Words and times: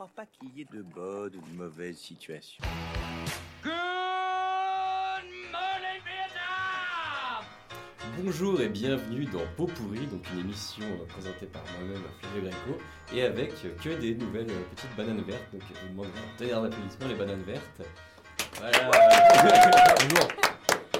crois 0.00 0.10
pas 0.16 0.24
qu'il 0.24 0.48
y 0.56 0.62
ait 0.62 0.68
de 0.72 0.80
bonnes 0.80 1.36
ou 1.36 1.42
de 1.42 1.56
mauvaises 1.58 1.98
situations. 1.98 2.64
Good 3.62 3.70
morning, 5.52 6.00
Vietnam! 6.06 7.44
Bonjour 8.16 8.62
et 8.62 8.70
bienvenue 8.70 9.26
dans 9.26 9.44
Peau 9.58 9.66
pourrie, 9.66 10.06
donc 10.06 10.22
une 10.32 10.40
émission 10.40 10.86
euh, 10.86 11.04
présentée 11.04 11.44
par 11.44 11.62
moi-même, 11.78 12.02
Flavio 12.18 12.40
Greco, 12.40 12.78
et 13.12 13.24
avec 13.24 13.52
euh, 13.66 13.76
que 13.84 14.00
des 14.00 14.14
nouvelles 14.14 14.50
euh, 14.50 14.62
petites 14.74 14.96
bananes 14.96 15.20
vertes. 15.20 15.52
Donc 15.52 15.60
je 15.68 15.80
vous 15.82 15.88
demanderai 15.90 16.18
un 16.18 16.38
tonnerre 16.38 16.62
d'applaudissements, 16.62 17.08
les 17.08 17.14
bananes 17.16 17.42
vertes. 17.42 17.82
Voilà. 18.58 18.90
Bonjour. 20.08 20.49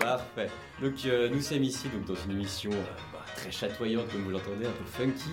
Parfait. 0.00 0.48
Donc 0.80 0.94
euh, 1.04 1.28
nous 1.28 1.42
sommes 1.42 1.62
ici 1.62 1.88
donc, 1.88 2.06
dans 2.06 2.20
une 2.24 2.30
émission 2.32 2.70
euh, 2.70 2.84
bah, 3.12 3.20
très 3.36 3.50
chatoyante 3.50 4.10
comme 4.10 4.22
vous 4.22 4.30
l'entendez, 4.30 4.66
un 4.66 4.70
peu 4.70 4.84
funky. 4.84 5.30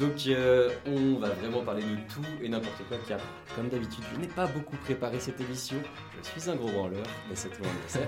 Donc 0.00 0.26
euh, 0.26 0.70
on 0.84 1.18
va 1.18 1.28
vraiment 1.28 1.62
parler 1.62 1.82
de 1.82 1.96
tout 2.12 2.26
et 2.42 2.48
n'importe 2.48 2.82
quoi 2.88 2.98
car 3.08 3.20
comme 3.54 3.68
d'habitude 3.68 4.02
je 4.12 4.20
n'ai 4.20 4.26
pas 4.26 4.46
beaucoup 4.46 4.76
préparé 4.78 5.20
cette 5.20 5.40
émission. 5.40 5.76
Je 6.22 6.40
suis 6.40 6.50
un 6.50 6.56
gros 6.56 6.70
branleur, 6.70 7.04
mais 7.28 7.36
c'est 7.36 7.50
tout 7.50 7.62
le. 7.62 8.00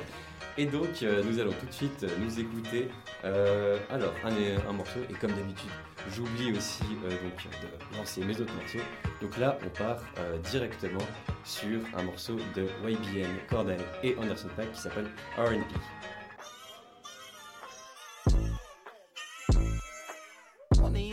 Et 0.59 0.67
donc 0.67 1.03
nous 1.03 1.39
allons 1.39 1.53
tout 1.53 1.67
de 1.67 1.73
suite 1.73 2.05
nous 2.21 2.39
écouter 2.39 2.89
alors 3.23 4.13
un, 4.25 4.69
un 4.69 4.73
morceau 4.73 5.01
et 5.09 5.15
comme 5.15 5.33
d'habitude 5.33 5.71
j'oublie 6.11 6.57
aussi 6.57 6.85
euh, 7.05 7.11
donc 7.11 7.47
de 7.91 7.97
lancer 7.97 8.23
mes 8.25 8.39
autres 8.41 8.55
morceaux. 8.55 8.79
Donc 9.21 9.37
là 9.39 9.59
on 9.65 9.69
part 9.71 10.03
euh, 10.19 10.39
directement 10.39 11.07
sur 11.45 11.81
un 11.97 12.03
morceau 12.03 12.37
de 12.55 12.67
YBN, 12.89 13.31
Corday 13.49 13.79
et 14.03 14.17
Anderson 14.17 14.49
Paak 14.57 14.73
qui 14.73 14.81
s'appelle 14.81 15.07
R&B. 15.37 15.63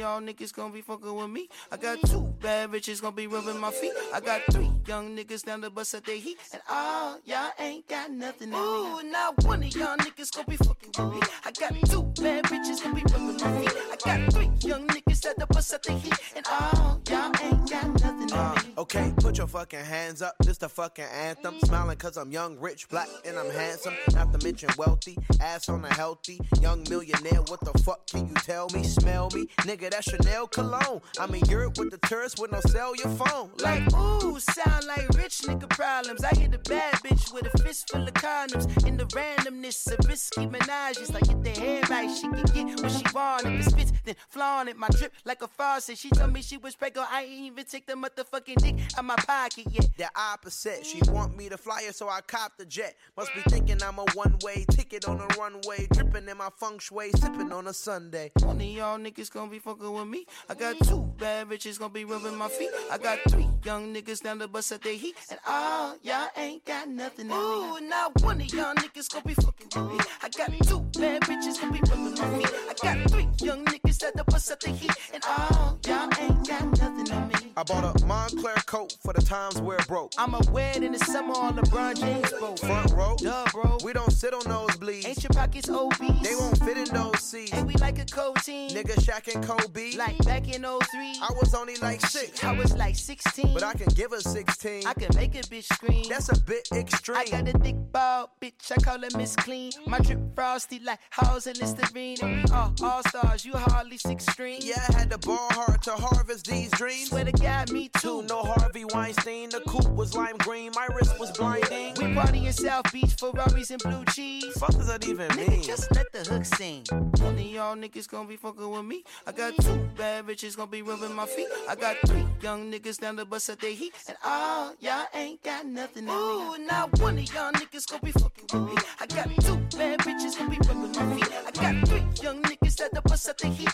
Y'all 0.09 0.21
niggas 0.21 0.53
gonna 0.53 0.73
be 0.73 0.81
fucking 0.81 1.13
with 1.13 1.29
me. 1.29 1.47
I 1.71 1.77
got 1.77 2.01
two 2.01 2.21
bad 2.41 2.71
bitches 2.71 3.01
gonna 3.01 3.15
be 3.15 3.27
rubbing 3.27 3.59
my 3.59 3.69
feet. 3.69 3.93
I 4.13 4.19
got 4.19 4.41
three 4.51 4.71
young 4.87 5.15
niggas 5.15 5.43
down 5.45 5.61
the 5.61 5.69
bus 5.69 5.93
at 5.93 6.03
their 6.03 6.15
heat. 6.15 6.37
And 6.51 6.61
all 6.69 7.19
y'all 7.25 7.51
ain't 7.59 7.87
got 7.87 8.11
nothing 8.11 8.53
on 8.53 9.03
me. 9.03 9.07
Ooh, 9.07 9.11
now 9.11 9.33
one 9.43 9.61
of 9.63 9.75
y'all 9.75 9.97
niggas 9.97 10.33
gonna 10.33 10.47
be 10.47 10.57
fucking 10.57 10.91
with 10.97 11.13
me. 11.13 11.21
I 11.45 11.51
got 11.51 11.75
two 11.89 12.03
bad 12.21 12.45
bitches 12.45 12.83
gonna 12.83 12.95
be 12.95 13.03
rubbing 13.11 13.37
my 13.37 13.61
feet. 13.61 13.73
I 13.91 13.97
got 14.03 14.33
three 14.33 14.49
young 14.67 14.87
niggas 14.87 15.25
at 15.29 15.37
the 15.37 15.45
bus 15.45 15.73
at 15.73 15.83
their 15.83 15.97
heat. 15.97 16.15
And 16.35 16.45
all 16.49 17.01
y'all 17.09 17.31
ain't 17.43 17.69
got 17.69 17.87
nothing 18.01 18.33
on 18.33 18.55
me. 18.55 18.73
Uh, 18.75 18.81
okay, 18.81 19.13
put 19.17 19.37
your 19.37 19.47
fucking 19.47 19.85
hands 19.85 20.21
up. 20.23 20.35
This 20.39 20.57
the 20.57 20.69
fucking 20.69 21.05
anthem. 21.05 21.59
Smiling 21.59 21.97
cause 21.97 22.17
I'm 22.17 22.31
young, 22.31 22.57
rich, 22.59 22.89
black, 22.89 23.09
and 23.25 23.37
I'm 23.37 23.49
handsome. 23.51 23.93
Not 24.13 24.33
to 24.33 24.43
mention 24.43 24.69
wealthy, 24.77 25.17
ass 25.39 25.69
on 25.69 25.85
a 25.85 25.93
healthy. 25.93 26.39
Young 26.61 26.83
millionaire, 26.89 27.41
what 27.47 27.59
the 27.61 27.77
fuck 27.83 28.07
can 28.07 28.27
you 28.27 28.33
tell 28.35 28.69
me? 28.73 28.83
Smell 28.83 29.29
me? 29.33 29.45
Nigga, 29.59 29.91
that's 29.99 30.11
Chanel 30.11 30.47
cologne. 30.47 31.01
I'm 31.19 31.33
in 31.35 31.43
Europe 31.45 31.77
with 31.77 31.91
the 31.91 31.97
tourists 32.07 32.39
with 32.39 32.51
no 32.51 32.59
cell 32.61 32.95
your 32.95 33.09
phone. 33.09 33.51
Like, 33.59 33.83
ooh, 33.93 34.39
sound 34.39 34.85
like 34.87 35.09
rich 35.09 35.41
nigga 35.41 35.69
problems. 35.69 36.23
I 36.23 36.35
hit 36.35 36.53
a 36.53 36.59
bad 36.59 36.93
bitch 36.95 37.33
with 37.33 37.53
a 37.53 37.57
fist 37.63 37.89
full 37.91 38.03
of 38.03 38.13
condoms. 38.13 38.87
In 38.87 38.97
the 38.97 39.05
randomness 39.05 39.91
of 39.91 40.07
risky 40.07 40.47
menages. 40.47 41.13
Like, 41.13 41.27
get 41.27 41.43
the 41.43 41.49
hair 41.49 41.81
right, 41.89 42.09
she 42.09 42.27
can 42.27 42.43
get 42.67 42.81
what 42.81 42.91
she 42.91 43.03
want. 43.13 43.45
If 43.45 43.67
it 43.67 43.69
spits, 43.69 43.91
then 44.05 44.15
flaunt 44.29 44.69
it. 44.69 44.77
My 44.77 44.87
drip 44.89 45.13
like 45.25 45.41
a 45.41 45.47
faucet. 45.47 45.97
She 45.97 46.09
told 46.09 46.31
me 46.31 46.41
she 46.41 46.57
was 46.57 46.75
pregnant. 46.75 47.07
I 47.11 47.23
ain't 47.23 47.31
even 47.31 47.65
take 47.65 47.85
the 47.85 47.93
motherfucking 47.93 48.55
dick 48.55 48.75
out 48.97 49.05
my 49.05 49.15
pocket 49.15 49.65
yet. 49.71 49.89
The 49.97 50.09
opposite, 50.15 50.85
she 50.85 51.01
want 51.11 51.35
me 51.35 51.49
to 51.49 51.57
fly 51.57 51.83
her, 51.85 51.93
so 51.93 52.07
I 52.07 52.21
cop 52.21 52.57
the 52.57 52.65
jet. 52.65 52.95
Must 53.17 53.33
be 53.33 53.41
thinking 53.49 53.83
I'm 53.83 53.99
a 53.99 54.05
one-way 54.13 54.65
ticket 54.71 55.07
on 55.07 55.19
a 55.19 55.27
runway, 55.37 55.87
dripping 55.91 56.29
in 56.29 56.37
my 56.37 56.49
feng 56.57 56.79
shui, 56.79 57.11
sipping 57.11 57.51
on 57.51 57.67
a 57.67 57.73
Sunday. 57.73 58.31
One 58.43 58.57
of 58.57 58.63
y'all 58.63 58.97
niggas 58.97 59.31
gonna 59.31 59.51
be 59.51 59.59
fucking 59.59 59.88
with 59.93 60.07
me. 60.07 60.25
I 60.49 60.53
got 60.55 60.77
two 60.79 61.01
bad 61.17 61.47
bitches 61.47 61.79
gonna 61.79 61.93
be 61.93 62.05
rubbing 62.05 62.35
my 62.37 62.47
feet. 62.47 62.69
I 62.91 62.97
got 62.97 63.19
three 63.29 63.47
young 63.63 63.93
niggas 63.93 64.21
down 64.21 64.39
the 64.39 64.47
bus 64.47 64.71
at 64.71 64.81
their 64.81 64.93
heat. 64.93 65.15
And 65.29 65.39
all 65.47 65.95
y'all 66.03 66.27
ain't 66.37 66.65
got 66.65 66.87
nothing 66.89 67.31
on 67.31 67.79
me. 67.79 67.85
Ooh, 67.85 67.89
now 67.89 68.11
one 68.21 68.41
of 68.41 68.53
y'all 68.53 68.75
niggas 68.75 69.11
gonna 69.11 69.25
be 69.25 69.33
fucking 69.35 69.67
with 69.75 69.91
me. 69.93 69.99
I 70.21 70.29
got 70.29 70.51
two 70.67 70.79
bad 70.99 71.21
bitches 71.23 71.59
gonna 71.59 71.73
be 71.73 71.79
rubbing 71.89 72.15
my 72.15 72.39
feet. 72.39 72.53
I 72.69 72.73
got 72.81 73.11
three 73.11 73.27
young 73.41 73.65
niggas 73.65 74.03
at 74.03 74.15
the 74.15 74.23
bus 74.25 74.51
at 74.51 74.59
the 74.59 74.69
heat. 74.71 74.91
And 75.13 75.23
all 75.27 75.79
y'all 75.85 76.09
ain't 76.19 76.47
got 76.47 76.65
nothing 76.79 77.11
on 77.11 77.27
me. 77.27 77.35
I 77.57 77.63
bought 77.63 77.83
a 77.83 78.05
Montclair 78.05 78.55
coat 78.65 78.95
for 79.03 79.13
the 79.13 79.21
times 79.21 79.61
where 79.61 79.77
it 79.77 79.87
broke. 79.87 80.13
I'ma 80.17 80.39
wear 80.51 80.71
it 80.75 80.83
in 80.83 80.93
the 80.93 80.99
summer 80.99 81.33
on 81.33 81.57
LeBron 81.57 81.99
James 81.99 82.31
boat. 82.39 82.59
Front 82.59 82.91
row, 82.91 83.15
Duh, 83.17 83.45
bro. 83.51 83.77
we 83.83 83.93
don't 83.93 84.11
sit 84.11 84.33
on 84.33 84.41
nosebleeds. 84.43 85.05
Ain't 85.07 85.23
your 85.23 85.31
pockets 85.31 85.69
obese? 85.69 86.21
They 86.21 86.35
won't 86.35 86.57
fit 86.59 86.77
in 86.77 86.85
those 86.93 87.19
seats. 87.19 87.53
And 87.53 87.67
we 87.67 87.73
like 87.75 87.99
a 87.99 88.05
cold 88.05 88.37
team. 88.43 88.69
Nigga 88.69 88.95
Shaq 89.03 89.33
and 89.33 89.43
Kobe. 89.45 89.78
Like 89.97 90.17
back 90.25 90.47
in 90.53 90.63
03. 90.63 91.15
I 91.21 91.29
was 91.39 91.53
only 91.55 91.75
like 91.77 92.01
six, 92.01 92.43
I 92.43 92.51
was 92.53 92.75
like 92.75 92.95
16. 92.95 93.53
but 93.53 93.63
I 93.63 93.73
can 93.73 93.87
give 93.93 94.11
her 94.11 94.19
16. 94.19 94.85
I 94.85 94.93
can 94.93 95.09
make 95.15 95.35
a 95.35 95.39
bitch 95.39 95.65
scream. 95.73 96.05
That's 96.09 96.29
a 96.29 96.39
bit 96.41 96.67
extreme. 96.73 97.17
I 97.17 97.25
got 97.25 97.47
a 97.47 97.57
thick 97.57 97.75
ball, 97.91 98.29
bitch. 98.41 98.71
I 98.71 98.75
call 98.81 98.99
her 98.99 99.17
Miss 99.17 99.35
Clean. 99.37 99.71
My 99.87 99.99
drip 99.99 100.19
frosty 100.35 100.79
like 100.79 100.99
Halls 101.11 101.47
and 101.47 101.57
Listerine. 101.59 102.17
And 102.21 102.43
we 102.43 102.51
all 102.51 102.73
all 102.83 103.03
stars. 103.03 103.45
You 103.45 103.53
hardly 103.55 103.97
six 103.97 104.25
string. 104.27 104.59
yeah, 104.61 104.81
I 104.89 104.93
had 104.99 105.09
to 105.11 105.17
ball 105.19 105.47
hard 105.51 105.81
to 105.83 105.91
harvest 105.91 106.47
these 106.47 106.69
dreams. 106.71 107.09
Swear 107.09 107.25
to 107.25 107.31
God, 107.31 107.71
me 107.71 107.89
too. 107.99 108.23
No 108.23 108.43
Harvey 108.43 108.85
Weinstein, 108.85 109.49
the 109.49 109.61
coupe 109.61 109.89
was 109.89 110.15
lime 110.15 110.37
green, 110.39 110.71
my 110.75 110.87
wrist 110.95 111.19
was 111.19 111.31
blinding. 111.31 111.93
We 111.99 112.13
party 112.13 112.45
in 112.45 112.53
South 112.53 112.91
Beach, 112.91 113.13
Ferraris 113.19 113.71
and 113.71 113.81
blue 113.81 114.03
cheese. 114.13 114.45
fuck 114.59 114.71
does 114.71 114.87
that 114.87 115.07
even 115.07 115.27
Nigga, 115.29 115.49
mean? 115.49 115.63
just 115.63 115.93
let 115.95 116.11
the 116.11 116.19
hook 116.19 116.45
sing. 116.45 116.83
One 116.91 117.33
of 117.33 117.39
y'all 117.41 117.75
niggas 117.75 118.07
gonna 118.09 118.27
be 118.27 118.35
fucking 118.35 118.69
with 118.69 118.85
me. 118.85 119.03
I 119.25 119.31
got 119.31 119.55
two 119.57 119.68
bad 119.97 120.25
bitches 120.25 120.55
gonna 120.55 120.71
be 120.71 120.81
rubbing 120.81 121.13
my 121.13 121.25
feet. 121.25 121.47
I 121.67 121.75
got 121.75 121.97
three 122.07 122.25
young 122.41 122.71
niggas 122.71 122.99
down 122.99 123.15
the 123.15 123.25
bus 123.25 123.49
at 123.49 123.59
their 123.59 123.71
heat. 123.73 123.93
And 124.07 124.17
all 124.25 124.73
y'all 124.79 125.05
ain't 125.13 125.43
got 125.43 125.65
nothing 125.65 126.09
on 126.09 126.57
me. 126.57 126.63
Ooh, 126.63 126.67
now 126.67 126.89
one 126.99 127.17
of 127.17 127.33
y'all 127.33 127.51
niggas 127.51 127.89
gonna 127.89 128.01
be 128.03 128.11
fucking 128.11 128.45
with 128.51 128.75
me. 128.75 128.81
I 128.99 129.05
got 129.07 129.27
two 129.41 129.57
bad 129.77 129.99
bitches 129.99 130.37
gonna 130.37 130.49
be 130.49 130.57
rubbing 130.67 130.91
my 130.91 131.15
feet. 131.15 131.33
I 131.47 131.51
got 131.51 131.87
three 131.87 132.03
young 132.23 132.41
niggas 132.43 132.81
at 132.81 132.93
the 132.93 133.01
bus 133.01 133.27
at 133.27 133.37
their 133.37 133.51
heat. 133.51 133.69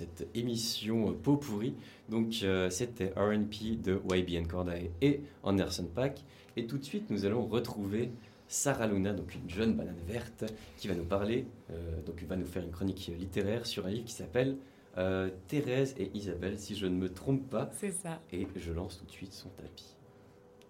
Cette 0.00 0.28
émission 0.34 1.10
euh, 1.10 1.12
Peau 1.12 1.36
pourrie. 1.36 1.74
Donc 2.08 2.40
euh, 2.42 2.70
c'était 2.70 3.12
R&P 3.16 3.76
de 3.76 4.00
YBN 4.10 4.46
Corday 4.46 4.90
et 5.00 5.20
Anderson 5.42 5.88
Paak. 5.94 6.22
Et 6.56 6.66
tout 6.66 6.78
de 6.78 6.84
suite 6.84 7.10
nous 7.10 7.26
allons 7.26 7.46
retrouver 7.46 8.10
Sarah 8.50 8.88
Luna, 8.88 9.12
donc 9.12 9.32
une 9.36 9.48
jeune 9.48 9.74
banane 9.74 10.00
verte, 10.08 10.44
qui 10.76 10.88
va 10.88 10.94
nous 10.94 11.04
parler, 11.04 11.46
euh, 11.70 12.02
donc 12.04 12.20
va 12.24 12.34
nous 12.34 12.46
faire 12.46 12.64
une 12.64 12.72
chronique 12.72 13.12
littéraire 13.16 13.64
sur 13.64 13.86
un 13.86 13.90
livre 13.90 14.04
qui 14.04 14.12
s'appelle 14.12 14.56
euh, 14.98 15.30
Thérèse 15.46 15.94
et 15.98 16.10
Isabelle, 16.14 16.58
si 16.58 16.74
je 16.74 16.86
ne 16.86 16.96
me 16.96 17.08
trompe 17.08 17.48
pas. 17.48 17.70
C'est 17.78 17.92
ça, 17.92 18.20
Et 18.32 18.48
je 18.56 18.72
lance 18.72 18.98
tout 18.98 19.06
de 19.06 19.10
suite 19.12 19.32
son 19.32 19.50
tapis. 19.50 19.94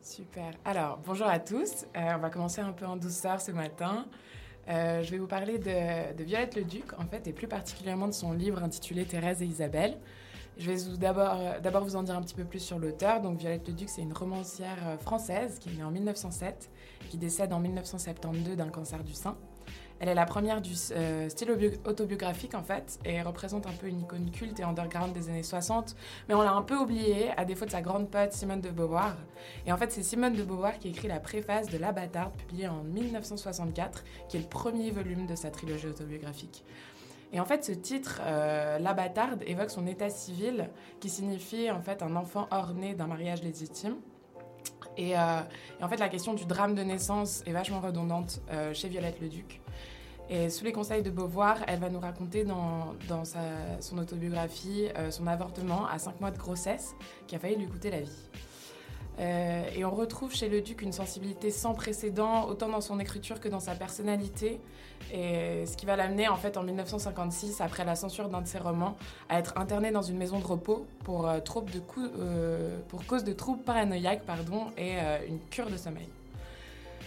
super. 0.03 0.53
Alors, 0.67 1.01
bonjour 1.07 1.27
à 1.27 1.39
tous. 1.39 1.87
Euh, 1.97 2.17
on 2.17 2.19
va 2.19 2.29
commencer 2.29 2.61
un 2.61 2.73
peu 2.73 2.85
en 2.85 2.97
douceur 2.97 3.41
ce 3.41 3.51
matin. 3.51 4.07
Euh, 4.71 5.03
je 5.03 5.11
vais 5.11 5.19
vous 5.19 5.27
parler 5.27 5.59
de, 5.59 6.23
Violette 6.23 6.55
le 6.55 6.63
Duc, 6.63 6.93
en 6.99 7.05
fait, 7.05 7.27
et 7.27 7.33
plus 7.33 7.49
particulièrement 7.49 8.07
de 8.07 8.13
son 8.13 8.33
livre 8.33 8.63
intitulé 8.63 9.05
Thérèse 9.05 9.43
et 9.43 9.47
Isabelle. 9.47 9.99
Je 10.59 10.71
vais 10.71 10.79
euh, 11.03 11.61
d'abord 11.61 11.85
vous 11.85 11.97
en 11.97 12.03
dire 12.03 12.17
un 12.17 12.23
petit 12.23 12.35
peu 12.35 12.45
plus 12.45 12.61
sur 12.61 12.79
l'auteur. 12.79 13.21
Donc, 13.21 13.39
Violette 13.39 13.67
le 13.67 13.75
Duc, 13.75 13.89
c'est 13.89 14.03
une 14.03 14.13
romancière 14.13 14.79
euh, 14.87 14.99
française 14.99 15.59
qui 15.59 15.71
est 15.71 15.73
née 15.75 15.85
en 15.85 15.91
1907, 15.91 16.71
qui 17.09 17.19
décède 17.19 17.53
en 17.53 17.61
1972 17.61 18.57
d'un 18.57 18.69
cancer 18.69 19.03
du 19.03 19.15
sein. 19.15 19.37
Elle 20.01 20.09
est 20.09 20.15
la 20.15 20.25
première 20.25 20.63
du 20.63 20.73
euh, 20.93 21.29
style 21.29 21.51
autobiographique 21.85 22.55
en 22.55 22.63
fait 22.63 22.99
et 23.05 23.21
représente 23.21 23.67
un 23.67 23.73
peu 23.73 23.87
une 23.87 24.01
icône 24.01 24.31
culte 24.31 24.59
et 24.59 24.63
underground 24.63 25.13
des 25.13 25.29
années 25.29 25.43
60, 25.43 25.95
mais 26.27 26.35
on 26.35 26.41
l'a 26.41 26.53
un 26.53 26.63
peu 26.63 26.77
oubliée 26.77 27.31
à 27.37 27.45
défaut 27.45 27.67
de 27.67 27.71
sa 27.71 27.83
grande 27.83 28.11
pote 28.11 28.33
Simone 28.33 28.63
de 28.63 28.71
Beauvoir. 28.71 29.15
Et 29.67 29.73
en 29.73 29.77
fait, 29.77 29.93
c'est 29.93 30.03
Simone 30.03 30.35
de 30.35 30.43
Beauvoir 30.43 30.79
qui 30.79 30.89
écrit 30.89 31.07
la 31.07 31.21
préface 31.21 31.69
de 31.69 31.77
La 31.77 31.93
publiée 31.93 32.69
en 32.69 32.83
1964, 32.83 34.05
qui 34.29 34.39
est 34.39 34.41
le 34.41 34.47
premier 34.47 34.91
volume 34.91 35.27
de 35.27 35.35
sa 35.35 35.51
trilogie 35.51 35.89
autobiographique. 35.89 36.65
Et 37.33 37.41
en 37.41 37.45
fait, 37.45 37.65
ce 37.65 37.73
titre, 37.73 38.21
euh, 38.25 38.79
évoque 39.47 39.71
son 39.71 39.87
état 39.87 40.09
civil, 40.09 40.71
qui 40.99 41.11
signifie 41.11 41.71
en 41.71 41.81
fait 41.81 42.03
un 42.03 42.17
enfant 42.17 42.49
hors 42.51 42.73
né 42.73 42.95
d'un 42.95 43.07
mariage 43.07 43.43
légitime. 43.43 43.97
Et, 45.01 45.17
euh, 45.17 45.41
et 45.81 45.83
en 45.83 45.89
fait, 45.89 45.97
la 45.97 46.11
question 46.11 46.35
du 46.35 46.45
drame 46.45 46.75
de 46.75 46.83
naissance 46.83 47.43
est 47.47 47.53
vachement 47.53 47.81
redondante 47.81 48.43
euh, 48.53 48.75
chez 48.75 48.89
Violette 48.89 49.19
le 49.23 49.29
Duc. 49.29 49.61
Et 50.29 50.51
sous 50.51 50.63
les 50.63 50.73
conseils 50.73 51.03
de 51.03 51.11
Beauvoir, 51.11 51.57
elle 51.67 51.81
va 51.81 51.89
nous 51.89 51.99
raconter 51.99 52.45
dans, 52.45 52.95
son 53.81 53.99
autobiographie 53.99 54.89
euh, 54.97 55.11
son 55.11 55.27
avortement 55.27 55.87
à 55.87 55.99
5 55.99 56.21
mois 56.21 56.31
de 56.31 56.39
grossesse 56.39 56.95
qui 57.27 57.35
a 57.35 57.39
failli 57.39 57.57
lui 57.57 57.67
coûter 57.67 57.91
la 57.91 58.03
vie. 58.03 58.29
Euh, 59.21 59.65
et 59.75 59.85
on 59.85 59.91
retrouve 59.91 60.35
chez 60.35 60.49
le 60.49 60.63
duc 60.63 60.83
une 60.83 60.93
sensibilité 60.93 61.51
sans 61.51 61.75
précédent, 61.75 62.47
autant 62.47 62.69
dans 62.69 62.81
son 62.81 62.99
écriture 62.99 63.39
que 63.41 63.49
dans 63.49 63.61
sa 63.61 63.75
personnalité. 63.75 64.61
Et 65.13 65.67
ce 65.67 65.77
qui 65.77 65.87
va 65.87 65.97
l'amener, 65.97 66.29
en 66.29 66.37
fait, 66.37 66.57
en 66.57 66.63
1956, 66.63 67.61
après 67.61 67.85
la 67.85 67.97
censure 67.97 68.29
d'un 68.29 68.41
de 68.41 68.47
ses 68.47 68.59
romans, 68.59 68.97
à 69.29 69.39
être 69.39 69.57
interné 69.59 69.91
dans 69.91 70.03
une 70.03 70.17
maison 70.17 70.39
de 70.39 70.45
repos 70.45 70.87
pour, 71.05 71.29
euh, 71.29 71.39
euh, 72.19 72.79
cause 73.07 73.25
de 73.25 73.33
troubles 73.33 73.63
paranoïaques 73.63 74.23
et 74.79 74.95
une 75.29 75.39
cure 75.51 75.69
de 75.69 75.77
sommeil. 75.77 76.09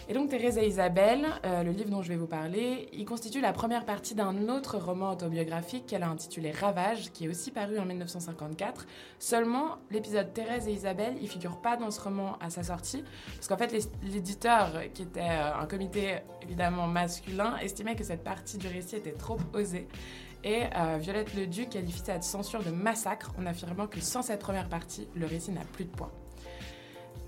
Et 0.10 0.14
donc 0.14 0.30
Thérèse 0.30 0.58
et 0.58 0.68
Isabelle, 0.68 1.28
euh, 1.46 1.64
le 1.64 1.72
livre 1.72 1.90
dont 1.90 2.02
je 2.02 2.10
vais 2.10 2.18
vous 2.18 2.28
parler, 2.28 2.90
il 2.92 3.06
constitue 3.06 3.40
la 3.40 3.54
première 3.54 3.86
partie 3.86 4.16
d'un 4.16 4.50
autre 4.50 4.78
roman 4.78 5.12
autobiographique 5.12 5.86
qu'elle 5.86 6.04
a 6.04 6.10
intitulé 6.10 6.52
Ravage, 6.52 7.12
qui 7.14 7.26
est 7.26 7.30
aussi 7.30 7.52
paru 7.52 7.80
en 7.80 7.86
1954. 7.86 8.86
Seulement, 9.18 9.78
l'épisode 9.92 10.34
Thérèse 10.34 10.68
et 10.68 10.74
Isabelle, 10.74 11.16
il 11.22 11.30
figure 11.30 11.62
pas 11.62 11.78
dans 11.78 11.90
ce 11.90 12.02
roman 12.02 12.38
à 12.42 12.50
sa 12.50 12.64
sortie, 12.64 13.04
parce 13.36 13.48
qu'en 13.48 13.56
fait 13.56 13.72
l'éditeur, 14.04 14.74
qui 14.94 15.04
était 15.04 15.22
euh, 15.22 15.56
un 15.56 15.66
comité 15.68 16.18
évidemment 16.42 16.88
masculin, 16.88 17.56
estimait 17.62 17.96
que 17.96 18.04
cette 18.04 18.26
partie 18.26 18.58
du 18.58 18.68
récit 18.68 18.98
était 18.98 19.14
trop 19.14 19.38
osée. 19.54 19.88
Et 20.44 20.64
euh, 20.76 20.98
Violette 21.00 21.34
Leduc 21.34 21.70
qualifie 21.70 22.02
cette 22.04 22.24
censure 22.24 22.62
de 22.62 22.72
massacre 22.72 23.32
en 23.40 23.46
affirmant 23.46 23.88
que 23.88 24.02
sans 24.02 24.22
cette 24.22 24.42
première 24.42 24.68
partie, 24.68 25.08
le 25.16 25.26
récit 25.26 25.52
n'a 25.52 25.64
plus 25.72 25.86
de 25.86 25.92
poids. 25.92 26.12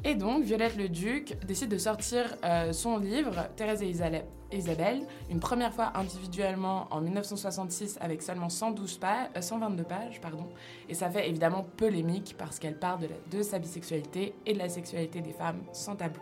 Et 0.08 0.14
donc, 0.14 0.44
Violette 0.44 0.78
le 0.78 0.88
Duc 0.88 1.36
décide 1.48 1.70
de 1.70 1.80
sortir 1.80 2.38
euh, 2.44 2.72
son 2.74 3.00
livre, 3.00 3.48
Thérèse 3.56 3.82
et 3.82 3.90
Isabelle, 3.90 5.08
une 5.32 5.40
première 5.40 5.74
fois 5.74 5.94
individuellement 5.96 6.88
en 6.92 7.02
1966 7.02 7.98
avec 8.00 8.22
seulement 8.22 8.50
112 8.50 9.00
pages, 9.00 9.30
122 9.40 9.84
pages. 9.84 10.22
Pardon, 10.22 10.48
et 10.88 10.94
ça 10.94 11.10
fait 11.10 11.28
évidemment 11.28 11.66
polémique 11.76 12.36
parce 12.38 12.60
qu'elle 12.60 12.78
parle 12.78 13.08
de, 13.32 13.42
sa 13.42 13.58
bisexualité 13.58 14.36
et 14.46 14.54
de 14.54 14.60
la 14.60 14.70
sexualité 14.70 15.22
des 15.22 15.34
femmes 15.34 15.64
sans 15.74 15.96
tabou. 15.96 16.22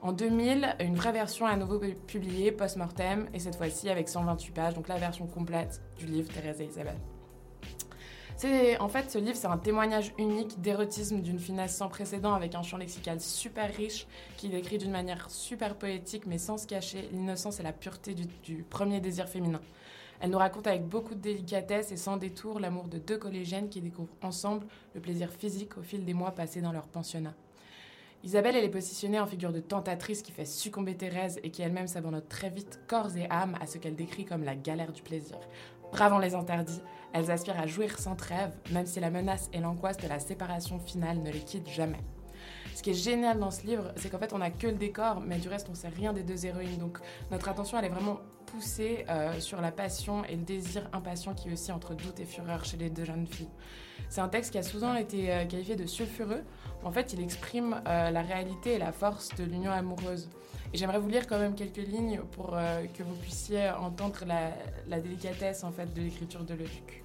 En 0.00 0.12
2000, 0.12 0.76
une 0.78 0.94
vraie 0.94 1.12
version 1.12 1.46
à 1.46 1.56
nouveau 1.56 1.80
publiée 2.06 2.52
post-mortem, 2.52 3.26
et 3.34 3.40
cette 3.40 3.56
fois-ci 3.56 3.90
avec 3.90 4.08
128 4.08 4.52
pages, 4.52 4.74
donc 4.74 4.86
la 4.86 4.98
version 4.98 5.26
complète 5.26 5.82
du 5.98 6.06
livre 6.06 6.32
Thérèse 6.32 6.60
et 6.60 6.66
Isabelle 6.66 7.00
en 8.80 8.88
fait 8.88 9.10
ce 9.10 9.18
livre, 9.18 9.36
c'est 9.36 9.46
un 9.46 9.58
témoignage 9.58 10.12
unique 10.18 10.60
d'érotisme 10.60 11.20
d'une 11.20 11.38
finesse 11.38 11.76
sans 11.76 11.88
précédent 11.88 12.34
avec 12.34 12.54
un 12.54 12.62
champ 12.62 12.76
lexical 12.76 13.20
super 13.20 13.72
riche 13.74 14.06
qui 14.36 14.48
décrit 14.48 14.78
d'une 14.78 14.90
manière 14.90 15.30
super 15.30 15.76
poétique 15.76 16.26
mais 16.26 16.38
sans 16.38 16.58
se 16.58 16.66
cacher 16.66 17.08
l'innocence 17.12 17.60
et 17.60 17.62
la 17.62 17.72
pureté 17.72 18.14
du, 18.14 18.64
premier 18.64 19.00
désir 19.00 19.28
féminin. 19.28 19.60
Elle 20.20 20.30
nous 20.30 20.38
raconte 20.38 20.66
avec 20.66 20.86
beaucoup 20.86 21.14
de 21.14 21.20
délicatesse 21.20 21.92
et 21.92 21.96
sans 21.96 22.16
détour 22.16 22.58
l'amour 22.58 22.88
de 22.88 22.98
deux 22.98 23.18
collégiennes 23.18 23.68
qui 23.68 23.80
découvrent 23.80 24.14
ensemble 24.22 24.66
le 24.94 25.00
plaisir 25.00 25.30
physique 25.30 25.78
au 25.78 25.82
fil 25.82 26.04
des 26.04 26.14
mois 26.14 26.32
passés 26.32 26.60
dans 26.60 26.72
leur 26.72 26.86
pensionnat. 26.88 27.34
Isabelle, 28.24 28.54
elle 28.54 28.64
est 28.64 28.68
positionnée 28.68 29.18
en 29.18 29.26
figure 29.26 29.52
de 29.52 29.58
tentatrice 29.58 30.22
qui 30.22 30.30
fait 30.30 30.44
succomber 30.44 30.96
Thérèse 30.96 31.40
et 31.42 31.50
qui 31.50 31.60
elle-même 31.62 31.88
s'abandonne 31.88 32.22
très 32.28 32.50
vite, 32.50 32.78
corps 32.86 33.16
et 33.16 33.28
âme, 33.28 33.56
à 33.60 33.66
ce 33.66 33.78
qu'elle 33.78 33.96
décrit 33.96 34.24
comme 34.24 34.44
la 34.44 34.54
galère 34.54 34.92
du 34.92 35.02
plaisir. 35.02 35.38
Bravant 35.92 36.18
les 36.18 36.34
interdits, 36.34 36.80
elles 37.12 37.30
aspirent 37.30 37.60
à 37.60 37.66
jouir 37.66 37.98
sans 37.98 38.16
trêve, 38.16 38.52
même 38.70 38.86
si 38.86 38.98
la 38.98 39.10
menace 39.10 39.50
et 39.52 39.60
l'angoisse 39.60 39.98
de 39.98 40.08
la 40.08 40.18
séparation 40.18 40.78
finale 40.78 41.18
ne 41.18 41.30
les 41.30 41.40
quittent 41.40 41.68
jamais. 41.68 42.00
Ce 42.74 42.82
qui 42.82 42.90
est 42.90 42.94
génial 42.94 43.38
dans 43.38 43.50
ce 43.50 43.66
livre, 43.66 43.92
c'est 43.96 44.08
qu'en 44.08 44.18
fait, 44.18 44.32
on 44.32 44.38
n'a 44.38 44.50
que 44.50 44.66
le 44.66 44.72
décor, 44.72 45.20
mais 45.20 45.36
du 45.36 45.48
reste, 45.48 45.68
on 45.70 45.74
sait 45.74 45.88
rien 45.88 46.14
des 46.14 46.22
deux 46.22 46.46
héroïnes. 46.46 46.78
Donc, 46.78 46.98
notre 47.30 47.48
attention, 47.48 47.78
elle 47.78 47.84
est 47.84 47.90
vraiment 47.90 48.20
poussée 48.46 49.04
euh, 49.08 49.38
sur 49.40 49.60
la 49.60 49.70
passion 49.70 50.24
et 50.24 50.36
le 50.36 50.42
désir 50.42 50.88
impatient 50.92 51.34
qui 51.34 51.48
est 51.48 51.52
aussi 51.52 51.72
entre 51.72 51.94
doute 51.94 52.20
et 52.20 52.24
fureur 52.24 52.64
chez 52.64 52.76
les 52.76 52.90
deux 52.90 53.04
jeunes 53.04 53.26
filles. 53.26 53.48
C'est 54.08 54.20
un 54.20 54.28
texte 54.28 54.52
qui 54.52 54.58
a 54.58 54.62
souvent 54.62 54.94
été 54.94 55.32
euh, 55.32 55.44
qualifié 55.44 55.76
de 55.76 55.86
sulfureux. 55.86 56.42
En 56.84 56.90
fait, 56.90 57.12
il 57.12 57.20
exprime 57.22 57.80
euh, 57.86 58.10
la 58.10 58.22
réalité 58.22 58.74
et 58.74 58.78
la 58.78 58.92
force 58.92 59.34
de 59.36 59.44
l'union 59.44 59.70
amoureuse. 59.70 60.28
Et 60.72 60.78
j'aimerais 60.78 60.98
vous 60.98 61.08
lire 61.08 61.26
quand 61.26 61.38
même 61.38 61.54
quelques 61.54 61.76
lignes 61.76 62.20
pour 62.32 62.50
que 62.50 63.02
vous 63.02 63.14
puissiez 63.16 63.70
entendre 63.70 64.24
la, 64.26 65.00
délicatesse 65.00 65.64
en 65.64 65.70
fait 65.70 65.92
de 65.92 66.00
l'écriture 66.00 66.44
de 66.44 66.54
Leduc. 66.54 67.04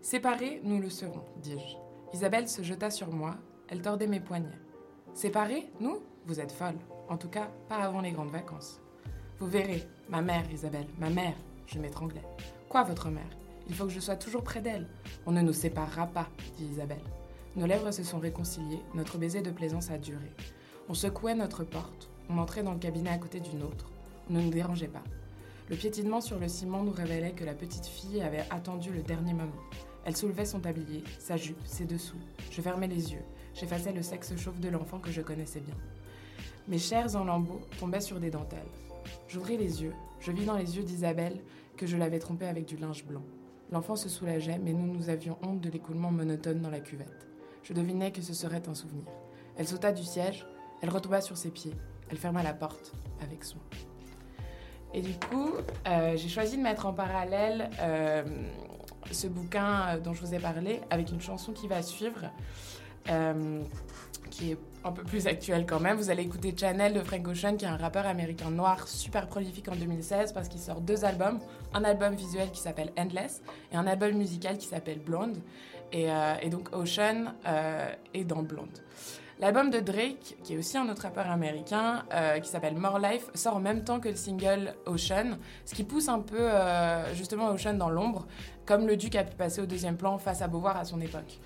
Séparés, 0.00 0.60
nous 0.64 0.80
le 0.80 0.90
serons, 0.90 1.24
dis-je. 1.42 1.76
Isabelle 2.14 2.48
se 2.48 2.62
jeta 2.62 2.90
sur 2.90 3.10
moi, 3.10 3.36
elle 3.68 3.80
tordait 3.80 4.06
mes 4.06 4.20
poignets. 4.20 4.58
Séparés, 5.14 5.70
nous 5.80 6.02
Vous 6.26 6.38
êtes 6.38 6.52
folle. 6.52 6.76
En 7.08 7.16
tout 7.16 7.28
cas, 7.28 7.48
pas 7.68 7.76
avant 7.76 8.00
les 8.00 8.12
grandes 8.12 8.30
vacances. 8.30 8.80
Vous 9.38 9.46
verrez, 9.46 9.86
ma 10.08 10.22
mère, 10.22 10.44
Isabelle, 10.52 10.86
ma 10.98 11.10
mère, 11.10 11.34
je 11.66 11.78
m'étranglais. 11.78 12.22
Quoi, 12.68 12.84
votre 12.84 13.08
mère? 13.08 13.30
Il 13.68 13.74
faut 13.74 13.84
que 13.84 13.90
je 13.90 14.00
sois 14.00 14.16
toujours 14.16 14.44
près 14.44 14.60
d'elle. 14.60 14.86
On 15.26 15.32
ne 15.32 15.40
nous 15.40 15.52
séparera 15.52 16.06
pas, 16.06 16.28
dit 16.56 16.66
Isabelle. 16.66 17.02
Nos 17.54 17.66
lèvres 17.66 17.90
se 17.90 18.02
sont 18.02 18.18
réconciliées, 18.18 18.80
notre 18.94 19.18
baiser 19.18 19.42
de 19.42 19.50
plaisance 19.50 19.90
a 19.90 19.98
duré. 19.98 20.32
On 20.88 20.94
secouait 20.94 21.34
notre 21.34 21.64
porte, 21.64 22.08
on 22.30 22.38
entrait 22.38 22.62
dans 22.62 22.72
le 22.72 22.78
cabinet 22.78 23.10
à 23.10 23.18
côté 23.18 23.40
d'une 23.40 23.62
autre. 23.62 23.90
On 24.30 24.32
ne 24.32 24.40
nous 24.40 24.50
dérangeait 24.50 24.88
pas. 24.88 25.02
Le 25.68 25.76
piétinement 25.76 26.22
sur 26.22 26.38
le 26.38 26.48
ciment 26.48 26.82
nous 26.82 26.92
révélait 26.92 27.32
que 27.32 27.44
la 27.44 27.52
petite 27.52 27.84
fille 27.84 28.22
avait 28.22 28.46
attendu 28.48 28.90
le 28.90 29.02
dernier 29.02 29.34
moment. 29.34 29.52
Elle 30.06 30.16
soulevait 30.16 30.46
son 30.46 30.60
tablier, 30.60 31.04
sa 31.18 31.36
jupe, 31.36 31.60
ses 31.66 31.84
dessous. 31.84 32.16
Je 32.50 32.62
fermais 32.62 32.88
les 32.88 33.12
yeux. 33.12 33.22
J'effaçais 33.54 33.92
le 33.92 34.02
sexe 34.02 34.34
chauve 34.36 34.58
de 34.58 34.70
l'enfant 34.70 34.98
que 34.98 35.10
je 35.10 35.20
connaissais 35.20 35.60
bien. 35.60 35.76
Mes 36.68 36.78
chairs 36.78 37.16
en 37.16 37.24
lambeaux 37.24 37.60
tombaient 37.78 38.00
sur 38.00 38.18
des 38.18 38.30
dentelles. 38.30 38.60
J'ouvris 39.28 39.58
les 39.58 39.82
yeux. 39.82 39.92
Je 40.20 40.32
vis 40.32 40.46
dans 40.46 40.56
les 40.56 40.78
yeux 40.78 40.84
d'Isabelle 40.84 41.38
que 41.76 41.86
je 41.86 41.98
l'avais 41.98 42.18
trompée 42.18 42.46
avec 42.46 42.64
du 42.64 42.78
linge 42.78 43.04
blanc. 43.04 43.24
L'enfant 43.70 43.96
se 43.96 44.08
soulageait, 44.08 44.58
mais 44.58 44.72
nous 44.72 44.94
nous 44.94 45.10
avions 45.10 45.36
honte 45.42 45.60
de 45.60 45.70
l'écoulement 45.70 46.10
monotone 46.10 46.62
dans 46.62 46.70
la 46.70 46.80
cuvette. 46.80 47.31
Je 47.62 47.72
devinais 47.72 48.12
que 48.12 48.22
ce 48.22 48.34
serait 48.34 48.68
un 48.68 48.74
souvenir. 48.74 49.06
Elle 49.56 49.68
sauta 49.68 49.92
du 49.92 50.04
siège, 50.04 50.46
elle 50.80 50.90
retomba 50.90 51.20
sur 51.20 51.36
ses 51.36 51.50
pieds, 51.50 51.74
elle 52.10 52.18
ferma 52.18 52.42
la 52.42 52.54
porte 52.54 52.92
avec 53.20 53.44
soin. 53.44 53.62
Et 54.94 55.00
du 55.00 55.14
coup, 55.14 55.52
euh, 55.86 56.16
j'ai 56.16 56.28
choisi 56.28 56.56
de 56.56 56.62
mettre 56.62 56.86
en 56.86 56.92
parallèle 56.92 57.70
euh, 57.80 58.22
ce 59.10 59.26
bouquin 59.26 59.86
euh, 59.88 60.00
dont 60.00 60.12
je 60.12 60.20
vous 60.20 60.34
ai 60.34 60.38
parlé 60.38 60.80
avec 60.90 61.10
une 61.10 61.20
chanson 61.20 61.52
qui 61.52 61.66
va 61.66 61.82
suivre, 61.82 62.30
qui 64.30 64.52
est 64.52 64.58
un 64.84 64.92
peu 64.92 65.02
plus 65.02 65.26
actuelle 65.26 65.66
quand 65.66 65.80
même. 65.80 65.96
Vous 65.96 66.10
allez 66.10 66.22
écouter 66.22 66.54
Channel 66.56 66.92
de 66.92 67.00
Frank 67.00 67.26
Ocean, 67.26 67.56
qui 67.56 67.64
est 67.64 67.68
un 67.68 67.76
rappeur 67.76 68.06
américain 68.06 68.50
noir 68.50 68.86
super 68.86 69.26
prolifique 69.26 69.68
en 69.68 69.76
2016 69.76 70.32
parce 70.32 70.48
qu'il 70.48 70.60
sort 70.60 70.80
deux 70.80 71.04
albums, 71.04 71.38
un 71.74 71.84
album 71.84 72.14
visuel 72.14 72.50
qui 72.50 72.60
s'appelle 72.60 72.92
Endless 72.96 73.42
et 73.72 73.76
un 73.76 73.86
album 73.86 74.12
musical 74.12 74.58
qui 74.58 74.66
s'appelle 74.66 75.00
Blonde. 75.00 75.38
Et, 75.92 76.10
euh, 76.10 76.48
donc 76.50 76.74
Ocean 76.74 77.34
est 78.14 78.24
dans 78.24 78.42
Blonde. 78.42 78.82
L'album 79.42 79.70
de 79.70 79.80
Drake, 79.80 80.36
qui 80.44 80.54
est 80.54 80.56
aussi 80.56 80.78
un 80.78 80.88
autre 80.88 81.02
rappeur 81.02 81.28
américain, 81.28 82.04
euh, 82.14 82.38
qui 82.38 82.48
s'appelle 82.48 82.76
More 82.76 83.00
Life, 83.00 83.28
sort 83.34 83.56
en 83.56 83.60
même 83.60 83.82
temps 83.82 83.98
que 83.98 84.08
le 84.08 84.14
single 84.14 84.72
Ocean, 84.86 85.36
ce 85.64 85.74
qui 85.74 85.82
pousse 85.82 86.08
un 86.08 86.20
peu 86.20 86.38
euh, 86.38 87.12
justement 87.16 87.48
Ocean 87.48 87.74
dans 87.74 87.90
l'ombre, 87.90 88.28
comme 88.66 88.86
le 88.86 88.96
Duc 88.96 89.16
a 89.16 89.24
pu 89.24 89.34
passer 89.34 89.60
au 89.60 89.66
deuxième 89.66 89.96
plan 89.96 90.16
face 90.18 90.42
à 90.42 90.46
Beauvoir 90.46 90.76
à 90.76 90.84
son 90.84 91.00
époque. 91.00 91.40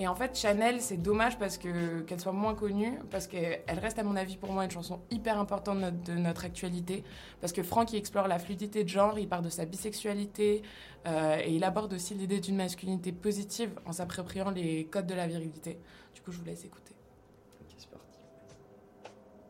Et 0.00 0.06
en 0.06 0.14
fait, 0.14 0.38
Chanel, 0.38 0.80
c'est 0.80 0.96
dommage 0.96 1.38
parce 1.38 1.58
que 1.58 2.02
qu'elle 2.02 2.20
soit 2.20 2.32
moins 2.32 2.54
connue, 2.54 3.00
parce 3.10 3.26
qu'elle 3.26 3.78
reste, 3.80 3.98
à 3.98 4.04
mon 4.04 4.14
avis, 4.14 4.36
pour 4.36 4.52
moi, 4.52 4.64
une 4.64 4.70
chanson 4.70 5.00
hyper 5.10 5.38
importante 5.38 5.80
de 6.04 6.12
notre, 6.14 6.44
actualité. 6.44 7.02
Parce 7.40 7.52
que 7.52 7.64
Franck, 7.64 7.92
il 7.92 7.96
explore 7.96 8.28
la 8.28 8.38
fluidité 8.38 8.84
de 8.84 8.88
genre, 8.88 9.18
il 9.18 9.28
part 9.28 9.42
de 9.42 9.50
sa 9.50 9.64
bisexualité, 9.64 10.62
euh, 11.06 11.38
et 11.44 11.52
il 11.52 11.64
aborde 11.64 11.92
aussi 11.92 12.14
l'idée 12.14 12.38
d'une 12.38 12.56
masculinité 12.56 13.10
positive 13.10 13.70
en 13.86 13.92
s'appropriant 13.92 14.50
les 14.50 14.86
codes 14.86 15.06
de 15.06 15.14
la 15.14 15.26
virilité. 15.26 15.80
Du 16.14 16.20
coup, 16.22 16.30
je 16.30 16.38
vous 16.38 16.44
laisse 16.44 16.64
écouter. 16.64 16.94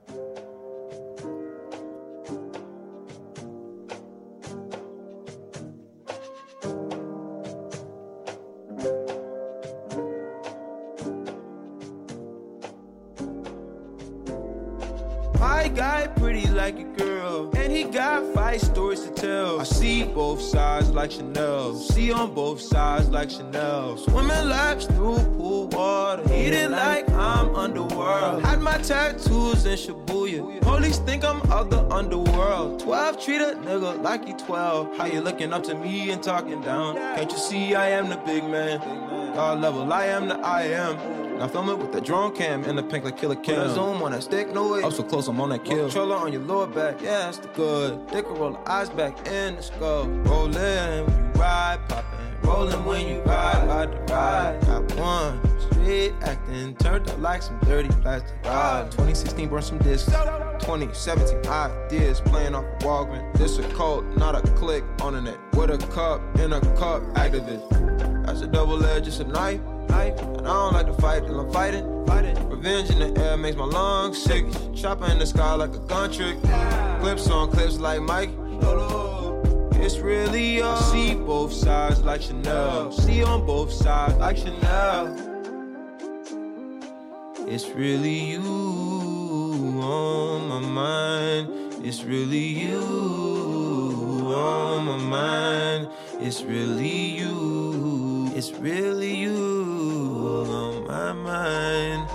My 0.09 0.48
like 16.69 16.81
a 16.81 17.03
girl, 17.03 17.51
and 17.57 17.73
he 17.73 17.85
got 17.85 18.23
five 18.35 18.61
stories 18.61 19.01
to 19.01 19.11
tell. 19.11 19.59
I 19.59 19.65
see 19.65 20.05
both 20.05 20.43
sides 20.43 20.91
like 20.91 21.11
Chanel, 21.13 21.75
see 21.75 22.13
on 22.13 22.35
both 22.35 22.61
sides 22.61 23.09
like 23.09 23.31
Chanel. 23.31 23.97
Swimming 23.97 24.49
laps 24.51 24.85
through 24.85 25.17
pool 25.39 25.69
water, 25.69 26.23
eating 26.31 26.73
like 26.73 27.09
I'm 27.11 27.55
underworld. 27.55 28.43
Had 28.43 28.61
my 28.61 28.77
tattoos 28.79 29.65
in 29.65 29.79
Shibuya, 29.79 30.61
police 30.61 30.99
think 30.99 31.25
I'm 31.25 31.41
of 31.51 31.71
the 31.71 31.83
underworld. 31.91 32.81
12 32.81 33.25
treat 33.25 33.41
a 33.41 33.57
nigga 33.65 34.03
like 34.03 34.27
he 34.27 34.35
12. 34.35 34.95
How 34.99 35.07
you 35.07 35.23
looking 35.23 35.55
up 35.55 35.63
to 35.65 35.75
me 35.75 36.11
and 36.11 36.23
talking 36.23 36.61
down? 36.61 36.97
Can't 36.97 37.33
you 37.33 37.39
see 37.39 37.75
I 37.77 37.89
am 37.89 38.11
the 38.11 38.19
big 38.19 38.45
man? 38.45 38.79
God 39.35 39.63
level, 39.63 39.91
I 39.91 40.05
am 40.05 40.29
the 40.29 40.39
I 40.41 40.65
am. 40.65 41.28
Now 41.39 41.47
film 41.47 41.69
it 41.69 41.79
with 41.79 41.93
the 41.93 42.01
drone 42.01 42.35
cam 42.35 42.65
and 42.65 42.77
the 42.77 42.83
pink 42.83 43.05
like 43.05 43.17
killer 43.17 43.37
cam. 43.37 43.73
Zoom 43.73 44.03
on 44.03 44.11
that 44.11 44.25
stick, 44.25 44.53
no 44.53 44.73
way. 44.73 44.83
Up 44.83 44.93
so 44.93 45.05
close, 45.05 45.29
I'm 45.29 45.41
on 45.41 45.51
that 45.51 45.65
kill. 45.65 45.85
Controller 45.85 46.17
on 46.17 46.33
your 46.33 46.43
lower 46.43 46.67
back, 46.67 47.01
yeah, 47.01 47.27
that's 47.27 47.39
the 47.39 47.49
good. 47.49 48.09
Dick 48.09 48.29
roll 48.29 48.51
the 48.51 48.71
eyes 48.71 48.91
back 48.91 49.17
in 49.29 49.55
the 49.55 49.63
skull. 49.63 50.09
Roll 50.09 50.49
when 50.49 51.07
you 51.07 51.31
ride, 51.41 51.79
poppin'. 51.89 52.19
rolling 52.43 52.85
when 52.85 53.07
you 53.07 53.21
ride, 53.21 53.69
ride 53.69 53.93
the 53.93 54.13
ride. 54.13 54.61
Got 54.63 54.95
one 54.97 55.61
street 55.61 56.13
acting, 56.23 56.75
turned 56.75 57.09
up 57.09 57.21
like 57.21 57.43
some 57.43 57.59
dirty 57.61 57.89
plastic. 58.03 58.37
Ah, 58.45 58.83
2016 58.91 59.49
burned 59.49 59.65
some 59.65 59.79
discs. 59.79 60.11
2017 60.11 61.49
ideas 61.49 62.21
playing 62.21 62.57
off 62.57 62.65
a 62.65 62.85
Walgreens. 62.85 63.33
This 63.39 63.59
a 63.59 63.63
cult, 63.75 64.05
not 64.17 64.35
a 64.35 64.41
click 64.55 64.83
on 65.03 65.13
the 65.13 65.21
net. 65.21 65.39
With 65.55 65.71
a 65.71 65.79
cup 65.93 66.21
in 66.41 66.53
a 66.53 66.61
cup, 66.77 67.03
activist. 67.15 67.98
That's 68.29 68.43
a 68.43 68.47
double 68.47 68.85
edge, 68.85 69.09
it's 69.09 69.21
a 69.21 69.25
knife. 69.25 69.63
Knife. 69.89 70.21
And 70.21 70.47
I 70.47 70.53
don't 70.53 70.75
like 70.75 70.85
to 70.85 70.93
fight 70.93 71.25
till 71.25 71.41
I'm 71.41 71.51
fighting. 71.51 72.07
Fighting. 72.07 72.37
Revenge 72.51 72.91
in 72.91 72.99
the 72.99 73.19
air 73.23 73.39
makes 73.39 73.57
my 73.57 73.65
lungs 73.65 74.23
sick. 74.23 74.45
Chopper 74.75 75.07
in 75.07 75.19
the 75.19 75.25
sky 75.25 75.55
like 75.55 75.75
a 75.75 75.79
gun 75.79 76.13
trick. 76.13 76.37
Clips 77.01 77.31
on 77.31 77.51
clips 77.51 77.79
like 77.79 78.03
Mike. 78.03 78.29
It's 79.81 79.97
really 79.97 80.61
all. 80.61 80.77
I 80.77 80.81
see 80.93 81.15
both 81.15 81.55
sides 81.55 82.03
like 82.03 82.21
Chanel. 82.21 82.93
See 82.93 83.23
on 83.23 83.47
both 83.47 83.73
sides 83.73 84.17
like 84.17 84.37
Chanel. 84.37 85.17
It's 87.49 87.67
really 87.71 88.33
you 88.33 88.43
on 89.81 90.49
my 90.49 90.61
mind. 90.61 91.49
It's 91.83 92.05
really 92.05 92.45
you 92.45 92.83
on 94.37 94.85
my 94.85 94.99
mind. 94.99 95.89
It's 96.21 96.43
really 96.43 97.17
you. 97.17 97.78
It's 98.39 98.53
really 98.53 99.17
you 99.17 100.47
on 100.49 100.87
my 100.87 101.13
mind. 101.13 102.07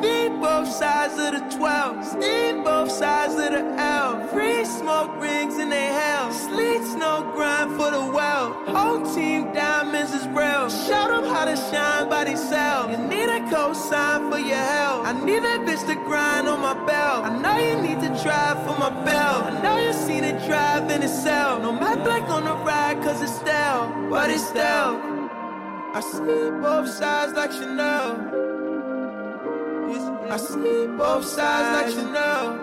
Need 0.00 0.40
both 0.40 0.66
sides 0.66 1.14
of 1.14 1.30
the 1.30 1.56
12. 1.56 2.18
Need 2.18 2.64
both 2.64 2.90
sides 2.90 3.34
of 3.34 3.52
the 3.52 3.62
L. 3.78 4.26
Free 4.32 4.64
smoke 4.64 5.14
rings 5.22 5.58
in 5.58 5.70
they 5.70 5.86
hell. 5.86 6.32
Sleet 6.32 6.82
snow 6.82 7.30
grind 7.36 7.76
for 7.76 7.88
the 7.88 8.04
well. 8.04 8.52
Whole 8.74 9.14
team 9.14 9.52
diamonds 9.52 10.12
is 10.12 10.26
real. 10.30 10.68
Show 10.70 11.06
them 11.06 11.32
how 11.32 11.44
to 11.44 11.54
shine 11.54 12.08
by 12.08 12.24
themselves. 12.24 12.90
You 12.90 13.06
need 13.06 13.28
a 13.28 13.38
cosign 13.46 14.28
for 14.28 14.40
your 14.40 14.56
help. 14.74 15.06
I 15.06 15.12
need 15.24 15.44
that 15.44 15.60
bitch 15.60 15.86
to 15.86 15.94
grind 15.94 16.48
on 16.48 16.58
my 16.58 16.74
belt. 16.84 17.26
I 17.26 17.38
know 17.38 17.56
you 17.58 17.80
need 17.80 18.00
to 18.00 18.10
drive 18.24 18.58
for 18.66 18.76
my 18.76 18.90
belt. 19.04 19.44
I 19.44 19.62
know 19.62 19.78
you 19.78 19.92
seen 19.92 20.24
it 20.24 20.44
drive 20.48 20.90
in 20.90 21.04
itself. 21.04 21.62
No 21.62 21.70
matte 21.70 22.02
black 22.02 22.28
on 22.28 22.42
the 22.42 22.56
ride 22.64 23.00
cause 23.04 23.22
it's 23.22 23.36
stale. 23.38 23.86
But 24.10 24.30
it's 24.30 24.44
stale. 24.48 25.19
I 25.92 25.98
see 25.98 26.50
both 26.62 26.88
sides 26.88 27.32
like 27.32 27.50
Chanel. 27.50 28.12
I 30.30 30.36
see 30.36 30.86
both 30.86 31.24
sides 31.24 31.68
like 31.76 31.90
Chanel. 31.92 32.54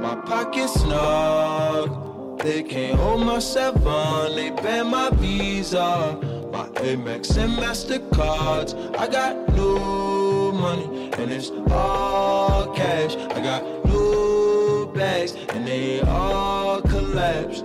My 0.00 0.14
pockets 0.14 0.74
snug. 0.74 2.38
They 2.38 2.62
can't 2.62 3.00
hold 3.00 3.26
my 3.26 3.40
seven. 3.40 4.36
They 4.36 4.50
ban 4.50 4.86
my 4.90 5.10
visa. 5.10 6.16
My 6.52 6.68
Amex 6.86 7.36
and 7.36 7.54
Mastercards. 7.54 8.74
I 8.96 9.08
got 9.08 9.48
new 9.52 10.52
money 10.52 11.10
and 11.18 11.32
it's 11.32 11.50
all 11.72 12.72
cash. 12.74 13.16
I 13.16 13.40
got 13.42 13.84
new 13.86 14.92
bags 14.94 15.32
and 15.48 15.66
they 15.66 16.00
all 16.02 16.80
collapse. 16.82 17.64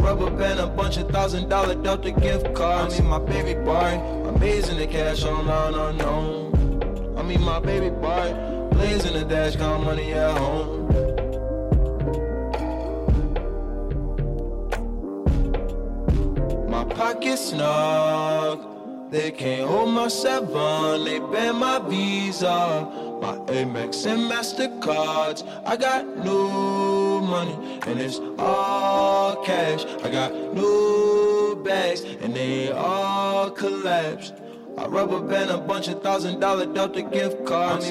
Rubber 0.00 0.30
band 0.30 0.58
a 0.60 0.66
bunch 0.66 0.96
of 0.96 1.10
thousand 1.10 1.48
dollar 1.50 1.74
Delta 1.74 2.10
gift 2.10 2.54
cards. 2.54 2.98
I 2.98 3.02
mean 3.02 3.10
my 3.10 3.18
baby 3.18 3.54
boy, 3.54 4.00
amazing 4.34 4.78
the 4.78 4.86
cash 4.86 5.24
online 5.24 5.74
unknown. 5.74 7.16
I 7.18 7.22
mean 7.22 7.42
my 7.42 7.60
baby 7.60 7.90
boy, 7.90 8.34
blazing 8.72 9.12
the 9.12 9.24
dash, 9.24 9.56
count 9.56 9.84
money 9.84 10.12
at 10.14 10.36
home. 10.38 10.88
My 16.70 16.84
pockets 16.84 17.50
snug, 17.50 19.10
they 19.10 19.30
can't 19.30 19.68
hold 19.68 19.90
my 19.90 20.08
seven, 20.08 21.04
they 21.04 21.18
ban 21.18 21.56
my 21.56 21.78
visa. 21.78 22.88
My 23.20 23.36
Amex 23.52 24.06
and 24.06 24.30
Mastercards, 24.30 25.44
I 25.66 25.76
got 25.76 26.06
new 26.24 27.09
and 27.86 28.00
it's 28.00 28.20
all 28.38 29.36
cash. 29.44 29.84
I 30.04 30.10
got 30.10 30.32
new 30.54 31.60
bags 31.64 32.02
and 32.02 32.34
they 32.34 32.70
all. 32.72 33.50
I 34.78 34.86
band 35.20 35.50
a 35.50 35.58
bunch 35.58 35.88
of 35.88 36.02
thousand 36.02 36.40
dollar 36.40 36.66
Delta 36.66 37.02
gift 37.02 37.44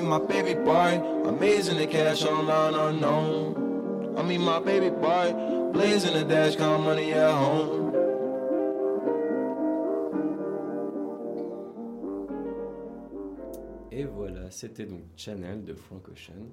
my 0.08 0.20
baby 0.20 0.56
the 1.78 1.88
cash 1.88 2.24
online 2.24 2.74
unknown. 2.74 4.16
I 4.18 4.24
mean 4.24 4.42
my 4.42 4.60
baby 4.60 4.90
the 6.14 6.24
dash, 6.24 6.56
money 6.84 7.14
at 7.14 7.32
home. 7.32 7.90
Et 13.92 14.06
voilà, 14.06 14.50
c'était 14.50 14.86
donc 14.86 15.02
Channel 15.18 15.64
de 15.66 15.74
Frank 15.74 16.08
Ocean. 16.10 16.48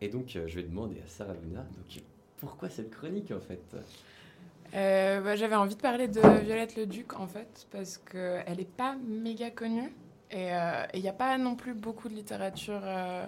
Et 0.00 0.08
donc, 0.08 0.36
euh, 0.36 0.44
je 0.46 0.56
vais 0.56 0.62
demander 0.62 0.96
à 1.04 1.08
Sarah 1.08 1.34
Luna, 1.42 1.60
donc, 1.62 2.02
pourquoi 2.44 2.68
cette 2.68 2.90
chronique 2.90 3.32
en 3.32 3.40
fait 3.40 3.60
Euh, 4.74 5.20
bah, 5.20 5.36
J'avais 5.36 5.56
envie 5.56 5.76
de 5.76 5.80
parler 5.80 6.08
de 6.08 6.20
Violette 6.20 6.76
le 6.76 6.86
Duc, 6.86 7.18
en 7.18 7.26
fait, 7.26 7.66
parce 7.70 7.98
qu'elle 7.98 8.56
n'est 8.56 8.64
pas 8.64 8.96
méga 9.06 9.50
connue. 9.50 9.92
Et 10.30 10.50
il 10.94 11.00
n'y 11.00 11.08
a 11.08 11.12
pas 11.12 11.38
non 11.38 11.54
plus 11.54 11.74
beaucoup 11.74 12.08
de 12.08 12.14
littérature, 12.14 12.80
euh, 12.82 13.24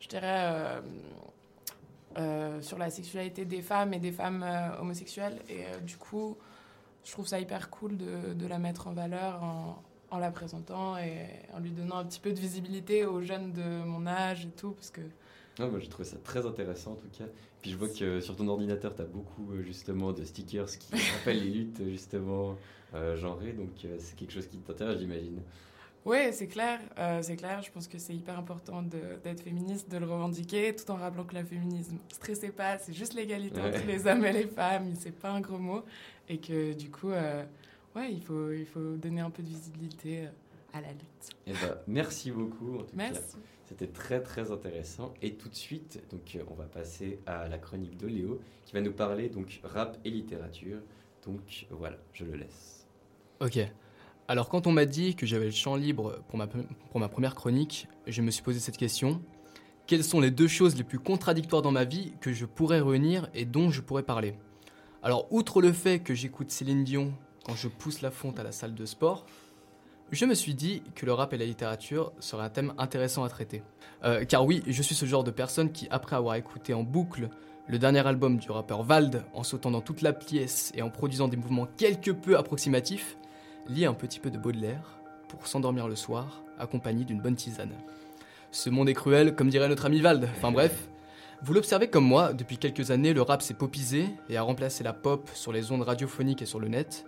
je 0.00 0.08
dirais, 0.08 0.52
euh, 0.52 0.80
euh, 2.18 2.62
sur 2.62 2.78
la 2.78 2.88
sexualité 2.88 3.44
des 3.44 3.60
femmes 3.60 3.92
et 3.92 3.98
des 3.98 4.12
femmes 4.12 4.42
euh, 4.42 4.80
homosexuelles. 4.80 5.38
Et 5.50 5.66
euh, 5.66 5.80
du 5.80 5.98
coup, 5.98 6.38
je 7.04 7.12
trouve 7.12 7.26
ça 7.26 7.38
hyper 7.38 7.68
cool 7.68 7.98
de, 7.98 8.46
la 8.46 8.58
mettre 8.58 8.86
en 8.86 8.92
valeur 8.92 9.42
en 10.10 10.18
la 10.18 10.30
présentant 10.30 10.96
et 10.96 11.26
en 11.52 11.58
lui 11.58 11.72
donnant 11.72 11.98
un 11.98 12.04
petit 12.06 12.20
peu 12.20 12.32
de 12.32 12.40
visibilité 12.40 13.04
aux 13.04 13.20
jeunes 13.20 13.52
de 13.52 13.84
mon 13.84 14.06
âge 14.06 14.46
et 14.46 14.50
tout, 14.50 14.70
parce 14.70 14.90
que 14.90 15.02
Non, 15.58 15.70
moi 15.70 15.78
j'ai 15.78 15.88
trouvé 15.88 16.06
ça 16.06 16.16
très 16.18 16.44
intéressant 16.46 16.92
en 16.92 16.96
tout 16.96 17.08
cas. 17.16 17.24
Puis 17.62 17.70
je 17.70 17.76
vois 17.76 17.88
que 17.88 18.20
sur 18.20 18.36
ton 18.36 18.46
ordinateur, 18.48 18.94
tu 18.94 19.02
as 19.02 19.06
beaucoup 19.06 19.50
euh, 19.52 19.62
justement 19.62 20.12
de 20.12 20.24
stickers 20.24 20.66
qui 20.78 20.92
rappellent 21.18 21.42
les 21.42 21.50
luttes 21.50 21.82
justement 21.88 22.56
euh, 22.94 23.16
genrées, 23.16 23.52
donc 23.52 23.70
euh, 23.84 23.96
c'est 23.98 24.16
quelque 24.16 24.32
chose 24.32 24.46
qui 24.46 24.58
t'intéresse, 24.58 24.98
j'imagine. 25.00 25.40
Oui, 26.04 26.18
c'est 26.32 26.46
clair, 26.46 26.78
euh, 26.98 27.20
c'est 27.20 27.34
clair. 27.34 27.60
Je 27.62 27.70
pense 27.72 27.88
que 27.88 27.98
c'est 27.98 28.14
hyper 28.14 28.38
important 28.38 28.80
d'être 28.80 29.40
féministe, 29.42 29.90
de 29.90 29.96
le 29.98 30.06
revendiquer, 30.06 30.72
tout 30.76 30.88
en 30.92 30.96
rappelant 30.96 31.24
que 31.24 31.34
le 31.34 31.42
féminisme, 31.44 31.96
stressez 32.12 32.50
pas, 32.50 32.78
c'est 32.78 32.92
juste 32.92 33.14
l'égalité 33.14 33.60
Ouais. 33.60 33.68
entre 33.76 33.84
les 33.86 34.06
hommes 34.06 34.24
et 34.24 34.32
les 34.32 34.46
femmes, 34.46 34.94
c'est 34.96 35.10
pas 35.18 35.30
un 35.30 35.40
gros 35.40 35.58
mot, 35.58 35.82
et 36.28 36.38
que 36.38 36.74
du 36.74 36.90
coup, 36.92 37.08
ouais, 37.10 38.12
il 38.12 38.20
faut, 38.22 38.52
il 38.52 38.66
faut 38.66 38.94
donner 38.96 39.20
un 39.20 39.30
peu 39.30 39.42
de 39.42 39.48
visibilité 39.48 40.28
à 40.72 40.80
la 40.80 40.90
lutte. 40.92 41.30
Et 41.48 41.52
bah, 41.54 41.82
merci 41.88 42.30
beaucoup 42.30 42.76
en 42.76 42.82
tout 42.84 42.96
cas. 42.96 43.10
Merci. 43.10 43.36
C'était 43.66 43.88
très 43.88 44.22
très 44.22 44.52
intéressant. 44.52 45.12
Et 45.22 45.34
tout 45.34 45.48
de 45.48 45.54
suite, 45.54 46.00
donc 46.10 46.36
euh, 46.36 46.44
on 46.48 46.54
va 46.54 46.64
passer 46.64 47.18
à 47.26 47.48
la 47.48 47.58
chronique 47.58 47.96
de 47.96 48.06
Léo 48.06 48.40
qui 48.64 48.74
va 48.74 48.80
nous 48.80 48.92
parler 48.92 49.28
donc 49.28 49.60
rap 49.64 49.98
et 50.04 50.10
littérature. 50.10 50.78
Donc 51.24 51.66
voilà, 51.70 51.96
je 52.12 52.24
le 52.24 52.36
laisse. 52.36 52.86
Ok. 53.40 53.58
Alors 54.28 54.48
quand 54.48 54.66
on 54.66 54.72
m'a 54.72 54.86
dit 54.86 55.16
que 55.16 55.26
j'avais 55.26 55.46
le 55.46 55.50
champ 55.50 55.74
libre 55.74 56.22
pour 56.28 56.38
ma, 56.38 56.46
pour 56.46 57.00
ma 57.00 57.08
première 57.08 57.34
chronique, 57.34 57.88
je 58.06 58.22
me 58.22 58.30
suis 58.30 58.42
posé 58.42 58.60
cette 58.60 58.76
question. 58.76 59.20
Quelles 59.88 60.04
sont 60.04 60.20
les 60.20 60.30
deux 60.30 60.48
choses 60.48 60.76
les 60.76 60.84
plus 60.84 60.98
contradictoires 60.98 61.62
dans 61.62 61.72
ma 61.72 61.84
vie 61.84 62.12
que 62.20 62.32
je 62.32 62.44
pourrais 62.44 62.80
réunir 62.80 63.28
et 63.34 63.44
dont 63.44 63.70
je 63.70 63.80
pourrais 63.80 64.02
parler? 64.02 64.34
Alors 65.02 65.32
outre 65.32 65.60
le 65.60 65.72
fait 65.72 66.00
que 66.00 66.14
j'écoute 66.14 66.50
Céline 66.50 66.84
Dion 66.84 67.12
quand 67.44 67.54
je 67.54 67.68
pousse 67.68 68.00
la 68.00 68.10
fonte 68.10 68.40
à 68.40 68.42
la 68.42 68.50
salle 68.50 68.74
de 68.74 68.86
sport, 68.86 69.26
je 70.12 70.24
me 70.24 70.34
suis 70.34 70.54
dit 70.54 70.82
que 70.94 71.04
le 71.04 71.12
rap 71.12 71.32
et 71.32 71.38
la 71.38 71.44
littérature 71.44 72.12
seraient 72.20 72.44
un 72.44 72.50
thème 72.50 72.74
intéressant 72.78 73.24
à 73.24 73.28
traiter. 73.28 73.62
Euh, 74.04 74.24
car 74.24 74.44
oui, 74.44 74.62
je 74.66 74.82
suis 74.82 74.94
ce 74.94 75.04
genre 75.04 75.24
de 75.24 75.30
personne 75.30 75.72
qui, 75.72 75.88
après 75.90 76.16
avoir 76.16 76.36
écouté 76.36 76.74
en 76.74 76.82
boucle 76.82 77.28
le 77.66 77.78
dernier 77.78 78.06
album 78.06 78.36
du 78.36 78.50
rappeur 78.50 78.84
Vald, 78.84 79.24
en 79.34 79.42
sautant 79.42 79.72
dans 79.72 79.80
toute 79.80 80.02
la 80.02 80.12
pièce 80.12 80.70
et 80.76 80.82
en 80.82 80.90
produisant 80.90 81.26
des 81.26 81.36
mouvements 81.36 81.66
quelque 81.76 82.12
peu 82.12 82.38
approximatifs, 82.38 83.16
lit 83.68 83.84
un 83.84 83.94
petit 83.94 84.20
peu 84.20 84.30
de 84.30 84.38
Baudelaire 84.38 84.98
pour 85.28 85.48
s'endormir 85.48 85.88
le 85.88 85.96
soir, 85.96 86.42
accompagné 86.58 87.04
d'une 87.04 87.20
bonne 87.20 87.34
tisane. 87.34 87.72
Ce 88.52 88.70
monde 88.70 88.88
est 88.88 88.94
cruel, 88.94 89.34
comme 89.34 89.50
dirait 89.50 89.68
notre 89.68 89.86
ami 89.86 90.00
Vald. 90.00 90.28
Enfin 90.36 90.52
bref, 90.52 90.88
vous 91.42 91.52
l'observez 91.52 91.88
comme 91.88 92.06
moi, 92.06 92.32
depuis 92.32 92.58
quelques 92.58 92.92
années, 92.92 93.12
le 93.12 93.22
rap 93.22 93.42
s'est 93.42 93.54
popisé 93.54 94.06
et 94.28 94.36
a 94.36 94.42
remplacé 94.42 94.84
la 94.84 94.92
pop 94.92 95.28
sur 95.34 95.52
les 95.52 95.72
ondes 95.72 95.82
radiophoniques 95.82 96.42
et 96.42 96.46
sur 96.46 96.60
le 96.60 96.68
net. 96.68 97.06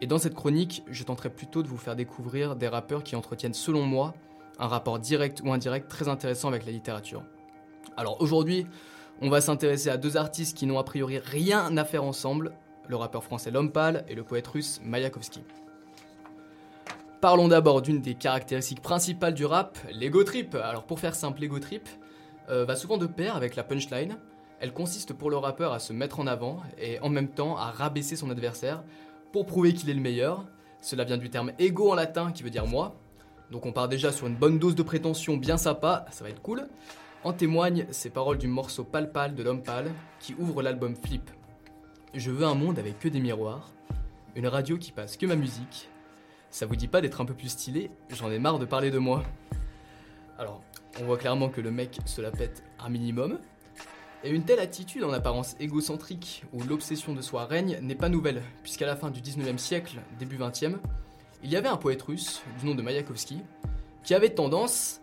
Et 0.00 0.06
dans 0.06 0.18
cette 0.18 0.34
chronique, 0.34 0.84
je 0.88 1.02
tenterai 1.02 1.30
plutôt 1.30 1.62
de 1.62 1.68
vous 1.68 1.76
faire 1.76 1.96
découvrir 1.96 2.56
des 2.56 2.68
rappeurs 2.68 3.02
qui 3.02 3.16
entretiennent, 3.16 3.54
selon 3.54 3.82
moi, 3.82 4.14
un 4.58 4.68
rapport 4.68 4.98
direct 4.98 5.42
ou 5.44 5.52
indirect 5.52 5.88
très 5.88 6.08
intéressant 6.08 6.48
avec 6.48 6.66
la 6.66 6.72
littérature. 6.72 7.22
Alors 7.96 8.20
aujourd'hui, 8.20 8.66
on 9.20 9.28
va 9.28 9.40
s'intéresser 9.40 9.90
à 9.90 9.96
deux 9.96 10.16
artistes 10.16 10.56
qui 10.56 10.66
n'ont 10.66 10.78
a 10.78 10.84
priori 10.84 11.18
rien 11.18 11.76
à 11.76 11.84
faire 11.84 12.04
ensemble, 12.04 12.52
le 12.86 12.96
rappeur 12.96 13.24
français 13.24 13.50
L'Homme 13.50 13.72
Pâle 13.72 14.04
et 14.08 14.14
le 14.14 14.22
poète 14.22 14.46
russe 14.46 14.80
Mayakovsky. 14.84 15.42
Parlons 17.20 17.48
d'abord 17.48 17.82
d'une 17.82 18.00
des 18.00 18.14
caractéristiques 18.14 18.80
principales 18.80 19.34
du 19.34 19.44
rap, 19.44 19.76
l'ego 19.90 20.22
trip. 20.22 20.54
Alors 20.54 20.84
pour 20.84 21.00
faire 21.00 21.16
simple, 21.16 21.40
l'ego 21.40 21.58
trip 21.58 21.88
euh, 22.48 22.64
va 22.64 22.76
souvent 22.76 22.96
de 22.96 23.06
pair 23.06 23.34
avec 23.34 23.56
la 23.56 23.64
punchline. 23.64 24.16
Elle 24.60 24.72
consiste 24.72 25.12
pour 25.12 25.30
le 25.30 25.36
rappeur 25.36 25.72
à 25.72 25.80
se 25.80 25.92
mettre 25.92 26.20
en 26.20 26.28
avant 26.28 26.60
et 26.80 27.00
en 27.00 27.08
même 27.08 27.28
temps 27.28 27.56
à 27.56 27.72
rabaisser 27.72 28.14
son 28.14 28.30
adversaire 28.30 28.84
pour 29.32 29.46
prouver 29.46 29.74
qu'il 29.74 29.90
est 29.90 29.94
le 29.94 30.00
meilleur. 30.00 30.46
Cela 30.80 31.04
vient 31.04 31.18
du 31.18 31.30
terme 31.30 31.52
ego 31.58 31.90
en 31.90 31.94
latin 31.94 32.32
qui 32.32 32.42
veut 32.42 32.50
dire 32.50 32.66
moi. 32.66 32.96
Donc 33.50 33.66
on 33.66 33.72
part 33.72 33.88
déjà 33.88 34.12
sur 34.12 34.26
une 34.26 34.36
bonne 34.36 34.58
dose 34.58 34.74
de 34.74 34.82
prétention 34.82 35.36
bien 35.36 35.56
sympa, 35.56 36.04
ça 36.10 36.24
va 36.24 36.30
être 36.30 36.42
cool. 36.42 36.68
En 37.24 37.32
témoignent 37.32 37.86
ces 37.90 38.10
paroles 38.10 38.38
du 38.38 38.46
morceau 38.46 38.84
Pal 38.84 39.10
Pal 39.10 39.34
de 39.34 39.42
l'homme 39.42 39.62
pâle 39.62 39.90
qui 40.20 40.34
ouvre 40.38 40.62
l'album 40.62 40.94
Flip. 40.94 41.30
Je 42.14 42.30
veux 42.30 42.46
un 42.46 42.54
monde 42.54 42.78
avec 42.78 42.98
que 42.98 43.08
des 43.08 43.20
miroirs, 43.20 43.70
une 44.34 44.46
radio 44.46 44.78
qui 44.78 44.92
passe 44.92 45.16
que 45.16 45.26
ma 45.26 45.36
musique. 45.36 45.88
Ça 46.50 46.66
vous 46.66 46.76
dit 46.76 46.88
pas 46.88 47.00
d'être 47.00 47.20
un 47.20 47.24
peu 47.24 47.34
plus 47.34 47.48
stylé? 47.48 47.90
J'en 48.10 48.30
ai 48.30 48.38
marre 48.38 48.58
de 48.58 48.64
parler 48.64 48.90
de 48.90 48.98
moi. 48.98 49.24
Alors, 50.38 50.62
on 51.00 51.04
voit 51.04 51.18
clairement 51.18 51.48
que 51.48 51.60
le 51.60 51.70
mec 51.70 51.98
se 52.06 52.20
la 52.20 52.30
pète 52.30 52.62
un 52.78 52.88
minimum. 52.88 53.38
Et 54.24 54.30
une 54.30 54.42
telle 54.42 54.58
attitude 54.58 55.04
en 55.04 55.12
apparence 55.12 55.54
égocentrique 55.60 56.44
où 56.52 56.62
l'obsession 56.64 57.14
de 57.14 57.22
soi 57.22 57.44
règne 57.46 57.78
n'est 57.82 57.94
pas 57.94 58.08
nouvelle, 58.08 58.42
puisqu'à 58.62 58.86
la 58.86 58.96
fin 58.96 59.10
du 59.10 59.20
19e 59.20 59.58
siècle, 59.58 60.00
début 60.18 60.36
20e, 60.36 60.78
il 61.44 61.50
y 61.50 61.56
avait 61.56 61.68
un 61.68 61.76
poète 61.76 62.02
russe 62.02 62.42
du 62.58 62.66
nom 62.66 62.74
de 62.74 62.82
Mayakovsky 62.82 63.38
qui 64.02 64.14
avait 64.14 64.30
tendance 64.30 65.00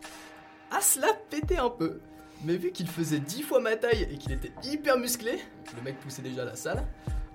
à 0.70 0.82
se 0.82 1.00
la 1.00 1.14
péter 1.30 1.58
un 1.58 1.70
peu. 1.70 2.02
Mais 2.44 2.58
vu 2.58 2.72
qu'il 2.72 2.88
faisait 2.88 3.20
10 3.20 3.44
fois 3.44 3.62
ma 3.62 3.78
taille 3.78 4.06
et 4.12 4.18
qu'il 4.18 4.34
était 4.34 4.52
hyper 4.64 4.98
musclé, 4.98 5.40
le 5.78 5.82
mec 5.82 5.98
poussait 6.02 6.22
déjà 6.22 6.44
la 6.44 6.58
salle, 6.58 6.86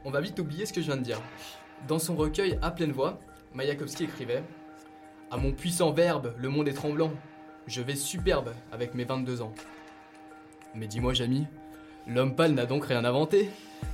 on 0.04 0.10
va 0.10 0.20
vite 0.20 0.38
oublier 0.38 0.66
ce 0.66 0.74
que 0.74 0.82
je 0.82 0.86
viens 0.86 0.98
de 0.98 1.02
dire. 1.02 1.20
Dans 1.88 1.98
son 1.98 2.14
recueil 2.14 2.58
À 2.60 2.70
pleine 2.70 2.92
voix, 2.92 3.18
Mayakovsky 3.54 4.04
écrivait 4.04 4.44
À 5.30 5.38
mon 5.38 5.52
puissant 5.52 5.92
verbe, 5.92 6.34
le 6.36 6.50
monde 6.50 6.68
est 6.68 6.74
tremblant. 6.74 7.12
Je 7.66 7.80
vais 7.80 7.96
superbe 7.96 8.52
avec 8.70 8.94
mes 8.94 9.04
22 9.04 9.40
ans. 9.40 9.54
Mais 10.74 10.86
dis-moi, 10.86 11.14
Jamy, 11.14 11.46
l'homme 12.06 12.34
pâle 12.34 12.52
n'a 12.52 12.66
donc 12.66 12.86
rien 12.86 13.04
inventé. 13.04 13.50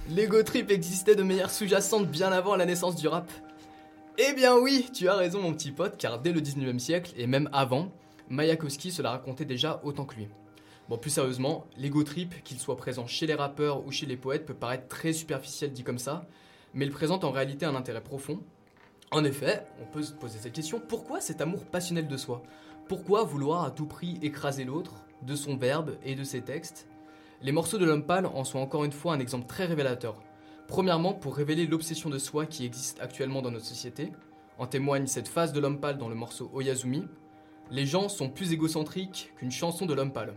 L'ego 0.09 0.43
trip 0.43 0.71
existait 0.71 1.17
de 1.17 1.23
manière 1.23 1.51
sous-jacente 1.51 2.09
bien 2.09 2.33
avant 2.33 2.57
la 2.57 2.67
naissance 2.67 2.97
du 2.97 3.09
rap. 3.09 3.31
Eh 4.19 4.33
bien 4.33 4.57
oui, 4.57 4.89
tu 4.95 5.09
as 5.09 5.17
raison 5.17 5.43
mon 5.43 5.53
petit 5.53 5.73
pote, 5.73 5.97
car 5.99 6.21
dès 6.21 6.33
le 6.33 6.41
19e 6.41 6.79
siècle, 6.79 7.13
et 7.17 7.27
même 7.27 7.51
avant, 7.53 7.93
Mayakovsky 8.31 8.91
se 8.91 9.03
la 9.03 9.11
racontait 9.11 9.45
déjà 9.45 9.81
autant 9.85 10.05
que 10.05 10.15
lui. 10.15 10.29
Bon, 10.89 10.97
plus 10.97 11.11
sérieusement, 11.11 11.67
l'ego 11.77 12.03
trip, 12.05 12.43
qu'il 12.45 12.59
soit 12.59 12.77
présent 12.77 13.07
chez 13.07 13.27
les 13.27 13.35
rappeurs 13.35 13.85
ou 13.85 13.91
chez 13.91 14.07
les 14.07 14.17
poètes, 14.17 14.47
peut 14.47 14.55
paraître 14.55 14.89
très 14.89 15.13
superficiel 15.13 15.73
dit 15.73 15.83
comme 15.83 15.99
ça, 15.99 16.27
mais 16.75 16.87
il 16.87 16.93
présente 16.93 17.25
en 17.25 17.31
réalité 17.31 17.67
un 17.67 17.75
intérêt 17.75 18.03
profond. 18.03 18.41
En 19.11 19.25
effet, 19.25 19.67
on 19.83 19.87
peut 19.87 20.03
se 20.03 20.13
poser 20.13 20.39
cette 20.39 20.53
question, 20.53 20.81
pourquoi 20.81 21.21
cet 21.21 21.41
amour 21.41 21.65
passionnel 21.67 22.07
de 22.07 22.17
soi? 22.17 22.43
Pourquoi 22.89 23.25
vouloir 23.25 23.65
à 23.65 23.71
tout 23.71 23.87
prix 23.87 24.19
écraser 24.23 24.65
l'autre, 24.65 25.05
de 25.23 25.35
son 25.35 25.57
verbe 25.57 25.97
et 26.05 26.15
de 26.15 26.25
ses 26.25 26.41
textes? 26.41 26.89
Les 27.43 27.53
morceaux 27.53 27.77
de 27.77 27.85
l'homme 27.85 28.07
pâle 28.07 28.27
en 28.27 28.45
sont 28.45 28.59
encore 28.59 28.85
une 28.85 28.93
fois 28.93 29.13
un 29.13 29.21
exemple 29.21 29.47
très 29.47 29.67
révélateur. 29.67 30.23
Premièrement, 30.69 31.13
pour 31.13 31.37
révéler 31.37 31.67
l'obsession 31.67 32.09
de 32.09 32.19
soi 32.19 32.47
qui 32.47 32.65
existe 32.65 32.99
actuellement 33.01 33.43
dans 33.43 33.51
notre 33.51 33.67
société, 33.67 34.11
en 34.59 34.67
témoigne 34.67 35.07
cette 35.07 35.29
phase 35.29 35.53
de 35.53 35.61
l'homme 35.61 35.79
pâle 35.79 35.99
dans 35.99 36.09
le 36.09 36.15
morceau 36.15 36.51
Oyazumi. 36.55 37.07
Les 37.71 37.85
gens 37.85 38.09
sont 38.09 38.31
plus 38.31 38.53
égocentriques 38.53 39.33
qu'une 39.37 39.51
chanson 39.51 39.85
de 39.85 39.93
l'homme 39.93 40.13
pâle. 40.13 40.33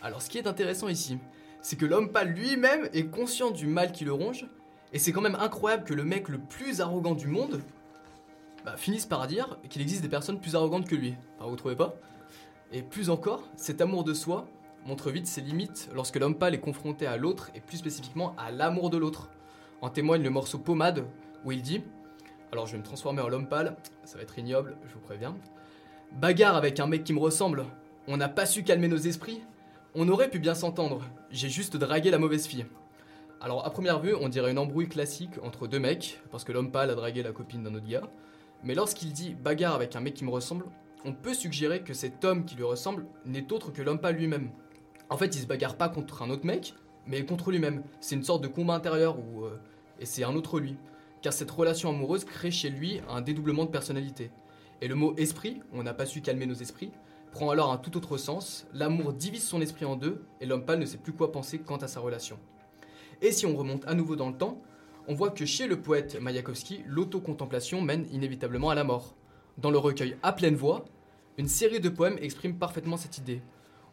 Alors 0.00 0.22
ce 0.22 0.30
qui 0.30 0.38
est 0.38 0.46
intéressant 0.46 0.88
ici, 0.88 1.18
c'est 1.60 1.76
que 1.76 1.84
l'homme 1.86 2.10
pâle 2.10 2.28
lui-même 2.28 2.88
est 2.94 3.06
conscient 3.06 3.50
du 3.50 3.66
mal 3.66 3.92
qui 3.92 4.04
le 4.06 4.12
ronge, 4.12 4.46
et 4.94 4.98
c'est 4.98 5.12
quand 5.12 5.20
même 5.20 5.36
incroyable 5.36 5.84
que 5.84 5.94
le 5.94 6.04
mec 6.04 6.28
le 6.28 6.38
plus 6.38 6.80
arrogant 6.80 7.14
du 7.14 7.26
monde 7.26 7.60
bah, 8.64 8.76
finisse 8.78 9.06
par 9.06 9.26
dire 9.26 9.58
qu'il 9.68 9.82
existe 9.82 10.02
des 10.02 10.08
personnes 10.08 10.40
plus 10.40 10.56
arrogantes 10.56 10.88
que 10.88 10.96
lui. 10.96 11.14
Enfin, 11.38 11.50
vous 11.50 11.56
trouvez 11.56 11.76
pas? 11.76 11.94
Et 12.72 12.82
plus 12.82 13.10
encore, 13.10 13.42
cet 13.54 13.82
amour 13.82 14.02
de 14.02 14.14
soi 14.14 14.48
montre 14.86 15.10
vite 15.10 15.26
ses 15.26 15.40
limites 15.40 15.88
lorsque 15.94 16.16
l'homme 16.16 16.36
pâle 16.36 16.54
est 16.54 16.60
confronté 16.60 17.06
à 17.06 17.16
l'autre, 17.16 17.50
et 17.54 17.60
plus 17.60 17.76
spécifiquement 17.76 18.34
à 18.36 18.50
l'amour 18.50 18.90
de 18.90 18.98
l'autre. 18.98 19.30
En 19.80 19.90
témoigne 19.90 20.22
le 20.22 20.30
morceau 20.30 20.58
Pommade, 20.58 21.04
où 21.44 21.52
il 21.52 21.62
dit 21.62 21.82
Alors 22.52 22.66
je 22.66 22.72
vais 22.72 22.78
me 22.78 22.84
transformer 22.84 23.22
en 23.22 23.28
l'homme 23.28 23.48
pâle, 23.48 23.76
ça 24.04 24.16
va 24.16 24.22
être 24.22 24.38
ignoble, 24.38 24.76
je 24.86 24.94
vous 24.94 25.00
préviens. 25.00 25.36
Bagarre 26.12 26.56
avec 26.56 26.78
un 26.80 26.86
mec 26.86 27.04
qui 27.04 27.12
me 27.12 27.20
ressemble, 27.20 27.64
on 28.06 28.16
n'a 28.16 28.28
pas 28.28 28.46
su 28.46 28.64
calmer 28.64 28.88
nos 28.88 28.98
esprits, 28.98 29.42
on 29.94 30.08
aurait 30.08 30.30
pu 30.30 30.38
bien 30.38 30.54
s'entendre, 30.54 31.02
j'ai 31.30 31.48
juste 31.48 31.76
dragué 31.76 32.10
la 32.10 32.18
mauvaise 32.18 32.46
fille. 32.46 32.66
Alors 33.40 33.66
à 33.66 33.70
première 33.70 33.98
vue, 33.98 34.14
on 34.14 34.28
dirait 34.28 34.52
une 34.52 34.58
embrouille 34.58 34.88
classique 34.88 35.32
entre 35.42 35.66
deux 35.66 35.80
mecs, 35.80 36.20
parce 36.30 36.44
que 36.44 36.52
l'homme 36.52 36.70
pâle 36.70 36.90
a 36.90 36.94
dragué 36.94 37.22
la 37.22 37.32
copine 37.32 37.62
d'un 37.62 37.74
autre 37.74 37.88
gars. 37.88 38.08
Mais 38.62 38.74
lorsqu'il 38.74 39.12
dit 39.12 39.34
bagarre 39.34 39.74
avec 39.74 39.96
un 39.96 40.00
mec 40.00 40.14
qui 40.14 40.24
me 40.24 40.30
ressemble, 40.30 40.66
on 41.04 41.12
peut 41.12 41.34
suggérer 41.34 41.82
que 41.82 41.94
cet 41.94 42.24
homme 42.24 42.44
qui 42.44 42.54
lui 42.54 42.62
ressemble 42.62 43.06
n'est 43.26 43.52
autre 43.52 43.72
que 43.72 43.82
l'homme 43.82 43.98
pâle 43.98 44.16
lui-même. 44.16 44.50
En 45.12 45.18
fait, 45.18 45.36
il 45.36 45.42
se 45.42 45.46
bagarre 45.46 45.76
pas 45.76 45.90
contre 45.90 46.22
un 46.22 46.30
autre 46.30 46.46
mec, 46.46 46.72
mais 47.06 47.22
contre 47.26 47.50
lui-même. 47.50 47.82
C'est 48.00 48.14
une 48.14 48.24
sorte 48.24 48.42
de 48.42 48.48
combat 48.48 48.72
intérieur 48.72 49.18
euh, 49.18 49.60
et 50.00 50.06
c'est 50.06 50.24
un 50.24 50.34
autre 50.34 50.58
lui. 50.58 50.78
Car 51.20 51.34
cette 51.34 51.50
relation 51.50 51.90
amoureuse 51.90 52.24
crée 52.24 52.50
chez 52.50 52.70
lui 52.70 53.02
un 53.10 53.20
dédoublement 53.20 53.66
de 53.66 53.70
personnalité. 53.70 54.30
Et 54.80 54.88
le 54.88 54.94
mot 54.94 55.14
esprit, 55.18 55.60
on 55.74 55.82
n'a 55.82 55.92
pas 55.92 56.06
su 56.06 56.22
calmer 56.22 56.46
nos 56.46 56.54
esprits, 56.54 56.92
prend 57.30 57.50
alors 57.50 57.70
un 57.72 57.76
tout 57.76 57.94
autre 57.98 58.16
sens. 58.16 58.66
L'amour 58.72 59.12
divise 59.12 59.44
son 59.44 59.60
esprit 59.60 59.84
en 59.84 59.96
deux 59.96 60.24
et 60.40 60.46
l'homme 60.46 60.64
pâle 60.64 60.78
ne 60.78 60.86
sait 60.86 60.96
plus 60.96 61.12
quoi 61.12 61.30
penser 61.30 61.58
quant 61.58 61.76
à 61.76 61.88
sa 61.88 62.00
relation. 62.00 62.38
Et 63.20 63.32
si 63.32 63.44
on 63.44 63.54
remonte 63.54 63.86
à 63.86 63.92
nouveau 63.92 64.16
dans 64.16 64.30
le 64.30 64.38
temps, 64.38 64.62
on 65.08 65.14
voit 65.14 65.30
que 65.30 65.44
chez 65.44 65.66
le 65.66 65.82
poète 65.82 66.18
Mayakovsky, 66.18 66.84
l'autocontemplation 66.86 67.82
mène 67.82 68.06
inévitablement 68.12 68.70
à 68.70 68.74
la 68.74 68.84
mort. 68.84 69.14
Dans 69.58 69.70
le 69.70 69.76
recueil 69.76 70.16
À 70.22 70.32
pleine 70.32 70.56
voix, 70.56 70.86
une 71.36 71.48
série 71.48 71.80
de 71.80 71.90
poèmes 71.90 72.16
exprime 72.22 72.56
parfaitement 72.56 72.96
cette 72.96 73.18
idée. 73.18 73.42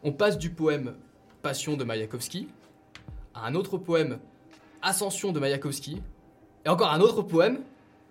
On 0.02 0.12
passe 0.14 0.38
du 0.38 0.48
poème 0.48 0.94
Passion 1.42 1.76
de 1.76 1.84
Mayakovsky 1.84 2.48
un 3.34 3.54
autre 3.54 3.78
poème 3.78 4.18
Ascension 4.82 5.32
de 5.32 5.40
Mayakovsky, 5.40 6.02
et 6.64 6.68
encore 6.68 6.92
un 6.92 7.00
autre 7.00 7.22
poème, 7.22 7.60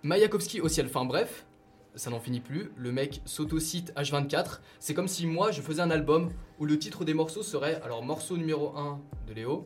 Mayakovsky 0.02 0.60
au 0.60 0.68
ciel. 0.68 0.86
Enfin 0.86 1.04
bref, 1.04 1.46
ça 1.94 2.10
n'en 2.10 2.20
finit 2.20 2.40
plus. 2.40 2.72
Le 2.76 2.92
mec 2.92 3.22
s'auto-cite 3.24 3.92
H24. 3.94 4.60
C'est 4.78 4.94
comme 4.94 5.08
si 5.08 5.26
moi 5.26 5.50
je 5.50 5.60
faisais 5.62 5.82
un 5.82 5.90
album 5.90 6.30
où 6.58 6.66
le 6.66 6.78
titre 6.78 7.04
des 7.04 7.14
morceaux 7.14 7.42
serait 7.42 7.80
alors 7.82 8.04
morceau 8.04 8.36
numéro 8.36 8.76
1 8.76 9.00
de 9.28 9.34
Léo, 9.34 9.64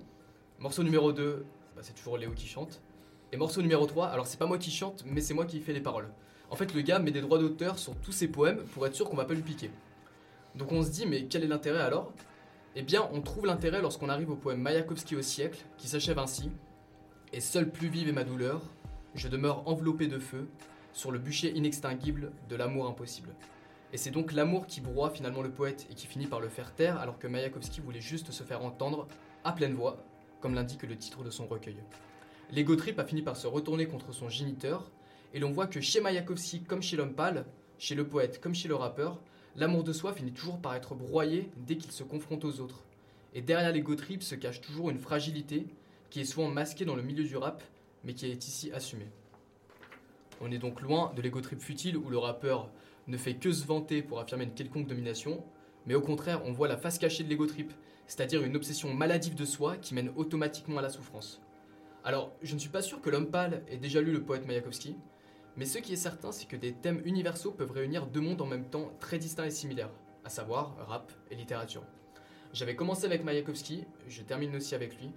morceau 0.58 0.82
numéro 0.82 1.12
2, 1.12 1.44
bah, 1.76 1.82
c'est 1.82 1.94
toujours 1.94 2.18
Léo 2.18 2.32
qui 2.32 2.46
chante, 2.46 2.80
et 3.32 3.36
morceau 3.36 3.62
numéro 3.62 3.86
3, 3.86 4.08
alors 4.08 4.26
c'est 4.26 4.38
pas 4.38 4.46
moi 4.46 4.58
qui 4.58 4.70
chante, 4.70 5.04
mais 5.06 5.20
c'est 5.20 5.34
moi 5.34 5.46
qui 5.46 5.60
fais 5.60 5.72
les 5.72 5.80
paroles. 5.80 6.10
En 6.50 6.56
fait, 6.56 6.74
le 6.74 6.82
gars 6.82 6.98
met 6.98 7.10
des 7.10 7.20
droits 7.20 7.38
d'auteur 7.38 7.78
sur 7.78 7.96
tous 7.96 8.12
ses 8.12 8.28
poèmes 8.28 8.62
pour 8.74 8.86
être 8.86 8.94
sûr 8.94 9.08
qu'on 9.08 9.16
va 9.16 9.24
pas 9.24 9.34
lui 9.34 9.42
piquer. 9.42 9.70
Donc 10.54 10.72
on 10.72 10.82
se 10.82 10.90
dit, 10.90 11.06
mais 11.06 11.24
quel 11.24 11.44
est 11.44 11.48
l'intérêt 11.48 11.80
alors 11.80 12.12
Eh 12.76 12.82
bien, 12.82 13.08
on 13.12 13.20
trouve 13.20 13.46
l'intérêt 13.46 13.80
lorsqu'on 13.80 14.08
arrive 14.08 14.30
au 14.30 14.36
poème 14.36 14.60
Mayakovsky 14.60 15.14
au 15.14 15.22
siècle, 15.22 15.64
qui 15.78 15.86
s'achève 15.86 16.18
ainsi 16.18 16.50
et 17.32 17.40
seule 17.40 17.70
plus 17.70 17.88
vive 17.88 18.08
est 18.08 18.12
ma 18.12 18.22
douleur, 18.22 18.62
je 19.16 19.26
demeure 19.26 19.66
enveloppé 19.68 20.06
de 20.06 20.20
feu 20.20 20.46
sur 20.92 21.10
le 21.10 21.18
bûcher 21.18 21.50
inextinguible 21.56 22.30
de 22.48 22.54
l'amour 22.54 22.86
impossible. 22.86 23.34
Et 23.92 23.96
c'est 23.96 24.12
donc 24.12 24.32
l'amour 24.32 24.68
qui 24.68 24.80
broie 24.80 25.10
finalement 25.10 25.42
le 25.42 25.50
poète 25.50 25.88
et 25.90 25.94
qui 25.94 26.06
finit 26.06 26.26
par 26.26 26.38
le 26.38 26.48
faire 26.48 26.72
taire, 26.74 26.98
alors 26.98 27.18
que 27.18 27.26
Mayakovsky 27.26 27.80
voulait 27.80 28.00
juste 28.00 28.30
se 28.30 28.44
faire 28.44 28.64
entendre 28.64 29.08
à 29.42 29.50
pleine 29.50 29.74
voix, 29.74 30.04
comme 30.40 30.54
l'indique 30.54 30.84
le 30.84 30.96
titre 30.96 31.24
de 31.24 31.30
son 31.30 31.46
recueil. 31.46 31.78
L'ego 32.52 32.76
trip 32.76 33.00
a 33.00 33.04
fini 33.04 33.22
par 33.22 33.36
se 33.36 33.48
retourner 33.48 33.86
contre 33.86 34.12
son 34.12 34.28
géniteur, 34.28 34.92
et 35.32 35.40
l'on 35.40 35.50
voit 35.50 35.66
que 35.66 35.80
chez 35.80 36.00
Mayakovsky 36.00 36.62
comme 36.62 36.82
chez 36.82 36.96
l'homme 36.96 37.14
pâle, 37.14 37.46
chez 37.78 37.96
le 37.96 38.06
poète 38.06 38.40
comme 38.40 38.54
chez 38.54 38.68
le 38.68 38.76
rappeur, 38.76 39.20
l'amour 39.56 39.84
de 39.84 39.92
soi 39.92 40.12
finit 40.12 40.32
toujours 40.32 40.58
par 40.58 40.74
être 40.74 40.94
broyé 40.94 41.50
dès 41.66 41.76
qu'il 41.76 41.92
se 41.92 42.02
confronte 42.02 42.44
aux 42.44 42.60
autres. 42.60 42.82
Et 43.34 43.42
derrière 43.42 43.72
l'ego 43.72 43.94
trip 43.94 44.22
se 44.22 44.34
cache 44.34 44.60
toujours 44.60 44.90
une 44.90 44.98
fragilité 44.98 45.66
qui 46.10 46.20
est 46.20 46.24
souvent 46.24 46.48
masqué 46.48 46.84
dans 46.84 46.96
le 46.96 47.02
milieu 47.02 47.24
du 47.24 47.36
rap, 47.36 47.62
mais 48.04 48.14
qui 48.14 48.26
est 48.26 48.46
ici 48.46 48.70
assumé. 48.72 49.06
On 50.40 50.50
est 50.50 50.58
donc 50.58 50.80
loin 50.80 51.12
de 51.16 51.22
l'ego 51.22 51.40
trip 51.40 51.60
futile 51.60 51.96
où 51.96 52.08
le 52.10 52.18
rappeur 52.18 52.70
ne 53.06 53.16
fait 53.16 53.34
que 53.34 53.52
se 53.52 53.66
vanter 53.66 54.02
pour 54.02 54.20
affirmer 54.20 54.44
une 54.44 54.54
quelconque 54.54 54.86
domination, 54.86 55.44
mais 55.86 55.94
au 55.94 56.00
contraire, 56.00 56.42
on 56.44 56.52
voit 56.52 56.68
la 56.68 56.76
face 56.76 56.98
cachée 56.98 57.24
de 57.24 57.28
l'ego 57.28 57.46
trip, 57.46 57.72
c'est-à-dire 58.06 58.42
une 58.42 58.56
obsession 58.56 58.92
maladive 58.92 59.34
de 59.34 59.44
soi 59.44 59.76
qui 59.76 59.94
mène 59.94 60.12
automatiquement 60.16 60.78
à 60.78 60.82
la 60.82 60.90
souffrance. 60.90 61.40
Alors, 62.04 62.32
je 62.42 62.54
ne 62.54 62.58
suis 62.58 62.68
pas 62.68 62.82
sûr 62.82 63.00
que 63.00 63.10
l'homme 63.10 63.30
pâle 63.30 63.62
ait 63.68 63.78
déjà 63.78 64.00
lu 64.00 64.12
le 64.12 64.22
poète 64.22 64.46
Mayakovsky, 64.46 64.96
mais 65.56 65.66
ce 65.66 65.78
qui 65.78 65.92
est 65.92 65.96
certain, 65.96 66.32
c'est 66.32 66.46
que 66.46 66.56
des 66.56 66.72
thèmes 66.72 67.00
universaux 67.04 67.52
peuvent 67.52 67.70
réunir 67.70 68.06
deux 68.06 68.20
mondes 68.20 68.42
en 68.42 68.46
même 68.46 68.64
temps 68.64 68.90
très 69.00 69.18
distincts 69.18 69.44
et 69.44 69.50
similaires, 69.50 69.90
à 70.24 70.28
savoir 70.28 70.76
rap 70.86 71.12
et 71.30 71.36
littérature. 71.36 71.82
J'avais 72.52 72.76
commencé 72.76 73.04
avec 73.04 73.24
Mayakovsky, 73.24 73.84
je 74.08 74.22
termine 74.22 74.54
aussi 74.56 74.74
avec 74.74 74.96
lui, 75.00 75.10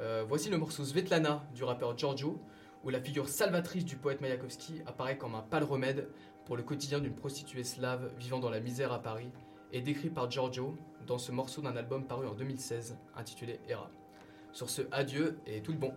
euh, 0.00 0.24
voici 0.26 0.50
le 0.50 0.58
morceau 0.58 0.84
Svetlana 0.84 1.44
du 1.54 1.64
rappeur 1.64 1.96
Giorgio, 1.96 2.38
où 2.84 2.90
la 2.90 3.00
figure 3.00 3.28
salvatrice 3.28 3.84
du 3.84 3.96
poète 3.96 4.20
Mayakovsky 4.20 4.82
apparaît 4.86 5.18
comme 5.18 5.34
un 5.34 5.42
pâle 5.42 5.64
remède 5.64 6.08
pour 6.44 6.56
le 6.56 6.62
quotidien 6.62 7.00
d'une 7.00 7.14
prostituée 7.14 7.64
slave 7.64 8.12
vivant 8.18 8.38
dans 8.38 8.50
la 8.50 8.60
misère 8.60 8.92
à 8.92 9.02
Paris, 9.02 9.30
et 9.72 9.80
décrit 9.80 10.10
par 10.10 10.30
Giorgio 10.30 10.76
dans 11.06 11.18
ce 11.18 11.32
morceau 11.32 11.60
d'un 11.60 11.76
album 11.76 12.06
paru 12.06 12.26
en 12.26 12.34
2016 12.34 12.96
intitulé 13.16 13.60
Era. 13.68 13.90
Sur 14.52 14.70
ce, 14.70 14.82
adieu 14.90 15.38
et 15.46 15.60
tout 15.60 15.72
le 15.72 15.78
bon. 15.78 15.92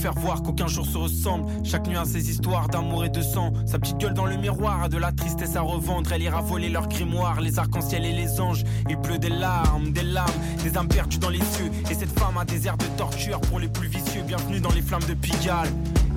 Faire 0.00 0.14
voir 0.14 0.42
qu'aucun 0.42 0.66
jour 0.66 0.86
se 0.86 0.96
ressemble. 0.96 1.44
Chaque 1.62 1.86
nuit 1.86 1.96
a 1.96 2.06
ses 2.06 2.30
histoires 2.30 2.68
d'amour 2.68 3.04
et 3.04 3.10
de 3.10 3.20
sang. 3.20 3.52
Sa 3.66 3.78
petite 3.78 3.98
gueule 3.98 4.14
dans 4.14 4.24
le 4.24 4.36
miroir 4.36 4.82
a 4.82 4.88
de 4.88 4.96
la 4.96 5.12
tristesse 5.12 5.56
à 5.56 5.60
revendre. 5.60 6.10
Elle 6.12 6.22
ira 6.22 6.40
voler 6.40 6.70
leurs 6.70 6.88
grimoires, 6.88 7.40
les 7.40 7.58
arcs-en-ciel 7.58 8.06
et 8.06 8.12
les 8.12 8.40
anges. 8.40 8.64
Il 8.88 8.96
pleut 8.96 9.18
des 9.18 9.28
larmes, 9.28 9.92
des 9.92 10.02
larmes, 10.02 10.32
des 10.62 10.78
âmes 10.78 10.88
perdues 10.88 11.18
dans 11.18 11.28
les 11.28 11.42
cieux. 11.42 11.70
Et 11.90 11.94
cette 11.94 12.18
femme 12.18 12.38
a 12.38 12.46
des 12.46 12.66
airs 12.66 12.78
de 12.78 12.86
torture 12.96 13.40
pour 13.42 13.60
les 13.60 13.68
plus 13.68 13.88
vicieux. 13.88 14.22
Bienvenue 14.26 14.60
dans 14.60 14.72
les 14.72 14.82
flammes 14.82 15.04
de 15.06 15.14
Pigalle, 15.14 15.68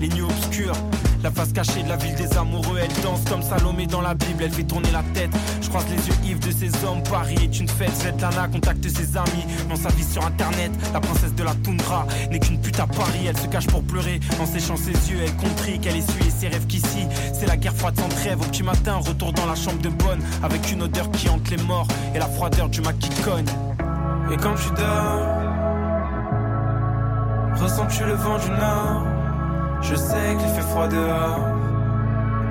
les 0.04 0.10
nuits 0.10 0.24
obscures. 0.24 0.76
La 1.24 1.32
face 1.32 1.54
cachée 1.54 1.82
de 1.82 1.88
la 1.88 1.96
ville 1.96 2.16
des 2.16 2.38
amoureux, 2.38 2.78
elle 2.82 3.02
danse 3.02 3.22
comme 3.30 3.42
Salomé 3.42 3.88
dans 3.88 4.02
la 4.02 4.14
Bible, 4.14 4.44
elle 4.44 4.52
fait 4.52 4.64
tourner 4.64 4.92
la 4.92 5.02
tête. 5.14 5.32
Je 5.62 5.70
croise 5.70 5.86
les 5.90 6.08
yeux 6.08 6.32
ivres 6.32 6.42
de 6.42 6.52
ces 6.52 6.86
hommes, 6.86 7.02
Paris 7.04 7.38
est 7.42 7.60
une 7.60 7.70
fête. 7.70 7.96
Svetlana 7.96 8.50
contacte 8.50 8.86
ses 8.90 9.16
amis 9.16 9.46
dans 9.70 9.78
sa 9.78 9.88
vie 9.90 10.04
sur 10.04 10.26
internet. 10.26 10.72
La 10.92 11.00
princesse 11.00 11.34
de 11.34 11.44
la 11.44 11.56
toundra 11.56 12.06
n'est 12.30 12.40
qu'une 12.40 12.60
pute 12.60 12.78
à 12.82 12.88
Paris, 12.88 13.28
elle 13.30 13.38
se 13.38 13.48
cache 13.48 13.68
pour 13.68 13.82
pleurer. 13.84 14.20
En 14.42 14.46
séchant 14.46 14.76
ses 14.76 14.92
yeux, 14.92 15.20
elle 15.24 15.36
comprit 15.38 15.80
qu'elle 15.80 15.96
essuyait 15.96 16.32
ses 16.38 16.50
rêves 16.50 16.68
qu'ici, 16.68 17.08
c'est 17.34 17.48
la 17.48 17.56
guerre 17.56 17.76
froide 17.76 17.98
sans 17.98 18.10
trêve. 18.10 18.42
Au 18.42 18.46
petit 18.46 18.64
matin, 18.64 18.98
retour 18.98 19.32
dans 19.32 19.46
la 19.46 19.56
chambre 19.56 19.82
de 19.82 19.90
bonne, 19.90 20.20
avec 20.44 20.70
une 20.70 20.82
odeur 20.82 21.10
qui 21.12 21.30
hante 21.30 21.50
les 21.50 21.64
morts 21.64 21.88
et 22.14 22.20
la 22.20 22.28
froideur 22.28 22.68
du 22.68 22.82
Mac 22.82 23.00
qui 23.00 23.10
cogne. 23.22 23.46
Et 24.30 24.36
quand 24.36 24.56
tu 24.56 24.70
dors, 24.76 25.30
ressens-tu 27.56 28.04
le 28.04 28.16
vent 28.16 28.38
du 28.40 28.50
nord? 28.50 29.13
Je 29.84 29.96
sais 29.96 30.36
qu'il 30.40 30.48
fait 30.50 30.62
froid 30.62 30.88
dehors, 30.88 31.40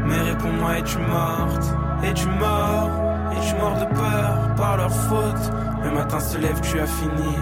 mais 0.06 0.20
réponds-moi, 0.20 0.78
es-tu 0.78 0.98
morte? 0.98 1.64
Es-tu 2.04 2.28
mort? 2.28 2.90
Es-tu 3.32 3.54
mort 3.56 3.74
de 3.74 3.86
peur 3.94 4.54
par 4.56 4.76
leur 4.76 4.90
faute? 4.90 5.50
Le 5.82 5.90
matin 5.90 6.20
se 6.20 6.36
lève, 6.38 6.60
tu 6.60 6.78
as 6.78 6.86
fini, 6.86 7.34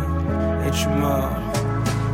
es-tu 0.66 0.88
mort? 0.88 1.31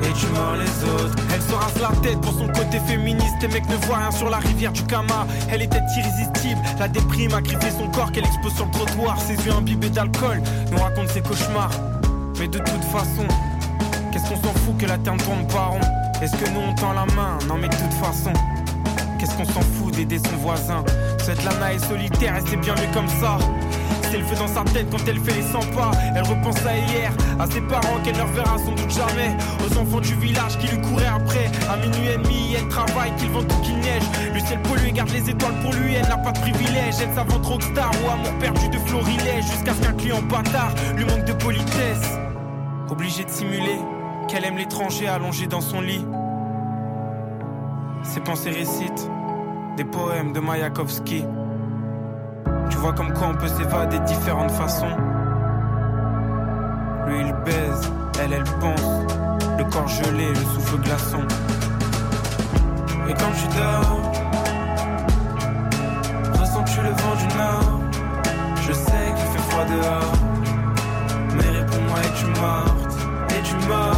Et 0.03 0.13
tu 0.13 0.27
mords 0.27 0.57
les 0.59 0.85
autres? 0.91 1.15
Elle 1.35 1.41
se 1.41 1.55
rase 1.55 1.81
la 1.81 1.97
tête 2.01 2.21
pour 2.21 2.33
son 2.33 2.49
côté 2.49 2.79
féministe. 2.87 3.35
Les 3.41 3.49
mecs 3.49 3.69
ne 3.69 3.77
voient 3.87 3.97
rien 3.97 4.11
sur 4.11 4.29
la 4.29 4.39
rivière 4.39 4.73
du 4.73 4.83
Kama. 4.85 5.27
Elle 5.51 5.63
était 5.63 5.81
irrésistible. 5.97 6.61
La 6.79 6.87
déprime 6.87 7.33
a 7.33 7.41
griffé 7.41 7.71
son 7.71 7.89
corps 7.89 8.13
qu'elle 8.13 8.27
expose 8.27 8.55
sur 8.55 8.67
le 8.67 8.73
trottoir. 8.73 9.19
Ses 9.21 9.35
yeux 9.35 9.53
imbibés 9.53 9.89
d'alcool 9.89 10.43
nous 10.71 10.79
racontent 10.79 11.09
ses 11.09 11.23
cauchemars. 11.23 11.71
Mais 12.39 12.47
de 12.47 12.59
toute 12.59 12.85
façon, 12.85 13.27
qu'est-ce 14.13 14.29
qu'on 14.29 14.37
s'en 14.37 14.55
fout 14.61 14.77
que 14.79 14.87
la 14.87 14.99
terre 14.99 15.15
ne 15.15 15.21
tourne 15.21 15.47
pas 15.47 15.65
rond? 15.65 15.81
Est-ce 16.23 16.33
que 16.37 16.49
nous 16.51 16.61
on 16.61 16.75
tend 16.75 16.95
la 16.95 17.05
main 17.15 17.39
Non, 17.47 17.57
mais 17.61 17.69
de 17.69 17.77
toute 17.77 17.93
façon, 17.93 18.33
qu'est-ce 19.19 19.37
qu'on 19.37 19.45
s'en 19.45 19.61
fout 19.61 19.95
d'aider 19.95 20.19
son 20.19 20.37
voisin 20.37 20.83
Cette 21.19 21.45
lana 21.45 21.75
est 21.75 21.79
solitaire 21.79 22.37
et 22.37 22.41
c'est 22.49 22.57
bien 22.57 22.75
mieux 22.75 22.93
comme 22.95 23.09
ça. 23.09 23.37
C'est 24.11 24.19
le 24.19 24.25
feu 24.25 24.37
dans 24.37 24.49
sa 24.49 24.65
tête 24.73 24.87
quand 24.91 25.07
elle 25.07 25.21
fait 25.21 25.35
les 25.35 25.43
100 25.43 25.59
pas. 25.77 25.91
Elle 26.15 26.23
repense 26.23 26.57
à 26.65 26.75
hier, 26.75 27.13
à 27.39 27.47
ses 27.47 27.61
parents 27.61 27.99
qu'elle 28.03 28.17
ne 28.17 28.23
reverra 28.23 28.57
sans 28.57 28.73
doute 28.73 28.91
jamais. 28.91 29.37
Aux 29.61 29.79
enfants 29.79 30.01
du 30.01 30.15
village 30.15 30.57
qui 30.59 30.69
lui 30.69 30.81
couraient 30.81 31.05
après. 31.07 31.51
À 31.69 31.77
minuit 31.77 32.09
et 32.15 32.17
demi, 32.17 32.55
elle 32.59 32.69
travaille, 32.69 33.15
qu'il 33.17 33.31
vente 33.31 33.53
ou 33.53 33.61
qu'il 33.63 33.77
neige. 33.77 34.05
Le 34.33 34.41
ciel 34.41 34.61
pollue 34.63 34.87
et 34.89 34.93
garde 34.93 35.11
les 35.11 35.29
étoiles 35.29 35.61
pour 35.61 35.75
lui. 35.75 35.95
Elle 35.95 36.09
n'a 36.09 36.17
pas 36.17 36.33
de 36.33 36.41
privilège. 36.41 36.95
Elle 37.03 37.15
s'avance 37.15 37.47
rockstar 37.47 37.91
ou 38.03 38.11
amour 38.11 38.33
perdu 38.41 38.69
de 38.71 38.79
florilège. 38.87 39.45
Jusqu'à 39.45 39.75
ce 39.75 39.83
qu'un 39.83 39.93
client 39.93 40.23
bâtard 40.23 40.73
lui 40.97 41.05
manque 41.05 41.27
de 41.27 41.35
politesse. 41.35 42.17
Obligé 42.89 43.25
de 43.25 43.31
simuler 43.31 43.81
qu'elle 44.29 44.45
aime 44.45 44.57
l'étranger 44.57 45.07
allongé 45.09 45.47
dans 45.47 45.61
son 45.61 45.81
lit. 45.81 46.05
Ses 48.03 48.21
pensées 48.21 48.51
récitent 48.51 49.11
des 49.77 49.85
poèmes 49.85 50.33
de 50.33 50.41
Mayakovsky. 50.41 51.25
Tu 52.71 52.77
vois 52.79 52.93
comme 52.93 53.13
quoi 53.13 53.29
on 53.29 53.35
peut 53.35 53.49
s'évader 53.49 53.99
de 53.99 54.05
différentes 54.05 54.51
façons. 54.51 54.97
Lui 57.07 57.21
il 57.21 57.33
baise, 57.45 57.93
elle 58.23 58.33
elle 58.33 58.45
pense. 58.61 59.05
Le 59.59 59.65
corps 59.65 59.89
gelé, 59.89 60.29
le 60.29 60.35
souffle 60.35 60.79
glaçon. 60.79 61.23
Et 63.09 63.15
quand 63.15 63.33
tu 63.33 63.47
dors, 63.59 64.13
ressens-tu 66.41 66.81
le 66.81 66.91
vent 66.91 67.17
du 67.17 67.37
nord 67.37 67.81
Je 68.63 68.73
sais 68.73 69.07
qu'il 69.17 69.27
fait 69.33 69.51
froid 69.51 69.65
dehors. 69.65 70.13
Mais 71.37 71.59
réponds-moi, 71.59 71.99
es-tu 72.01 72.27
morte? 72.41 72.97
Es-tu 73.31 73.69
mort? 73.69 73.96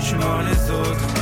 Tu 0.00 0.14
les 0.14 0.70
autres 0.70 1.14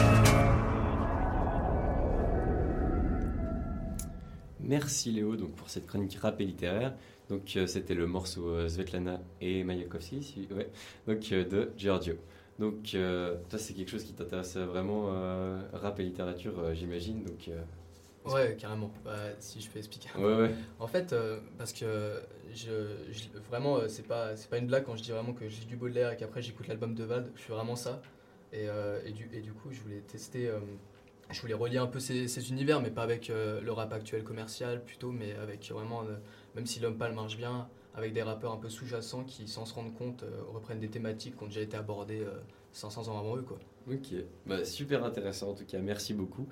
Merci 4.60 5.12
Léo 5.12 5.36
donc 5.36 5.54
pour 5.54 5.70
cette 5.70 5.86
chronique 5.86 6.16
rap 6.20 6.40
et 6.40 6.44
littéraire. 6.44 6.94
Donc 7.28 7.52
euh, 7.56 7.66
c'était 7.66 7.94
le 7.94 8.06
morceau 8.06 8.48
euh, 8.48 8.68
Svetlana 8.68 9.20
et 9.40 9.64
Mayakovsky, 9.64 10.22
si- 10.22 10.48
ouais, 10.54 10.70
donc 11.08 11.20
euh, 11.32 11.44
de 11.44 11.72
Giorgio. 11.76 12.14
Donc 12.58 12.92
euh, 12.94 13.36
toi 13.48 13.58
c'est 13.58 13.74
quelque 13.74 13.90
chose 13.90 14.04
qui 14.04 14.12
t'intéresse 14.12 14.56
vraiment 14.56 15.06
euh, 15.12 15.60
rap 15.72 15.98
et 16.00 16.04
littérature, 16.04 16.58
euh, 16.58 16.74
j'imagine. 16.74 17.22
Donc 17.24 17.48
euh, 17.48 17.60
Ouais, 18.26 18.56
carrément. 18.58 18.90
Bah, 19.04 19.12
si 19.38 19.60
je 19.60 19.70
peux 19.70 19.78
expliquer. 19.78 20.08
ouais 20.18 20.24
ouais. 20.36 20.54
En 20.80 20.88
fait, 20.88 21.12
euh, 21.12 21.38
parce 21.58 21.72
que 21.72 22.20
vraiment, 23.48 23.76
euh, 23.76 23.88
c'est 23.88 24.06
pas, 24.06 24.34
pas 24.50 24.58
une 24.58 24.66
blague 24.66 24.84
quand 24.84 24.96
je 24.96 25.02
dis 25.02 25.10
vraiment 25.10 25.32
que 25.32 25.48
j'ai 25.48 25.64
du 25.64 25.76
Baudelaire 25.76 26.12
et 26.12 26.16
qu'après 26.16 26.42
j'écoute 26.42 26.68
l'album 26.68 26.94
de 26.94 27.04
Vald. 27.04 27.30
Je 27.34 27.42
suis 27.42 27.52
vraiment 27.52 27.76
ça. 27.76 28.00
Et, 28.52 28.68
euh, 28.68 29.00
et, 29.04 29.12
du, 29.12 29.28
et 29.32 29.40
du 29.40 29.52
coup, 29.52 29.72
je 29.72 29.80
voulais 29.80 30.00
tester, 30.00 30.48
euh, 30.48 30.60
je 31.30 31.40
voulais 31.40 31.54
relier 31.54 31.78
un 31.78 31.86
peu 31.86 32.00
ces, 32.00 32.50
univers, 32.50 32.80
mais 32.80 32.90
pas 32.90 33.02
avec 33.02 33.28
le 33.28 33.70
rap 33.70 33.92
actuel 33.92 34.22
commercial 34.22 34.84
plutôt, 34.84 35.10
mais 35.10 35.34
avec 35.34 35.70
vraiment, 35.70 36.04
même 36.54 36.66
si 36.66 36.78
l'homme 36.80 36.96
pâle 36.96 37.12
marche 37.12 37.36
bien, 37.36 37.68
avec 37.96 38.12
des 38.12 38.22
rappeurs 38.22 38.52
un 38.52 38.58
peu 38.58 38.68
sous-jacents 38.68 39.24
qui, 39.24 39.48
sans 39.48 39.64
se 39.64 39.74
rendre 39.74 39.92
compte, 39.94 40.24
reprennent 40.52 40.78
des 40.80 40.88
thématiques 40.88 41.36
qui 41.36 41.42
ont 41.42 41.46
déjà 41.46 41.62
été 41.62 41.76
abordées 41.76 42.20
euh, 42.20 42.38
500 42.72 43.08
ans 43.08 43.18
avant 43.18 43.36
eux. 43.36 43.42
Quoi. 43.42 43.58
Ok, 43.90 44.14
bah, 44.44 44.64
super 44.64 45.04
intéressant 45.04 45.50
en 45.50 45.54
tout 45.54 45.64
cas, 45.64 45.78
merci 45.78 46.12
beaucoup. 46.12 46.46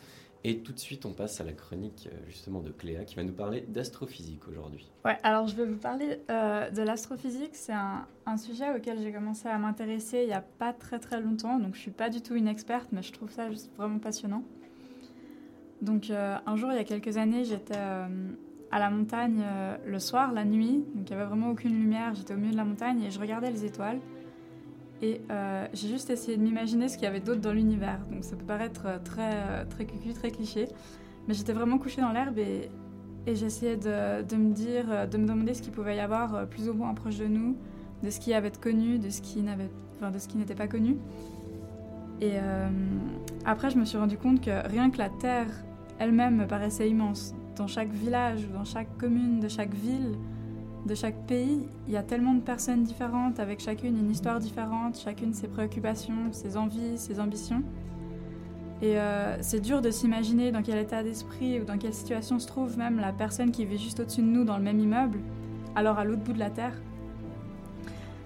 Et 0.47 0.59
tout 0.59 0.75
de 0.75 0.79
suite 0.79 1.07
on 1.07 1.13
passe 1.15 1.41
à 1.41 1.45
la 1.45 1.53
chronique 1.53 2.07
euh, 2.13 2.17
justement 2.29 2.61
de 2.61 2.71
Cléa 2.71 3.05
qui 3.05 3.15
va 3.17 3.25
nous 3.25 3.33
parler 3.33 3.63
d'astrophysique 3.63 4.47
aujourd'hui. 4.47 4.93
Ouais, 5.07 5.17
alors 5.23 5.49
je 5.49 5.57
vais 5.57 5.65
vous 5.65 5.79
parler 5.79 6.21
euh, 6.31 6.71
de 6.71 6.83
l'astrophysique. 6.83 7.53
C'est 7.55 7.73
un, 7.73 8.07
sujet 8.37 8.75
auquel 8.77 9.01
j'ai 9.01 9.13
commencé 9.13 9.49
à 9.49 9.57
m'intéresser 9.57 10.21
il 10.23 10.27
n'y 10.27 10.35
a 10.35 10.43
pas 10.43 10.75
très 10.75 10.99
très 10.99 11.21
longtemps. 11.21 11.59
Donc 11.59 11.75
je 11.75 11.81
suis 11.81 11.91
pas 11.91 12.11
du 12.11 12.21
tout 12.21 12.35
une 12.35 12.49
experte, 12.49 12.89
mais 12.93 13.03
je 13.03 13.13
trouve 13.13 13.31
ça 13.31 13.51
juste 13.51 13.75
vraiment 13.77 13.99
passionnant. 13.99 14.43
Donc 15.81 16.11
euh, 16.11 16.37
un 16.45 16.57
jour, 16.57 16.71
il 16.73 16.77
y 16.77 16.81
a 16.81 16.85
quelques 16.85 17.17
années, 17.17 17.45
j'étais 17.45 17.79
à 17.79 18.79
la 18.79 18.91
montagne 18.91 19.43
le 19.87 19.99
soir, 19.99 20.33
la 20.33 20.45
nuit. 20.45 20.85
Donc 20.95 21.09
il 21.09 21.17
n'y 21.17 21.23
avait 21.23 21.29
vraiment 21.29 21.51
aucune 21.51 21.73
lumière. 21.73 22.15
J'étais 22.15 22.35
au 22.35 22.37
milieu 22.37 22.53
de 22.53 22.57
la 22.57 22.65
montagne 22.65 23.03
et 23.03 23.11
je 23.11 23.19
regardais 23.19 23.51
les 23.51 23.65
étoiles. 23.65 24.01
Et 25.05 25.21
euh, 25.31 25.67
j'ai 25.75 25.89
juste 25.89 26.09
essayé 26.09 26.39
de 26.39 26.43
m'imaginer 26.43 26.89
ce 26.89 26.95
qu'il 26.95 27.05
y 27.05 27.09
avait 27.09 27.21
d'autre 27.21 27.43
dans 27.43 27.53
l'univers. 27.53 28.01
Donc 28.11 28.25
ça 28.25 28.37
peut 28.37 28.45
paraître 28.47 28.85
euh, 28.87 28.99
très, 29.05 29.35
euh, 29.35 29.65
très 29.69 29.85
cucu, 29.85 30.15
très 30.15 30.31
cliché. 30.31 30.67
Mais 31.29 31.35
j'étais 31.35 31.53
vraiment 31.53 31.77
couchée 31.77 32.01
dans 32.01 32.11
l'herbe 32.11 32.39
et, 32.39 32.71
j'essayais 33.27 33.77
de, 33.77 34.37
me 34.37 34.53
dire, 34.55 35.09
de 35.09 35.19
me 35.19 35.27
demander 35.27 35.53
ce 35.53 35.61
qu'il 35.61 35.73
pouvait 35.73 35.97
y 35.97 36.01
avoir 36.01 36.47
plus 36.47 36.71
ou 36.71 36.75
moins 36.75 36.93
proche 36.95 37.19
de 37.19 37.27
nous, 37.27 37.57
de 38.03 38.09
ce 38.11 38.19
qui 38.19 38.33
avait 38.35 38.51
de 38.51 38.57
connu, 38.57 38.99
de 38.99 39.09
ce 39.09 39.21
qui 39.23 39.41
n'avait, 39.43 39.71
enfin, 39.97 40.11
de 40.11 40.19
ce 40.19 40.29
qui 40.29 40.37
n'était 40.37 40.55
pas 40.55 40.69
connu. 40.69 40.99
Et 42.21 42.35
après, 43.47 43.71
je 43.71 43.79
me 43.79 43.87
suis 43.87 43.97
rendu 43.97 44.19
compte 44.19 44.43
que 44.43 44.69
rien 44.69 44.91
que 44.91 44.99
la 44.99 45.09
Terre 45.09 45.47
elle-même 45.99 46.37
me 46.37 46.47
paraissait 46.47 46.91
immense. 46.91 47.35
Dans 47.57 47.67
chaque 47.67 47.91
village, 47.93 48.47
dans 48.53 48.65
chaque 48.65 48.95
commune, 48.99 49.41
de 49.41 49.49
chaque 49.49 49.73
ville, 49.73 50.19
de 50.87 50.95
chaque 50.95 51.27
pays, 51.27 51.67
il 51.87 51.95
y 51.95 51.97
a 51.97 52.03
tellement 52.03 52.35
de 52.35 52.41
personnes 52.41 52.83
différentes, 52.83 53.41
avec 53.41 53.61
chacune 53.61 53.99
une 53.99 54.11
histoire 54.11 54.39
différente, 54.39 54.99
chacune 54.99 55.33
ses 55.33 55.49
préoccupations, 55.49 56.33
ses 56.33 56.57
envies, 56.57 56.99
ses 56.99 57.21
ambitions. 57.21 57.63
Et 58.83 58.99
euh, 58.99 59.41
c'est 59.41 59.61
dur 59.61 59.81
de 59.81 59.91
s'imaginer 59.91 60.53
dans 60.53 60.63
quel 60.63 60.79
état 60.79 61.03
d'esprit 61.03 61.61
ou 61.61 61.65
dans 61.65 61.79
quelle 61.79 61.95
situation 61.95 62.39
se 62.39 62.47
trouve 62.47 62.77
même 62.77 63.01
la 63.01 63.13
personne 63.13 63.51
qui 63.51 63.65
vit 63.65 63.79
juste 63.79 64.01
au-dessus 64.01 64.21
de 64.21 64.27
nous 64.27 64.45
dans 64.45 64.59
le 64.59 64.63
même 64.63 64.79
immeuble, 64.79 65.21
alors 65.75 65.99
à 65.99 66.05
l'autre 66.05 66.23
bout 66.23 66.35
de 66.35 66.39
la 66.39 66.51
Terre. 66.51 66.75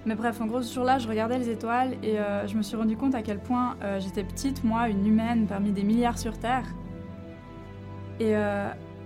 Mais 0.05 0.15
bref, 0.15 0.41
en 0.41 0.47
gros, 0.47 0.63
ce 0.63 0.75
jour-là, 0.75 0.99
je 0.99 1.07
regardais 1.07 1.39
les 1.39 1.51
étoiles 1.51 1.93
et 2.03 2.19
euh, 2.19 2.47
je 2.47 2.57
me 2.57 2.63
suis 2.63 2.77
rendu 2.77 2.97
compte 2.97 3.15
à 3.15 3.23
quel 3.23 3.39
point 3.39 3.77
euh, 3.83 4.01
j'étais 4.01 4.25
petite, 4.25 4.65
moi, 4.65 4.89
une 4.89 5.07
humaine 5.07 5.47
parmi 5.47 5.71
des 5.71 5.85
milliards 5.85 6.19
sur 6.19 6.39
Terre. 6.39 6.65
Et, 8.19 8.35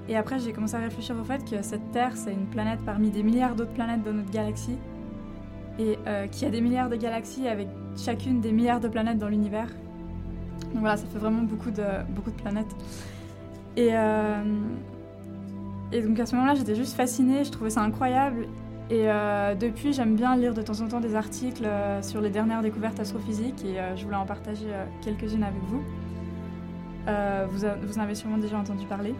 et 0.09 0.17
après, 0.17 0.39
j'ai 0.39 0.53
commencé 0.53 0.75
à 0.75 0.81
réfléchir 0.81 1.15
au 1.21 1.25
fait 1.25 1.49
que 1.49 1.63
cette 1.63 1.93
Terre, 1.93 2.17
c'est 2.17 2.33
une 2.33 2.47
planète 2.47 2.81
parmi 2.85 3.11
des 3.11 3.23
milliards 3.23 3.55
d'autres 3.55 3.73
planètes 3.73 4.03
dans 4.03 4.13
notre 4.13 4.31
galaxie. 4.31 4.79
Et 5.79 5.99
euh, 6.07 6.27
qu'il 6.27 6.43
y 6.43 6.47
a 6.47 6.51
des 6.51 6.61
milliards 6.61 6.91
de 6.91 6.97
galaxies 6.97 7.49
avec 7.49 7.69
chacune 7.97 8.41
des 8.41 8.53
milliards 8.53 8.81
de 8.81 8.89
planètes 8.89 9.19
dans 9.19 9.29
l'univers. 9.29 9.69
Donc 10.73 10.81
voilà, 10.81 10.97
ça 10.97 11.07
fait 11.07 11.19
vraiment 11.19 11.43
beaucoup 11.43 11.71
de, 11.71 11.85
beaucoup 12.11 12.31
de 12.31 12.37
planètes. 12.37 12.75
Et, 13.77 13.91
euh, 13.93 14.43
donc 15.93 16.19
à 16.19 16.27
ce 16.27 16.35
moment-là, 16.35 16.55
j'étais 16.55 16.75
juste 16.75 16.95
fascinée, 16.95 17.45
je 17.45 17.51
trouvais 17.51 17.71
ça 17.71 17.81
incroyable. 17.83 18.49
Et 18.91 19.05
euh, 19.07 19.55
depuis, 19.55 19.93
j'aime 19.93 20.17
bien 20.17 20.37
lire 20.37 20.53
de 20.53 20.61
temps 20.61 20.81
en 20.81 20.89
temps 20.89 21.01
des 21.01 21.15
articles 21.15 21.67
sur 22.03 22.21
les 22.21 22.29
dernières 22.29 22.61
découvertes 22.61 23.01
astrophysiques 23.01 23.65
et 23.65 23.79
je 23.97 24.05
voulais 24.05 24.17
en 24.17 24.27
partager 24.27 24.67
quelques-unes 25.03 25.45
avec 25.45 25.63
vous. 25.69 25.83
Vous 27.51 27.99
en 27.99 28.03
avez 28.03 28.15
sûrement 28.15 28.39
déjà 28.39 28.59
entendu 28.59 28.85
parler. 28.87 29.15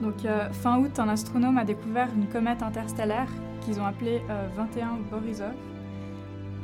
Donc 0.00 0.24
euh, 0.24 0.50
fin 0.50 0.78
août, 0.78 0.98
un 0.98 1.08
astronome 1.08 1.58
a 1.58 1.64
découvert 1.64 2.08
une 2.14 2.26
comète 2.26 2.62
interstellaire 2.62 3.28
qu'ils 3.60 3.78
ont 3.80 3.84
appelé 3.84 4.22
21 4.56 4.98
Borisov. 5.10 5.52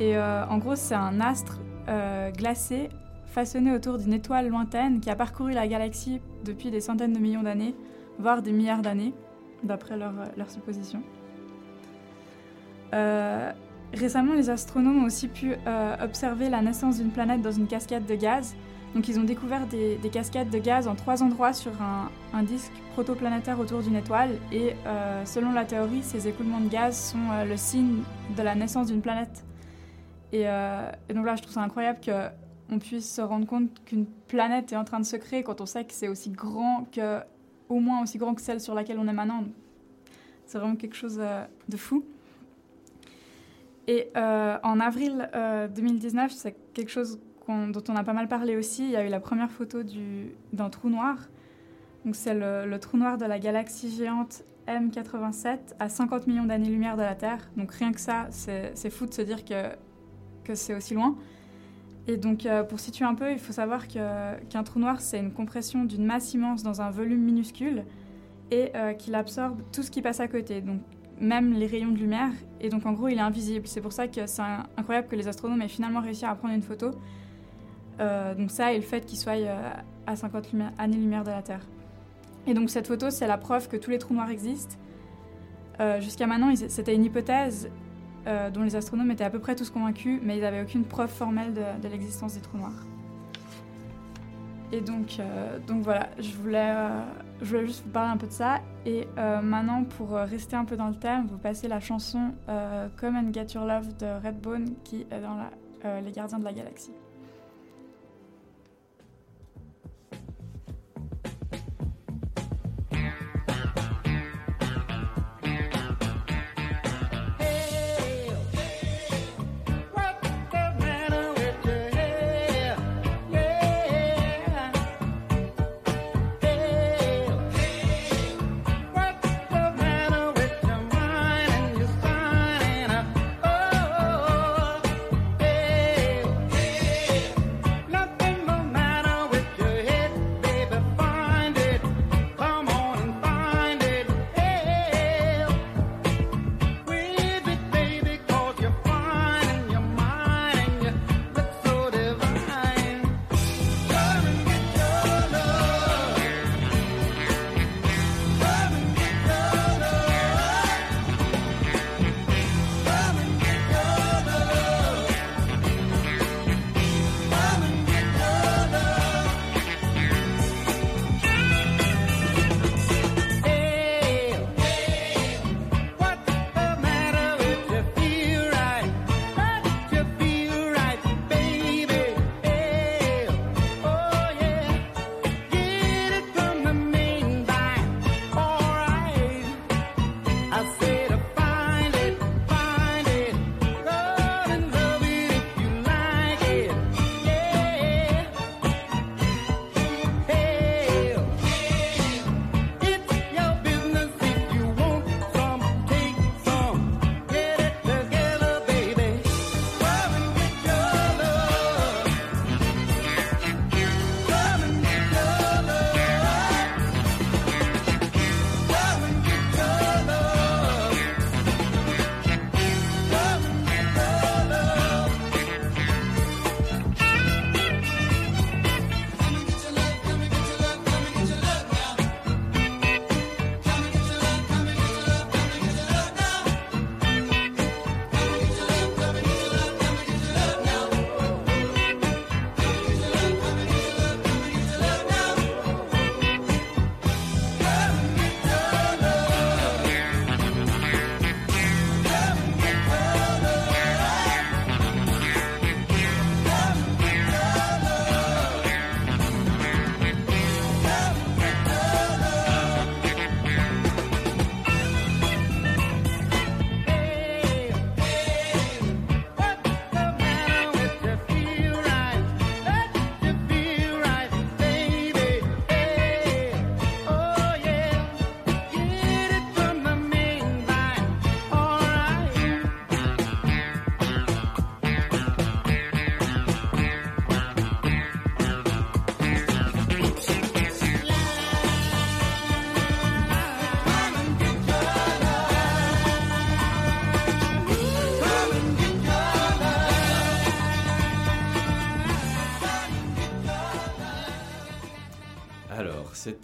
Et 0.00 0.18
en 0.18 0.58
gros, 0.58 0.76
c'est 0.76 0.94
un 0.94 1.20
astre 1.20 1.60
glacé 2.34 2.88
façonné 3.26 3.72
autour 3.72 3.98
d'une 3.98 4.14
étoile 4.14 4.48
lointaine 4.48 5.00
qui 5.00 5.10
a 5.10 5.16
parcouru 5.16 5.52
la 5.52 5.68
galaxie 5.68 6.20
depuis 6.44 6.70
des 6.70 6.80
centaines 6.80 7.12
de 7.12 7.18
millions 7.18 7.42
d'années, 7.42 7.74
voire 8.18 8.40
des 8.40 8.52
milliards 8.52 8.80
d'années, 8.80 9.12
d'après 9.62 9.98
leur, 9.98 10.14
leur 10.38 10.50
supposition. 10.50 11.02
récemment, 13.92 14.32
les 14.32 14.48
astronomes 14.48 15.02
ont 15.02 15.06
aussi 15.06 15.28
pu 15.28 15.52
observer 16.02 16.48
la 16.48 16.62
naissance 16.62 16.96
d'une 16.96 17.10
planète 17.10 17.42
dans 17.42 17.52
une 17.52 17.66
cascade 17.66 18.06
de 18.06 18.14
gaz 18.14 18.56
donc 18.96 19.08
ils 19.08 19.20
ont 19.20 19.24
découvert 19.24 19.66
des, 19.66 19.98
cascades 20.10 20.48
de 20.48 20.58
gaz 20.58 20.88
en 20.88 20.94
trois 20.94 21.22
endroits 21.22 21.52
sur 21.52 21.70
un, 21.82 22.42
disque 22.44 22.72
protoplanétaire 22.94 23.60
autour 23.60 23.82
d'une 23.82 23.94
étoile 23.94 24.38
et 24.50 24.72
euh, 24.86 25.22
selon 25.26 25.52
la 25.52 25.66
théorie, 25.66 26.02
ces 26.02 26.26
écoulements 26.26 26.60
de 26.60 26.68
gaz 26.70 27.10
sont 27.10 27.30
euh, 27.30 27.44
le 27.44 27.58
signe 27.58 28.02
de 28.34 28.42
la 28.42 28.54
naissance 28.54 28.86
d'une 28.86 29.02
planète. 29.02 29.44
Euh, 30.32 30.90
et, 31.10 31.12
donc 31.12 31.26
là, 31.26 31.36
je 31.36 31.42
trouve 31.42 31.52
ça 31.52 31.60
incroyable 31.60 31.98
qu'on 32.02 32.78
puisse 32.78 33.16
se 33.16 33.20
rendre 33.20 33.46
compte 33.46 33.84
qu'une 33.84 34.06
planète 34.06 34.72
est 34.72 34.76
en 34.76 34.84
train 34.84 35.00
de 35.00 35.04
se 35.04 35.16
créer 35.16 35.42
quand 35.42 35.60
on 35.60 35.66
sait 35.66 35.84
que 35.84 35.92
c'est 35.92 36.08
aussi 36.08 36.30
grand 36.30 36.86
que, 36.90 37.20
au 37.68 37.80
moins 37.80 38.02
aussi 38.02 38.16
grand 38.16 38.34
que 38.34 38.40
celle 38.40 38.60
sur 38.60 38.74
laquelle 38.74 38.98
on 38.98 39.08
est 39.08 39.12
maintenant. 39.12 39.44
C'est 40.46 40.56
vraiment 40.56 40.76
quelque 40.76 40.96
chose 40.96 41.20
de 41.68 41.76
fou. 41.76 42.02
Et 43.88 44.08
en 44.16 44.80
avril 44.80 45.28
2019, 45.74 46.32
c'est 46.32 46.56
quelque 46.72 46.90
chose 46.90 47.18
dont 47.48 47.82
on 47.88 47.96
a 47.96 48.04
pas 48.04 48.12
mal 48.12 48.28
parlé 48.28 48.56
aussi. 48.56 48.84
Il 48.84 48.90
y 48.90 48.96
a 48.96 49.04
eu 49.04 49.08
la 49.08 49.20
première 49.20 49.50
photo 49.50 49.78
d'un 50.52 50.70
trou 50.70 50.88
noir. 50.88 51.16
Donc 52.04 52.14
c'est 52.14 52.34
le, 52.34 52.78
trou 52.78 52.96
noir 52.96 53.18
de 53.18 53.24
la 53.24 53.38
galaxie 53.38 53.94
géante 53.94 54.44
M87 54.68 55.58
à 55.78 55.88
50 55.88 56.26
millions 56.26 56.44
d'années-lumière 56.44 56.96
de 56.96 57.02
la 57.02 57.14
Terre. 57.14 57.50
Donc 57.56 57.72
rien 57.72 57.92
que 57.92 58.00
ça, 58.00 58.26
c'est 58.30 58.90
fou 58.90 59.06
de 59.06 59.14
se 59.14 59.22
dire 59.22 59.44
que, 59.44 59.70
que 60.44 60.54
c'est 60.54 60.74
aussi 60.74 60.94
loin. 60.94 61.16
Et 62.08 62.16
donc 62.16 62.46
euh, 62.46 62.62
pour 62.62 62.78
situer 62.78 63.04
un 63.04 63.14
peu, 63.14 63.32
il 63.32 63.38
faut 63.38 63.52
savoir 63.52 63.88
qu'un 63.88 64.62
trou 64.64 64.78
noir, 64.78 65.00
c'est 65.00 65.18
une 65.18 65.32
compression 65.32 65.84
d'une 65.84 66.04
masse 66.04 66.34
immense 66.34 66.62
dans 66.62 66.80
un 66.80 66.90
volume 66.90 67.20
minuscule 67.20 67.84
et 68.52 68.70
euh, 68.76 68.92
qu'il 68.92 69.16
absorbe 69.16 69.60
tout 69.72 69.82
ce 69.82 69.90
qui 69.90 70.02
passe 70.02 70.20
à 70.20 70.28
côté. 70.28 70.60
Donc 70.60 70.80
même 71.20 71.52
les 71.52 71.66
rayons 71.66 71.90
de 71.90 71.98
lumière. 71.98 72.30
Et 72.60 72.68
donc 72.68 72.86
en 72.86 72.92
gros, 72.92 73.08
il 73.08 73.18
est 73.18 73.22
invisible. 73.22 73.66
C'est 73.66 73.80
pour 73.80 73.92
ça 73.92 74.06
que 74.06 74.26
c'est 74.26 74.42
incroyable 74.76 75.08
que 75.08 75.16
les 75.16 75.26
astronomes 75.26 75.62
aient 75.62 75.68
finalement 75.68 76.00
réussi 76.00 76.24
à 76.24 76.34
prendre 76.34 76.54
une 76.54 76.62
photo 76.62 76.92
euh, 78.00 78.34
donc 78.34 78.50
ça 78.50 78.72
et 78.72 78.76
le 78.76 78.82
fait 78.82 79.04
qu'il 79.06 79.18
soit 79.18 79.36
euh, 79.36 79.70
à 80.06 80.16
50 80.16 80.48
années-lumière 80.78 81.24
de 81.24 81.30
la 81.30 81.42
Terre. 81.42 81.66
Et 82.46 82.54
donc 82.54 82.70
cette 82.70 82.86
photo, 82.86 83.10
c'est 83.10 83.26
la 83.26 83.38
preuve 83.38 83.68
que 83.68 83.76
tous 83.76 83.90
les 83.90 83.98
trous 83.98 84.14
noirs 84.14 84.30
existent. 84.30 84.76
Euh, 85.80 86.00
jusqu'à 86.00 86.26
maintenant, 86.26 86.54
c'était 86.68 86.94
une 86.94 87.04
hypothèse 87.04 87.70
dont 88.52 88.64
les 88.64 88.74
astronomes 88.74 89.12
étaient 89.12 89.22
à 89.22 89.30
peu 89.30 89.38
près 89.38 89.54
tous 89.54 89.70
convaincus, 89.70 90.18
mais 90.20 90.36
ils 90.36 90.40
n'avaient 90.40 90.62
aucune 90.62 90.82
preuve 90.82 91.10
formelle 91.10 91.54
de, 91.54 91.88
l'existence 91.88 92.34
des 92.34 92.40
trous 92.40 92.58
noirs. 92.58 92.84
Et 94.72 94.80
donc, 94.80 95.20
donc 95.68 95.84
voilà, 95.84 96.08
je 96.18 96.34
voulais, 96.34 96.74
je 97.40 97.44
voulais 97.44 97.66
juste 97.66 97.84
vous 97.84 97.92
parler 97.92 98.10
un 98.10 98.16
peu 98.16 98.26
de 98.26 98.32
ça. 98.32 98.58
Et 98.84 99.06
maintenant, 99.16 99.84
pour 99.84 100.10
rester 100.10 100.56
un 100.56 100.64
peu 100.64 100.76
dans 100.76 100.88
le 100.88 100.96
thème, 100.96 101.28
vous 101.28 101.38
passez 101.38 101.68
la 101.68 101.78
chanson 101.78 102.32
Come 102.96 103.14
and 103.14 103.32
Get 103.32 103.54
Your 103.54 103.64
Love 103.64 103.96
de 103.96 104.06
Redbone 104.26 104.74
qui 104.82 105.02
est 105.02 105.20
dans 105.20 105.36
Les 106.00 106.10
Gardiens 106.10 106.40
de 106.40 106.44
la 106.44 106.52
Galaxie. 106.52 106.94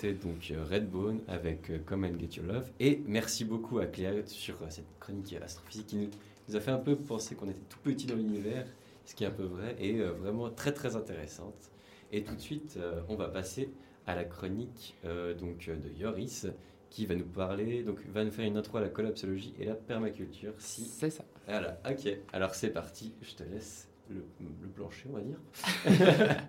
C'était 0.02 0.14
donc 0.14 0.50
euh, 0.50 0.64
Redbone 0.68 1.20
avec 1.28 1.70
euh, 1.70 1.78
Come 1.86 2.04
and 2.04 2.18
Get 2.18 2.40
Your 2.40 2.46
Love. 2.46 2.70
Et 2.80 3.02
merci 3.06 3.44
beaucoup 3.44 3.78
à 3.78 3.86
Cléa 3.86 4.26
sur 4.26 4.56
euh, 4.56 4.66
cette 4.68 4.86
chronique 4.98 5.32
astrophysique 5.40 5.86
qui 5.86 5.96
nous, 5.96 6.10
nous 6.48 6.56
a 6.56 6.60
fait 6.60 6.72
un 6.72 6.78
peu 6.78 6.96
penser 6.96 7.36
qu'on 7.36 7.48
était 7.48 7.60
tout 7.68 7.78
petit 7.84 8.06
dans 8.06 8.16
l'univers, 8.16 8.66
ce 9.04 9.14
qui 9.14 9.22
est 9.22 9.28
un 9.28 9.32
peu 9.32 9.44
vrai, 9.44 9.76
et 9.78 10.02
vraiment 10.02 10.50
très 10.50 10.72
très 10.72 10.96
intéressante. 10.96 11.70
Et 12.10 12.24
tout 12.24 12.34
de 12.34 12.40
suite, 12.40 12.78
on 13.08 13.14
va 13.14 13.28
passer 13.28 13.70
à 14.06 14.16
la 14.16 14.24
chronique 14.24 14.96
euh, 15.04 15.34
donc, 15.34 15.66
de 15.66 15.88
Yoris, 15.96 16.46
qui 16.90 17.06
va 17.06 17.14
nous 17.14 17.24
parler, 17.24 17.84
donc 17.84 18.04
va 18.08 18.24
nous 18.24 18.32
faire 18.32 18.44
une 18.44 18.56
intro 18.56 18.78
à 18.78 18.80
la 18.80 18.88
collapsologie 18.88 19.54
et 19.58 19.64
la 19.64 19.74
permaculture. 19.74 20.52
Si... 20.58 20.84
C'est 20.84 21.10
ça. 21.10 21.24
Voilà, 21.46 21.80
ok. 21.88 22.18
Alors 22.32 22.54
c'est 22.54 22.70
parti, 22.70 23.14
je 23.22 23.34
te 23.34 23.44
laisse 23.44 23.88
le, 24.10 24.24
le 24.40 24.68
plancher, 24.68 25.08
on 25.10 25.16
va 25.16 25.20
dire. 25.20 25.38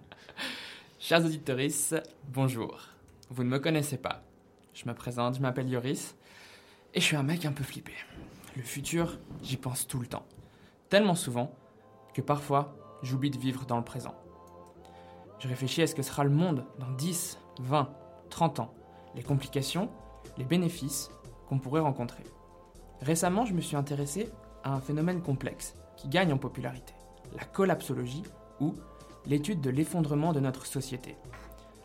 Chers 1.00 1.24
auditeurs, 1.24 1.60
bonjour. 2.30 2.92
Vous 3.36 3.43
ne 3.43 3.50
me 3.50 3.58
connaissez 3.58 3.98
pas. 3.98 4.22
Je 4.76 4.88
me 4.88 4.93
présente, 4.93 5.38
je 5.38 5.41
m'appelle 5.41 5.67
Yoris 5.67 6.15
et 6.93 7.00
je 7.00 7.04
suis 7.04 7.15
un 7.15 7.24
mec 7.24 7.46
un 7.46 7.52
peu 7.52 7.63
flippé. 7.63 7.91
Le 8.56 8.62
futur, 8.62 9.17
j'y 9.41 9.58
pense 9.58 9.88
tout 9.88 9.98
le 9.98 10.06
temps. 10.06 10.28
Tellement 10.89 11.15
souvent 11.15 11.52
que 12.13 12.22
parfois, 12.22 12.76
j'oublie 13.02 13.32
de 13.32 13.39
vivre 13.39 13.65
dans 13.65 13.78
le 13.78 13.84
présent. 13.84 14.13
Je 15.39 15.48
réfléchis 15.48 15.82
à 15.82 15.88
ce 15.88 15.96
que 15.96 16.04
sera 16.04 16.24
le 16.24 16.30
monde 16.30 16.63
dans 16.78 16.91
10, 16.91 17.39
20, 17.62 17.89
30 18.30 18.60
ans, 18.60 18.76
les 19.15 19.24
complications, 19.24 19.89
les 20.38 20.46
bénéfices 20.46 21.10
qu'on 21.50 21.58
pourrait 21.58 21.82
rencontrer. 21.82 22.26
Récemment, 23.02 23.48
je 23.48 23.56
me 23.56 23.62
suis 23.62 23.76
intéressé 23.76 24.30
à 24.63 24.76
un 24.76 24.80
phénomène 24.80 25.24
complexe 25.24 25.74
qui 25.98 26.08
gagne 26.08 26.34
en 26.34 26.38
popularité, 26.38 26.93
la 27.36 27.46
collapsologie 27.46 28.26
ou 28.60 28.76
l'étude 29.26 29.60
de 29.60 29.72
l'effondrement 29.72 30.34
de 30.34 30.39
notre 30.39 30.67
société. 30.67 31.15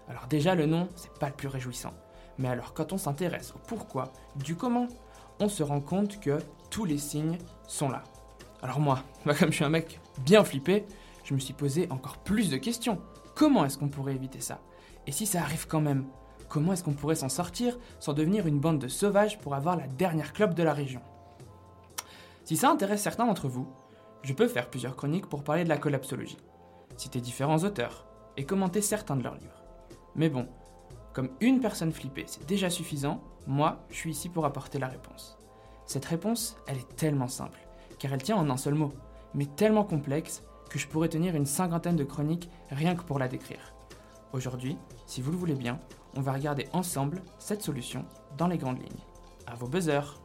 Alors 0.08 0.26
déjà 0.26 0.54
le 0.54 0.66
nom, 0.66 0.88
c'est 0.96 1.12
pas 1.18 1.28
le 1.28 1.34
plus 1.34 1.48
réjouissant. 1.48 1.92
Mais 2.38 2.48
alors 2.48 2.74
quand 2.74 2.92
on 2.92 2.98
s'intéresse 2.98 3.52
au 3.54 3.58
pourquoi, 3.66 4.12
du 4.36 4.56
comment, 4.56 4.88
on 5.40 5.48
se 5.48 5.62
rend 5.62 5.80
compte 5.80 6.20
que 6.20 6.38
tous 6.70 6.84
les 6.84 6.98
signes 6.98 7.38
sont 7.66 7.88
là. 7.88 8.04
Alors 8.62 8.80
moi, 8.80 9.02
bah 9.26 9.34
comme 9.34 9.50
je 9.50 9.56
suis 9.56 9.64
un 9.64 9.70
mec 9.70 10.00
bien 10.20 10.44
flippé, 10.44 10.84
je 11.24 11.34
me 11.34 11.38
suis 11.38 11.54
posé 11.54 11.88
encore 11.90 12.18
plus 12.18 12.50
de 12.50 12.56
questions. 12.56 13.00
Comment 13.34 13.64
est-ce 13.64 13.78
qu'on 13.78 13.88
pourrait 13.88 14.14
éviter 14.14 14.40
ça? 14.40 14.60
Et 15.06 15.12
si 15.12 15.26
ça 15.26 15.40
arrive 15.40 15.66
quand 15.66 15.80
même, 15.80 16.06
comment 16.48 16.72
est-ce 16.72 16.82
qu'on 16.82 16.92
pourrait 16.92 17.14
s'en 17.14 17.28
sortir 17.28 17.78
sans 18.00 18.12
devenir 18.12 18.46
une 18.46 18.58
bande 18.58 18.78
de 18.78 18.88
sauvages 18.88 19.38
pour 19.38 19.54
avoir 19.54 19.76
la 19.76 19.86
dernière 19.86 20.32
clope 20.32 20.54
de 20.54 20.62
la 20.62 20.72
région? 20.72 21.00
Si 22.44 22.56
ça 22.56 22.70
intéresse 22.70 23.02
certains 23.02 23.26
d'entre 23.26 23.48
vous, 23.48 23.68
je 24.22 24.32
peux 24.32 24.48
faire 24.48 24.68
plusieurs 24.68 24.96
chroniques 24.96 25.28
pour 25.28 25.44
parler 25.44 25.64
de 25.64 25.68
la 25.68 25.78
collapsologie 25.78 26.38
citer 26.98 27.20
différents 27.20 27.64
auteurs 27.64 28.06
et 28.36 28.44
commenter 28.44 28.82
certains 28.82 29.16
de 29.16 29.22
leurs 29.22 29.36
livres. 29.36 29.57
Mais 30.18 30.28
bon, 30.28 30.48
comme 31.12 31.31
une 31.40 31.61
personne 31.61 31.92
flippée, 31.92 32.24
c'est 32.26 32.44
déjà 32.44 32.68
suffisant, 32.68 33.22
moi, 33.46 33.87
je 33.88 33.94
suis 33.94 34.11
ici 34.11 34.28
pour 34.28 34.44
apporter 34.44 34.81
la 34.81 34.88
réponse. 34.88 35.38
Cette 35.87 36.04
réponse, 36.04 36.57
elle 36.66 36.76
est 36.76 36.96
tellement 36.96 37.28
simple, 37.28 37.61
car 38.00 38.12
elle 38.12 38.22
tient 38.22 38.37
en 38.37 38.50
un 38.50 38.57
seul 38.57 38.74
mot, 38.74 38.92
mais 39.33 39.46
tellement 39.46 39.85
complexe 39.85 40.42
que 40.68 40.78
je 40.78 40.88
pourrais 40.88 41.09
tenir 41.09 41.37
une 41.37 41.46
cinquantaine 41.46 41.96
de 41.96 42.04
chroniques 42.04 42.50
rien 42.70 42.96
que 42.96 43.04
pour 43.04 43.20
la 43.20 43.28
décrire. 43.28 43.72
Aujourd'hui, 44.33 44.76
si 45.07 45.22
vous 45.22 45.31
le 45.31 45.38
voulez 45.38 45.54
bien, 45.54 45.78
on 46.16 46.20
va 46.20 46.33
regarder 46.33 46.66
ensemble 46.72 47.22
cette 47.38 47.62
solution 47.62 48.04
dans 48.37 48.48
les 48.48 48.59
grandes 48.59 48.83
lignes. 48.83 49.04
À 49.46 49.54
vos 49.54 49.68
buzzers 49.68 50.20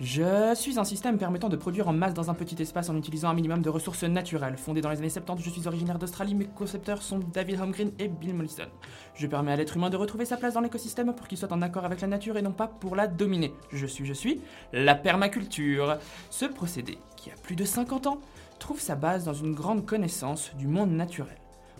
je 0.00 0.54
suis 0.56 0.80
un 0.80 0.84
système 0.84 1.18
permettant 1.18 1.48
de 1.48 1.54
produire 1.56 1.86
en 1.86 1.92
masse 1.92 2.14
dans 2.14 2.28
un 2.28 2.34
petit 2.34 2.60
espace 2.60 2.90
en 2.90 2.96
utilisant 2.96 3.28
un 3.28 3.34
minimum 3.34 3.62
de 3.62 3.70
ressources 3.70 4.02
naturelles. 4.02 4.56
Fondé 4.56 4.80
dans 4.80 4.90
les 4.90 4.98
années 4.98 5.08
70, 5.08 5.44
je 5.44 5.50
suis 5.50 5.68
originaire 5.68 6.00
d'Australie, 6.00 6.34
mes 6.34 6.46
concepteurs 6.46 7.00
sont 7.00 7.20
David 7.32 7.60
Holmgren 7.60 7.92
et 8.00 8.08
Bill 8.08 8.34
Mollison. 8.34 8.66
Je 9.14 9.28
permets 9.28 9.52
à 9.52 9.56
l'être 9.56 9.76
humain 9.76 9.90
de 9.90 9.96
retrouver 9.96 10.24
sa 10.24 10.36
place 10.36 10.54
dans 10.54 10.60
l'écosystème 10.60 11.14
pour 11.14 11.28
qu'il 11.28 11.38
soit 11.38 11.52
en 11.52 11.62
accord 11.62 11.84
avec 11.84 12.00
la 12.00 12.08
nature 12.08 12.36
et 12.36 12.42
non 12.42 12.50
pas 12.50 12.66
pour 12.66 12.96
la 12.96 13.06
dominer. 13.06 13.54
Je 13.70 13.86
suis, 13.86 14.04
je 14.04 14.12
suis, 14.12 14.40
la 14.72 14.96
permaculture. 14.96 15.98
Ce 16.28 16.44
procédé, 16.44 16.98
qui 17.16 17.30
a 17.30 17.34
plus 17.34 17.54
de 17.54 17.64
50 17.64 18.08
ans, 18.08 18.20
trouve 18.58 18.80
sa 18.80 18.96
base 18.96 19.24
dans 19.24 19.32
une 19.32 19.54
grande 19.54 19.86
connaissance 19.86 20.50
du 20.56 20.66
monde 20.66 20.90
naturel, 20.90 21.38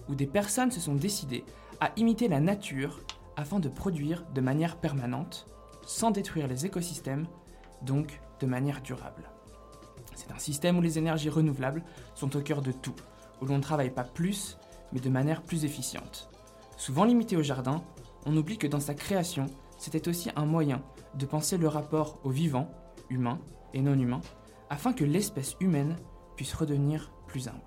où 0.09 0.15
des 0.15 0.27
personnes 0.27 0.71
se 0.71 0.81
sont 0.81 0.95
décidées 0.95 1.45
à 1.81 1.91
imiter 1.97 2.29
la 2.29 2.39
nature 2.39 3.01
afin 3.37 3.59
de 3.59 3.69
produire 3.69 4.25
de 4.33 4.41
manière 4.41 4.77
permanente, 4.77 5.47
sans 5.85 6.13
détruire 6.13 6.47
les 6.47 6.65
écosystèmes 6.65 7.27
donc 7.85 8.21
de 8.41 8.47
manière 8.47 8.83
durable. 8.83 9.31
C'est 10.15 10.33
un 10.33 10.39
système 10.39 10.79
où 10.79 10.81
les 10.81 10.99
énergies 10.99 11.31
renouvelables 11.31 11.83
sont 12.15 12.37
au 12.37 12.41
cœur 12.41 12.63
de 12.63 12.73
tout, 12.73 12.95
où 13.41 13.47
l'on 13.47 13.59
ne 13.59 13.63
travaille 13.63 13.91
pas 13.91 14.05
plus, 14.05 14.59
mais 14.93 15.01
de 15.01 15.11
manière 15.11 15.43
plus 15.43 15.65
efficiente. 15.65 16.31
Souvent 16.77 17.05
limité 17.05 17.37
au 17.37 17.43
jardin, 17.43 17.83
on 18.27 18.37
oublie 18.37 18.59
que 18.59 18.67
dans 18.67 18.81
sa 18.81 18.95
création, 18.95 19.47
c'était 19.79 20.09
aussi 20.09 20.31
un 20.37 20.47
moyen 20.47 20.83
de 21.15 21.27
penser 21.27 21.57
le 21.57 21.69
rapport 21.69 22.19
au 22.25 22.31
vivant, 22.31 22.71
humain 23.11 23.39
et 23.73 23.83
non 23.83 23.99
humain, 23.99 24.21
afin 24.71 24.93
que 24.93 25.05
l'espèce 25.05 25.57
humaine 25.61 25.97
puisse 26.37 26.55
redevenir 26.55 27.13
plus 27.27 27.49
humble. 27.49 27.61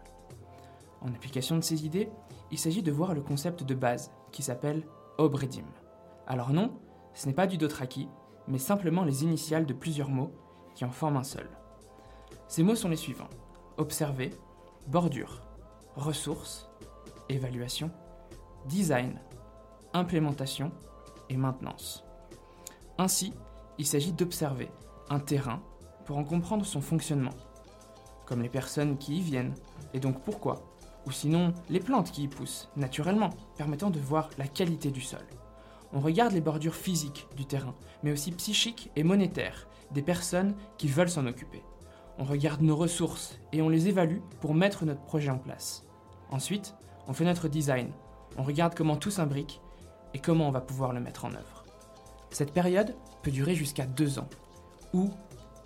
En 1.02 1.10
application 1.10 1.56
de 1.56 1.62
ces 1.62 1.86
idées, 1.86 2.10
il 2.52 2.58
s'agit 2.58 2.82
de 2.82 2.92
voir 2.92 3.14
le 3.14 3.22
concept 3.22 3.64
de 3.64 3.76
base 3.76 4.12
qui 4.32 4.42
s'appelle 4.42 4.84
Obredim. 5.18 5.66
Alors 6.26 6.52
non, 6.52 6.72
ce 7.14 7.28
n'est 7.28 7.34
pas 7.34 7.48
du 7.48 7.58
Dothraki, 7.58 8.10
mais 8.48 8.60
simplement 8.60 9.04
les 9.04 9.24
initiales 9.24 9.66
de 9.66 9.74
plusieurs 9.74 10.10
mots 10.10 10.32
qui 10.76 10.86
en 10.86 10.92
forment 10.92 11.18
un 11.18 11.24
seul. 11.24 11.50
Ces 12.48 12.64
mots 12.64 12.76
sont 12.76 12.90
les 12.90 12.96
suivants 12.96 13.30
observer, 13.78 14.32
bordure, 14.88 15.42
ressources, 15.96 16.70
évaluation, 17.30 17.92
design, 18.66 19.20
implémentation 19.94 20.72
et 21.30 21.38
maintenance. 21.38 22.04
Ainsi, 22.98 23.34
il 23.78 23.86
s'agit 23.86 24.14
d'observer 24.14 24.70
un 25.10 25.20
terrain 25.20 25.62
pour 26.06 26.18
en 26.18 26.24
comprendre 26.24 26.66
son 26.66 26.82
fonctionnement, 26.82 27.34
comme 28.26 28.42
les 28.42 28.50
personnes 28.50 28.98
qui 28.98 29.18
y 29.18 29.22
viennent, 29.22 29.54
et 29.94 30.00
donc 30.00 30.24
pourquoi, 30.24 30.64
ou 31.06 31.12
sinon 31.12 31.54
les 31.70 31.80
plantes 31.80 32.12
qui 32.12 32.24
y 32.24 32.28
poussent, 32.28 32.70
naturellement, 32.76 33.30
permettant 33.58 33.90
de 33.90 34.00
voir 34.00 34.30
la 34.38 34.48
qualité 34.48 34.92
du 34.92 35.02
sol. 35.02 35.26
On 35.94 36.00
regarde 36.00 36.34
les 36.34 36.42
bordures 36.42 36.76
physiques 36.76 37.28
du 37.36 37.46
terrain, 37.46 37.74
mais 38.04 38.12
aussi 38.12 38.32
psychiques 38.32 38.92
et 38.96 39.04
monétaires 39.04 39.68
des 39.92 40.02
personnes 40.02 40.56
qui 40.78 40.88
veulent 40.88 41.10
s'en 41.10 41.28
occuper. 41.28 41.64
On 42.18 42.24
regarde 42.24 42.62
nos 42.62 42.76
ressources 42.76 43.40
et 43.54 43.62
on 43.62 43.70
les 43.70 43.88
évalue 43.88 44.20
pour 44.42 44.54
mettre 44.54 44.86
notre 44.86 45.04
projet 45.04 45.30
en 45.30 45.38
place. 45.38 45.86
Ensuite, 46.30 46.76
on 47.08 47.14
fait 47.14 47.26
notre 47.26 47.48
design. 47.48 47.92
On 48.38 48.44
regarde 48.44 48.76
comment 48.76 48.98
tout 48.98 49.12
s'imbrique 49.12 49.62
et 50.14 50.20
comment 50.20 50.48
on 50.48 50.52
va 50.52 50.62
pouvoir 50.62 50.94
le 50.94 51.00
mettre 51.00 51.26
en 51.26 51.34
œuvre. 51.34 51.64
Cette 52.32 52.54
période 52.54 52.96
peut 53.24 53.32
durer 53.32 53.56
jusqu'à 53.56 53.86
deux 53.86 54.20
ans, 54.20 54.28
ou 54.94 55.10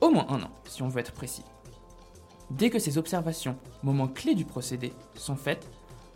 au 0.02 0.10
moins 0.10 0.28
un 0.30 0.44
an 0.44 0.52
si 0.66 0.84
on 0.84 0.88
veut 0.88 1.00
être 1.00 1.14
précis. 1.14 1.46
Dès 2.52 2.70
que 2.70 2.80
ces 2.80 2.98
observations, 2.98 3.58
moments 3.82 4.08
clés 4.08 4.36
du 4.36 4.46
procédé, 4.46 4.94
sont 5.16 5.36
faites, 5.36 5.70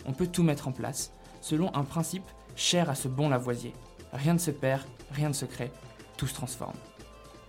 on 0.05 0.13
peut 0.13 0.27
tout 0.27 0.43
mettre 0.43 0.67
en 0.67 0.71
place 0.71 1.11
selon 1.41 1.73
un 1.73 1.83
principe 1.83 2.29
cher 2.55 2.89
à 2.89 2.95
ce 2.95 3.07
bon 3.07 3.29
Lavoisier. 3.29 3.73
Rien 4.15 4.33
ne 4.33 4.39
se 4.39 4.51
perd, 4.51 4.83
rien 5.11 5.27
ne 5.27 5.33
se 5.33 5.45
crée, 5.45 5.71
tout 6.17 6.25
se 6.25 6.33
transforme. 6.33 6.77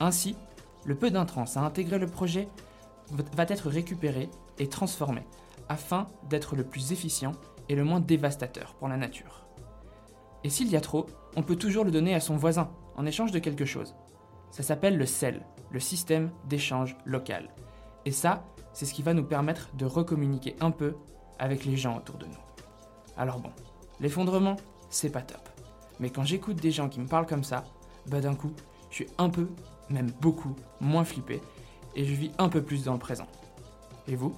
Ainsi, 0.00 0.36
le 0.84 0.96
peu 0.96 1.10
d'intrants 1.10 1.44
à 1.54 1.60
intégrer 1.60 1.98
le 1.98 2.08
projet 2.08 2.48
va 3.12 3.44
être 3.48 3.68
récupéré 3.68 4.28
et 4.58 4.68
transformé 4.68 5.22
afin 5.68 6.06
d'être 6.28 6.56
le 6.56 6.64
plus 6.64 6.92
efficient 6.92 7.32
et 7.68 7.76
le 7.76 7.84
moins 7.84 8.00
dévastateur 8.00 8.74
pour 8.74 8.88
la 8.88 8.96
nature. 8.96 9.46
Et 10.44 10.50
s'il 10.50 10.68
y 10.68 10.76
a 10.76 10.80
trop, 10.80 11.06
on 11.36 11.42
peut 11.42 11.56
toujours 11.56 11.84
le 11.84 11.90
donner 11.90 12.14
à 12.14 12.20
son 12.20 12.36
voisin 12.36 12.70
en 12.96 13.06
échange 13.06 13.32
de 13.32 13.38
quelque 13.38 13.64
chose. 13.64 13.94
Ça 14.50 14.62
s'appelle 14.62 14.96
le 14.96 15.06
CEL, 15.06 15.46
le 15.70 15.80
système 15.80 16.30
d'échange 16.48 16.96
local. 17.04 17.50
Et 18.04 18.12
ça, 18.12 18.44
c'est 18.72 18.86
ce 18.86 18.94
qui 18.94 19.02
va 19.02 19.14
nous 19.14 19.24
permettre 19.24 19.70
de 19.76 19.86
recommuniquer 19.86 20.56
un 20.60 20.70
peu 20.70 20.96
avec 21.38 21.64
les 21.64 21.76
gens 21.76 21.96
autour 21.96 22.18
de 22.18 22.26
nous. 22.26 22.32
Alors 23.16 23.38
bon, 23.38 23.50
l'effondrement, 24.00 24.56
c'est 24.90 25.10
pas 25.10 25.22
top. 25.22 25.55
Mais 26.00 26.10
quand 26.10 26.24
j'écoute 26.24 26.56
des 26.56 26.70
gens 26.70 26.88
qui 26.88 27.00
me 27.00 27.06
parlent 27.06 27.26
comme 27.26 27.44
ça, 27.44 27.64
bah 28.06 28.20
d'un 28.20 28.34
coup, 28.34 28.52
je 28.90 28.96
suis 28.96 29.06
un 29.18 29.28
peu, 29.28 29.48
même 29.90 30.10
beaucoup, 30.20 30.54
moins 30.80 31.04
flippé 31.04 31.40
et 31.94 32.04
je 32.04 32.14
vis 32.14 32.30
un 32.38 32.48
peu 32.48 32.62
plus 32.62 32.84
dans 32.84 32.92
le 32.92 32.98
présent. 32.98 33.26
Et 34.08 34.14
vous? 34.14 34.34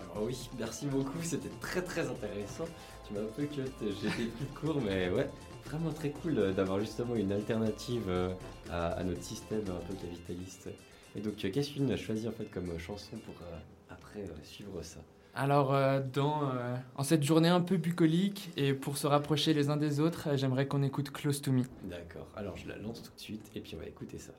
Alors 0.00 0.24
oui, 0.24 0.48
merci 0.58 0.86
beaucoup, 0.86 1.18
c'était 1.22 1.50
très 1.60 1.82
très 1.82 2.08
intéressant. 2.08 2.64
Tu 3.06 3.14
m'as 3.14 3.20
un 3.20 3.32
peu 3.36 3.44
cut, 3.44 3.62
été 3.62 4.26
plus 4.26 4.46
court, 4.58 4.80
mais 4.80 5.10
ouais, 5.10 5.28
vraiment 5.66 5.92
très 5.92 6.10
cool 6.10 6.38
euh, 6.38 6.52
d'avoir 6.52 6.80
justement 6.80 7.16
une 7.16 7.32
alternative 7.32 8.04
euh, 8.08 8.32
à, 8.70 9.02
notre 9.02 9.22
système 9.22 9.64
un 9.68 9.86
peu 9.86 9.94
capitaliste. 9.94 10.70
Et 11.16 11.20
donc, 11.20 11.44
euh, 11.44 11.50
qu'est-ce 11.50 11.72
qu'une 11.72 11.90
a 11.90 11.96
choisi 11.96 12.26
en 12.28 12.32
fait 12.32 12.46
comme 12.46 12.78
chanson 12.78 13.16
pour 13.26 13.34
après 13.90 14.24
suivre 14.42 14.82
ça? 14.82 15.00
Alors, 15.36 15.74
euh, 15.74 16.00
dans, 16.12 16.48
euh, 16.48 16.76
en 16.94 17.02
cette 17.02 17.24
journée 17.24 17.48
un 17.48 17.60
peu 17.60 17.76
bucolique 17.76 18.50
et 18.56 18.72
pour 18.72 18.96
se 18.96 19.08
rapprocher 19.08 19.52
les 19.52 19.68
uns 19.68 19.76
des 19.76 19.98
autres, 19.98 20.28
euh, 20.28 20.36
j'aimerais 20.36 20.68
qu'on 20.68 20.84
écoute 20.84 21.10
Close 21.10 21.42
to 21.42 21.50
Me. 21.50 21.64
D'accord, 21.82 22.28
alors 22.36 22.56
je 22.56 22.68
la 22.68 22.76
lance 22.76 23.02
tout 23.02 23.12
de 23.12 23.20
suite 23.20 23.50
et 23.56 23.60
puis 23.60 23.74
on 23.74 23.78
va 23.78 23.86
écouter 23.86 24.18
ça. 24.18 24.32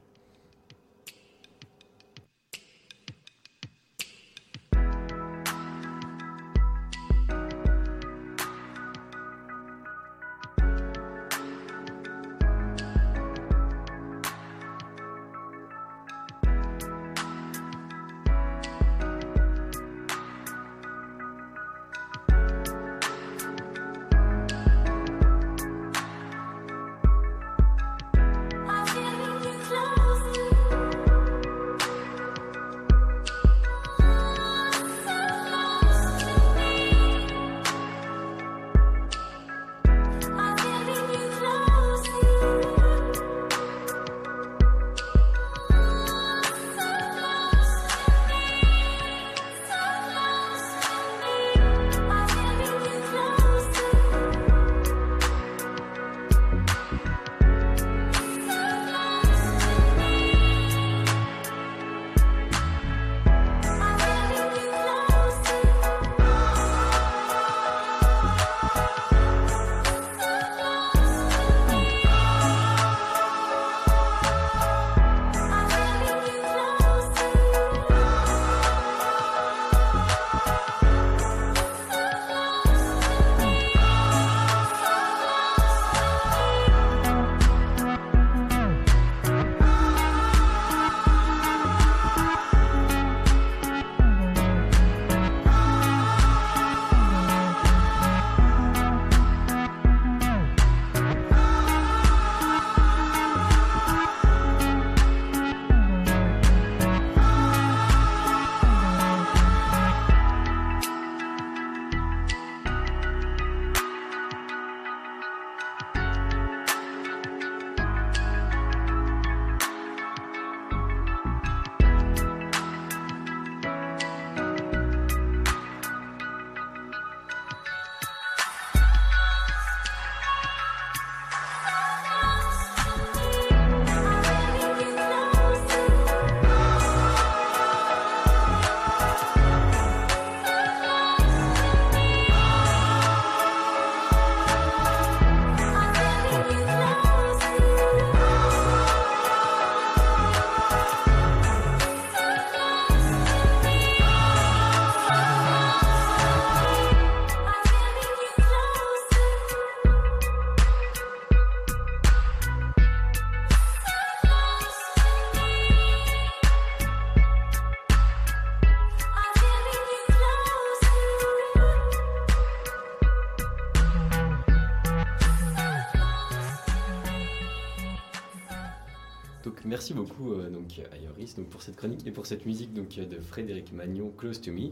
Merci 179.86 179.94
beaucoup 179.94 180.34
euh, 180.34 180.50
donc 180.50 180.82
à 180.92 180.98
Yoris 180.98 181.36
donc 181.36 181.46
pour 181.46 181.62
cette 181.62 181.76
chronique 181.76 182.08
et 182.08 182.12
pour 182.12 182.26
cette 182.26 182.48
musique 182.48 182.74
donc 182.74 182.96
de 182.96 183.20
Frédéric 183.20 183.72
Magnon 183.72 184.12
Close 184.18 184.42
to 184.42 184.52
Me. 184.52 184.72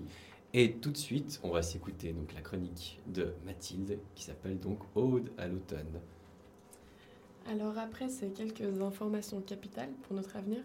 Et 0.55 0.71
tout 0.71 0.89
de 0.89 0.97
suite, 0.97 1.39
on 1.43 1.51
va 1.51 1.61
s'écouter 1.61 2.13
donc 2.13 2.33
la 2.33 2.41
chronique 2.41 2.99
de 3.05 3.31
Mathilde 3.45 3.99
qui 4.15 4.23
s'appelle 4.23 4.59
donc 4.59 4.79
Ode 4.95 5.29
à 5.37 5.47
l'automne. 5.47 6.01
Alors 7.47 7.77
après 7.77 8.09
ces 8.09 8.29
quelques 8.29 8.81
informations 8.81 9.39
capitales 9.41 9.91
pour 10.01 10.15
notre 10.15 10.35
avenir, 10.35 10.63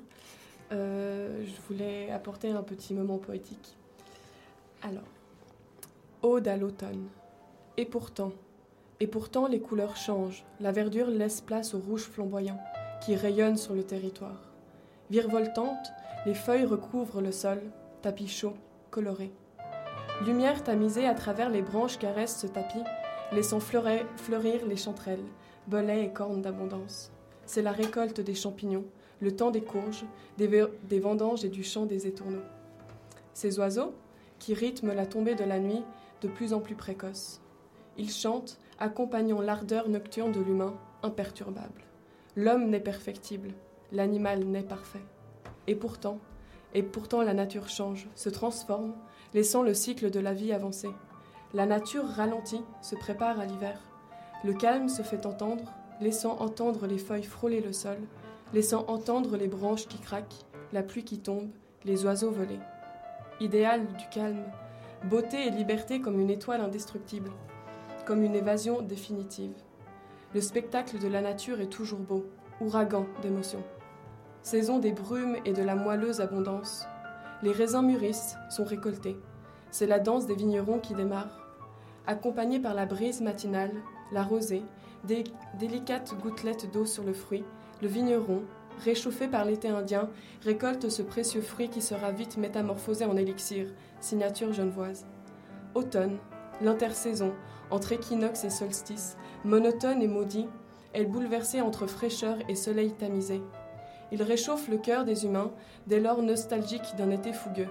euh, 0.72 1.44
je 1.44 1.60
voulais 1.68 2.10
apporter 2.10 2.48
un 2.48 2.62
petit 2.62 2.94
moment 2.94 3.18
poétique. 3.18 3.76
Alors, 4.80 5.04
Ode 6.22 6.48
à 6.48 6.56
l'automne. 6.56 7.04
Et 7.76 7.84
pourtant, 7.84 8.32
et 8.98 9.08
pourtant 9.08 9.46
les 9.46 9.60
couleurs 9.60 9.96
changent, 9.96 10.46
la 10.58 10.72
verdure 10.72 11.10
laisse 11.10 11.42
place 11.42 11.74
au 11.74 11.80
rouge 11.80 12.04
flamboyant 12.04 12.58
qui 13.00 13.14
rayonne 13.14 13.56
sur 13.56 13.74
le 13.74 13.84
territoire. 13.84 14.40
Virevoltantes, 15.10 15.92
les 16.26 16.34
feuilles 16.34 16.64
recouvrent 16.64 17.20
le 17.20 17.32
sol, 17.32 17.62
tapis 18.02 18.28
chaud, 18.28 18.54
coloré. 18.90 19.32
Lumière 20.26 20.64
tamisée 20.64 21.06
à 21.06 21.14
travers 21.14 21.48
les 21.48 21.62
branches 21.62 21.98
caresse 21.98 22.38
ce 22.38 22.46
tapis, 22.46 22.82
laissant 23.32 23.60
fleurir, 23.60 24.04
les 24.66 24.76
chanterelles, 24.76 25.24
bolets 25.66 26.04
et 26.04 26.12
cornes 26.12 26.42
d'abondance. 26.42 27.12
C'est 27.46 27.62
la 27.62 27.72
récolte 27.72 28.20
des 28.20 28.34
champignons, 28.34 28.84
le 29.20 29.34
temps 29.34 29.50
des 29.50 29.62
courges, 29.62 30.04
des, 30.36 30.64
des 30.84 31.00
vendanges 31.00 31.44
et 31.44 31.48
du 31.48 31.62
chant 31.62 31.86
des 31.86 32.06
étourneaux. 32.06 32.42
Ces 33.32 33.58
oiseaux, 33.58 33.94
qui 34.38 34.54
rythment 34.54 34.92
la 34.92 35.06
tombée 35.06 35.34
de 35.34 35.44
la 35.44 35.58
nuit 35.58 35.84
de 36.20 36.28
plus 36.28 36.52
en 36.52 36.60
plus 36.60 36.74
précoce. 36.74 37.40
Ils 37.96 38.10
chantent, 38.10 38.58
accompagnant 38.78 39.40
l'ardeur 39.40 39.88
nocturne 39.88 40.32
de 40.32 40.40
l'humain, 40.40 40.74
imperturbable. 41.02 41.87
L'homme 42.40 42.70
n'est 42.70 42.78
perfectible, 42.78 43.50
l'animal 43.90 44.44
n'est 44.44 44.62
parfait. 44.62 45.02
Et 45.66 45.74
pourtant, 45.74 46.20
et 46.72 46.84
pourtant 46.84 47.22
la 47.22 47.34
nature 47.34 47.68
change, 47.68 48.06
se 48.14 48.28
transforme, 48.28 48.94
laissant 49.34 49.64
le 49.64 49.74
cycle 49.74 50.08
de 50.08 50.20
la 50.20 50.34
vie 50.34 50.52
avancer. 50.52 50.90
La 51.52 51.66
nature 51.66 52.06
ralentit, 52.06 52.62
se 52.80 52.94
prépare 52.94 53.40
à 53.40 53.44
l'hiver. 53.44 53.80
Le 54.44 54.52
calme 54.52 54.88
se 54.88 55.02
fait 55.02 55.26
entendre, 55.26 55.72
laissant 56.00 56.36
entendre 56.38 56.86
les 56.86 56.98
feuilles 56.98 57.24
frôler 57.24 57.60
le 57.60 57.72
sol, 57.72 57.98
laissant 58.54 58.84
entendre 58.86 59.36
les 59.36 59.48
branches 59.48 59.88
qui 59.88 59.98
craquent, 59.98 60.44
la 60.72 60.84
pluie 60.84 61.02
qui 61.02 61.18
tombe, 61.18 61.50
les 61.84 62.04
oiseaux 62.04 62.30
voler. 62.30 62.60
Idéal 63.40 63.84
du 63.84 64.04
calme, 64.12 64.44
beauté 65.10 65.44
et 65.48 65.50
liberté 65.50 66.00
comme 66.00 66.20
une 66.20 66.30
étoile 66.30 66.60
indestructible, 66.60 67.32
comme 68.06 68.22
une 68.22 68.36
évasion 68.36 68.80
définitive. 68.80 69.56
Le 70.34 70.42
spectacle 70.42 70.98
de 70.98 71.08
la 71.08 71.22
nature 71.22 71.58
est 71.62 71.72
toujours 71.72 72.00
beau, 72.00 72.26
ouragan 72.60 73.06
d'émotions. 73.22 73.64
Saison 74.42 74.78
des 74.78 74.92
brumes 74.92 75.36
et 75.46 75.54
de 75.54 75.62
la 75.62 75.74
moelleuse 75.74 76.20
abondance. 76.20 76.86
Les 77.42 77.50
raisins 77.50 77.80
mûrissent, 77.80 78.36
sont 78.50 78.64
récoltés. 78.64 79.16
C'est 79.70 79.86
la 79.86 79.98
danse 79.98 80.26
des 80.26 80.34
vignerons 80.34 80.80
qui 80.80 80.92
démarre. 80.92 81.46
Accompagnée 82.06 82.60
par 82.60 82.74
la 82.74 82.84
brise 82.84 83.22
matinale, 83.22 83.72
la 84.12 84.22
rosée, 84.22 84.62
des 85.04 85.24
délicates 85.58 86.14
gouttelettes 86.20 86.70
d'eau 86.72 86.84
sur 86.84 87.04
le 87.04 87.14
fruit, 87.14 87.44
le 87.80 87.88
vigneron, 87.88 88.42
réchauffé 88.84 89.28
par 89.28 89.46
l'été 89.46 89.68
indien, 89.68 90.10
récolte 90.44 90.90
ce 90.90 91.00
précieux 91.00 91.40
fruit 91.40 91.70
qui 91.70 91.80
sera 91.80 92.12
vite 92.12 92.36
métamorphosé 92.36 93.06
en 93.06 93.16
élixir, 93.16 93.66
signature 94.00 94.52
genevoise. 94.52 95.06
Automne, 95.74 96.18
l'intersaison, 96.60 97.32
entre 97.70 97.92
équinoxe 97.92 98.44
et 98.44 98.50
solstice, 98.50 99.16
monotone 99.44 100.02
et 100.02 100.08
maudit, 100.08 100.48
est 100.94 101.04
bouleversée 101.04 101.60
entre 101.60 101.86
fraîcheur 101.86 102.38
et 102.48 102.54
soleil 102.54 102.92
tamisé. 102.92 103.42
Il 104.10 104.22
réchauffe 104.22 104.68
le 104.68 104.78
cœur 104.78 105.04
des 105.04 105.24
humains, 105.24 105.50
dès 105.86 106.00
lors 106.00 106.22
nostalgiques 106.22 106.96
d'un 106.96 107.10
été 107.10 107.32
fougueux, 107.32 107.68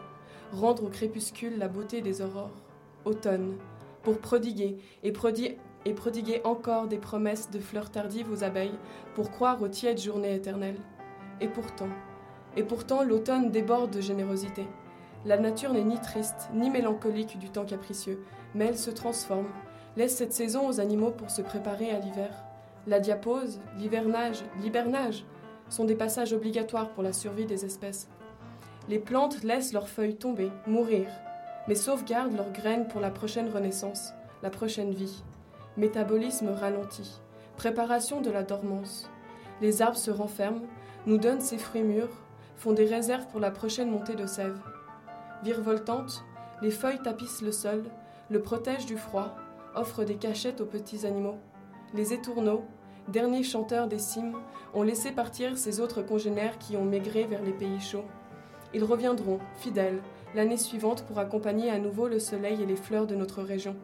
rendre 0.53 0.83
au 0.83 0.89
crépuscule 0.89 1.57
la 1.57 1.67
beauté 1.67 2.01
des 2.01 2.21
aurores. 2.21 2.61
Automne, 3.05 3.55
pour 4.03 4.19
prodiguer 4.19 4.77
et, 5.03 5.13
et 5.85 5.93
prodiguer 5.93 6.41
encore 6.43 6.87
des 6.87 6.97
promesses 6.97 7.49
de 7.49 7.59
fleurs 7.59 7.89
tardives 7.89 8.31
aux 8.31 8.43
abeilles, 8.43 8.77
pour 9.15 9.31
croire 9.31 9.61
aux 9.61 9.67
tièdes 9.67 10.01
journées 10.01 10.35
éternelles. 10.35 10.79
Et 11.41 11.47
pourtant, 11.47 11.89
et 12.55 12.63
pourtant 12.63 13.03
l'automne 13.03 13.51
déborde 13.51 13.91
de 13.91 14.01
générosité. 14.01 14.65
La 15.25 15.37
nature 15.37 15.73
n'est 15.73 15.83
ni 15.83 15.99
triste, 15.99 16.49
ni 16.53 16.69
mélancolique 16.69 17.37
du 17.39 17.49
temps 17.49 17.65
capricieux, 17.65 18.23
mais 18.55 18.65
elle 18.65 18.77
se 18.77 18.91
transforme, 18.91 19.47
laisse 19.97 20.15
cette 20.15 20.31
saison 20.31 20.67
aux 20.67 20.79
animaux 20.79 21.09
pour 21.09 21.31
se 21.31 21.41
préparer 21.41 21.89
à 21.89 21.99
l'hiver. 21.99 22.29
La 22.85 22.99
diapose, 22.99 23.59
l'hivernage, 23.77 24.43
l'hibernage 24.61 25.25
sont 25.69 25.85
des 25.85 25.95
passages 25.95 26.33
obligatoires 26.33 26.91
pour 26.91 27.01
la 27.01 27.13
survie 27.13 27.47
des 27.47 27.65
espèces. 27.65 28.07
Les 28.89 28.99
plantes 28.99 29.43
laissent 29.43 29.73
leurs 29.73 29.89
feuilles 29.89 30.15
tomber, 30.15 30.51
mourir, 30.67 31.07
mais 31.67 31.75
sauvegardent 31.75 32.37
leurs 32.37 32.51
graines 32.51 32.87
pour 32.87 33.01
la 33.01 33.09
prochaine 33.09 33.49
renaissance, 33.49 34.13
la 34.43 34.51
prochaine 34.51 34.91
vie. 34.91 35.23
Métabolisme 35.77 36.49
ralenti, 36.49 37.19
préparation 37.57 38.21
de 38.21 38.29
la 38.29 38.43
dormance. 38.43 39.09
Les 39.61 39.81
arbres 39.81 39.97
se 39.97 40.11
renferment, 40.11 40.61
nous 41.07 41.17
donnent 41.17 41.41
ses 41.41 41.57
fruits 41.57 41.83
mûrs, 41.83 42.23
font 42.55 42.71
des 42.71 42.85
réserves 42.85 43.27
pour 43.27 43.39
la 43.39 43.51
prochaine 43.51 43.89
montée 43.89 44.15
de 44.15 44.27
sève. 44.27 44.59
Virevoltantes, 45.43 46.23
les 46.61 46.71
feuilles 46.71 47.01
tapissent 47.03 47.41
le 47.41 47.51
sol, 47.51 47.83
le 48.29 48.41
protègent 48.41 48.85
du 48.85 48.97
froid, 48.97 49.35
offrent 49.77 50.03
des 50.03 50.15
cachettes 50.15 50.61
aux 50.61 50.65
petits 50.65 51.05
animaux. 51.05 51.37
Les 51.93 52.13
étourneaux, 52.13 52.63
derniers 53.07 53.43
chanteurs 53.43 53.87
des 53.87 53.99
cimes, 53.99 54.35
ont 54.73 54.83
laissé 54.83 55.11
partir 55.11 55.57
ces 55.57 55.79
autres 55.79 56.01
congénères 56.01 56.57
qui 56.57 56.75
ont 56.75 56.85
maigré 56.85 57.23
vers 57.23 57.41
les 57.41 57.53
pays 57.53 57.79
chauds. 57.79 58.05
Ils 58.73 58.83
reviendront, 58.83 59.39
fidèles, 59.59 60.01
l'année 60.35 60.57
suivante 60.57 61.03
pour 61.03 61.19
accompagner 61.19 61.69
à 61.69 61.79
nouveau 61.79 62.07
le 62.07 62.19
soleil 62.19 62.61
et 62.61 62.65
les 62.65 62.75
fleurs 62.75 63.07
de 63.07 63.15
notre 63.15 63.41
région. 63.41 63.75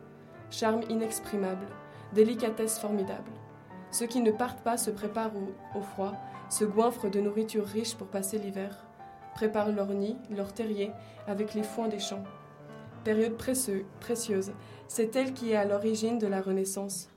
Charme 0.52 0.82
inexprimable, 0.90 1.68
délicatesse 2.14 2.78
formidable. 2.80 3.32
Ceux 3.92 4.08
qui 4.08 4.22
ne 4.22 4.32
partent 4.32 4.64
pas 4.64 4.78
se 4.78 4.92
préparent 4.92 5.32
au, 5.76 5.82
froid, 5.82 6.14
se 6.50 6.66
goinfrent 6.66 7.10
de 7.10 7.22
nourriture 7.22 7.66
riche 7.66 7.96
pour 7.96 8.08
passer 8.08 8.38
l'hiver, 8.38 8.86
préparent 9.36 9.72
leur 9.72 9.88
nid, 9.88 10.18
leur 10.30 10.54
terrier, 10.54 10.92
avec 11.28 11.54
les 11.54 11.64
foins 11.64 11.88
des 11.88 12.00
champs. 12.00 12.24
Période 13.04 13.36
précieuse, 13.36 14.54
c'est 14.88 15.16
elle 15.18 15.34
qui 15.34 15.52
est 15.52 15.58
à 15.58 15.66
l'origine 15.66 16.20
de 16.20 16.28
la 16.28 16.42
Renaissance. 16.42 17.10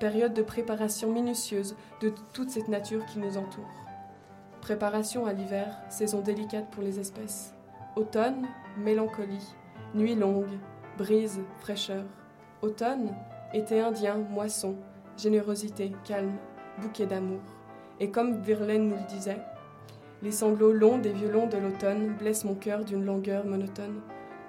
Période 0.00 0.34
de 0.34 0.42
préparation 0.42 1.12
minutieuse 1.12 1.76
de 2.00 2.12
toute 2.32 2.50
cette 2.50 2.66
nature 2.68 3.06
qui 3.06 3.20
nous 3.20 3.36
entoure. 3.36 3.70
Préparation 4.60 5.26
à 5.26 5.32
l'hiver, 5.32 5.78
saison 5.90 6.22
délicate 6.22 6.68
pour 6.70 6.82
les 6.82 6.98
espèces. 6.98 7.54
Automne, 7.94 8.46
mélancolie. 8.78 9.54
Nuit 9.94 10.16
longue, 10.16 10.58
brise, 10.98 11.40
fraîcheur. 11.60 12.04
Automne, 12.60 13.14
été 13.54 13.80
indien, 13.80 14.16
moisson, 14.16 14.74
générosité, 15.16 15.92
calme, 16.04 16.36
bouquet 16.82 17.06
d'amour. 17.06 17.40
Et 18.00 18.10
comme 18.10 18.42
Verlaine 18.42 18.88
nous 18.88 18.96
le 18.96 19.06
disait, 19.08 19.40
les 20.20 20.32
sanglots 20.32 20.72
longs 20.72 20.98
des 20.98 21.12
violons 21.12 21.46
de 21.46 21.58
l'automne 21.58 22.16
blessent 22.18 22.44
mon 22.44 22.56
cœur 22.56 22.84
d'une 22.84 23.04
longueur 23.04 23.46
monotone. 23.46 24.00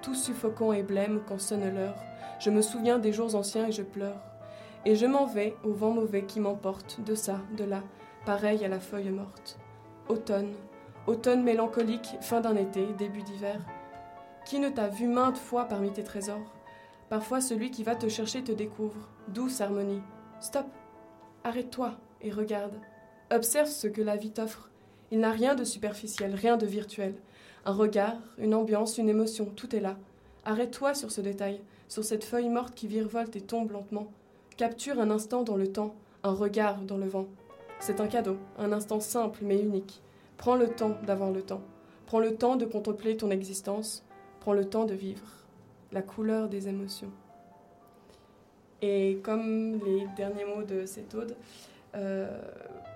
Tout 0.02 0.16
suffocant 0.16 0.72
et 0.72 0.84
blême 0.84 1.22
quand 1.28 1.40
sonne 1.40 1.74
l'heure, 1.74 2.02
je 2.40 2.50
me 2.50 2.62
souviens 2.62 3.00
des 3.00 3.12
jours 3.12 3.36
anciens 3.36 3.68
et 3.68 3.72
je 3.72 3.82
pleure. 3.82 4.22
Et 4.86 4.96
je 4.96 5.06
m'en 5.06 5.26
vais 5.26 5.56
au 5.64 5.74
vent 5.74 5.92
mauvais 5.92 6.24
qui 6.24 6.40
m'emporte, 6.40 7.02
de 7.04 7.16
ça, 7.16 7.42
de 7.58 7.66
là, 7.66 7.84
pareil 8.26 8.64
à 8.64 8.70
la 8.70 8.80
feuille 8.80 9.10
morte. 9.10 9.60
Automne, 10.08 10.54
automne 11.06 11.44
mélancolique, 11.44 12.16
fin 12.22 12.40
d'un 12.40 12.56
été, 12.56 12.86
début 12.98 13.24
d'hiver. 13.24 13.60
Qui 14.46 14.60
ne 14.60 14.70
t'a 14.70 14.88
vu 14.88 15.08
maintes 15.08 15.38
fois 15.38 15.66
parmi 15.66 15.92
tes 15.92 16.04
trésors? 16.04 16.54
Parfois 17.10 17.42
celui 17.42 17.72
qui 17.72 17.84
va 17.84 17.96
te 17.96 18.08
chercher 18.08 18.44
te 18.44 18.52
découvre, 18.52 19.10
douce 19.28 19.62
harmonie. 19.62 20.02
Stop 20.40 20.68
Arrête-toi 21.44 21.94
et 22.22 22.32
regarde. 22.32 22.80
Observe 23.32 23.68
ce 23.68 23.88
que 23.88 24.02
la 24.02 24.16
vie 24.16 24.32
t'offre. 24.32 24.70
Il 25.12 25.20
n'a 25.20 25.32
rien 25.32 25.56
de 25.56 25.64
superficiel, 25.64 26.36
rien 26.36 26.58
de 26.58 26.66
virtuel. 26.66 27.16
Un 27.66 27.74
regard, 27.74 28.16
une 28.38 28.54
ambiance, 28.54 28.98
une 28.98 29.10
émotion, 29.10 29.46
tout 29.46 29.76
est 29.76 29.82
là. 29.82 29.98
Arrête-toi 30.46 30.94
sur 30.94 31.12
ce 31.12 31.22
détail, 31.22 31.62
sur 31.88 32.04
cette 32.04 32.24
feuille 32.24 32.50
morte 32.50 32.74
qui 32.74 32.88
virevolte 32.88 33.36
et 33.36 33.42
tombe 33.42 33.72
lentement. 33.72 34.08
Capture 34.58 35.00
un 35.00 35.12
instant 35.12 35.44
dans 35.44 35.58
le 35.58 35.72
temps, 35.72 35.96
un 36.24 36.32
regard 36.32 36.82
dans 36.82 36.98
le 36.98 37.08
vent. 37.08 37.28
C'est 37.80 38.02
un 38.02 38.08
cadeau, 38.08 38.38
un 38.58 38.72
instant 38.72 39.00
simple 39.00 39.40
mais 39.44 39.60
unique. 39.62 40.02
Prends 40.38 40.56
le 40.56 40.70
temps 40.70 40.98
d'avoir 41.06 41.32
le 41.32 41.42
temps. 41.42 41.62
Prends 42.06 42.20
le 42.20 42.36
temps 42.36 42.56
de 42.56 42.66
contempler 42.66 43.18
ton 43.18 43.30
existence. 43.30 44.04
Prends 44.40 44.54
le 44.54 44.66
temps 44.66 44.86
de 44.86 44.94
vivre. 44.94 45.26
La 45.92 46.02
couleur 46.02 46.50
des 46.50 46.68
émotions. 46.68 47.12
Et 48.82 49.20
comme 49.24 49.80
les 49.86 50.08
derniers 50.16 50.46
mots 50.46 50.64
de 50.64 50.86
cette 50.86 51.14
ode, 51.14 51.36
euh, 51.96 52.42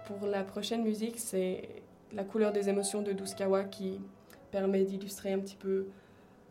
pour 0.05 0.27
la 0.27 0.43
prochaine 0.43 0.83
musique, 0.83 1.19
c'est 1.19 1.69
la 2.13 2.23
couleur 2.23 2.53
des 2.53 2.69
émotions 2.69 3.01
de 3.01 3.11
Douskawa 3.11 3.63
qui 3.65 3.99
permet 4.53 4.83
d'illustrer 4.83 5.33
un 5.33 5.39
petit 5.39 5.55
peu 5.55 5.87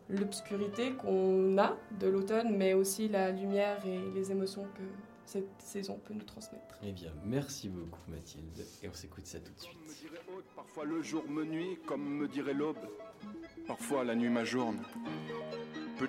l'obscurité 0.09 0.91
qu'on 0.91 1.57
a 1.57 1.77
de 2.01 2.07
l'automne, 2.07 2.55
mais 2.55 2.73
aussi 2.73 3.07
la 3.07 3.31
lumière 3.31 3.83
et 3.85 3.97
les 4.13 4.29
émotions 4.29 4.65
que 4.75 4.83
cette 5.25 5.47
saison 5.59 5.97
peut 6.03 6.13
nous 6.13 6.25
transmettre. 6.25 6.77
Eh 6.83 6.91
bien, 6.91 7.13
merci 7.23 7.69
beaucoup 7.69 8.01
Mathilde, 8.09 8.59
et 8.83 8.89
on 8.89 8.93
s'écoute 8.93 9.25
ça 9.25 9.39
tout 9.39 9.53
de 9.53 9.59
suite. 9.59 9.79
Me 9.87 9.93
dirait 9.93 10.21
haute, 10.35 10.43
Parfois 10.53 10.83
le 10.83 11.01
jour 11.01 11.23
me 11.29 11.45
nuit, 11.45 11.77
comme 11.85 12.03
me 12.03 12.27
dirait 12.27 12.53
l'aube. 12.53 12.75
Parfois 13.65 14.03
la 14.03 14.15
nuit 14.15 14.29
m'ajourne. 14.29 14.79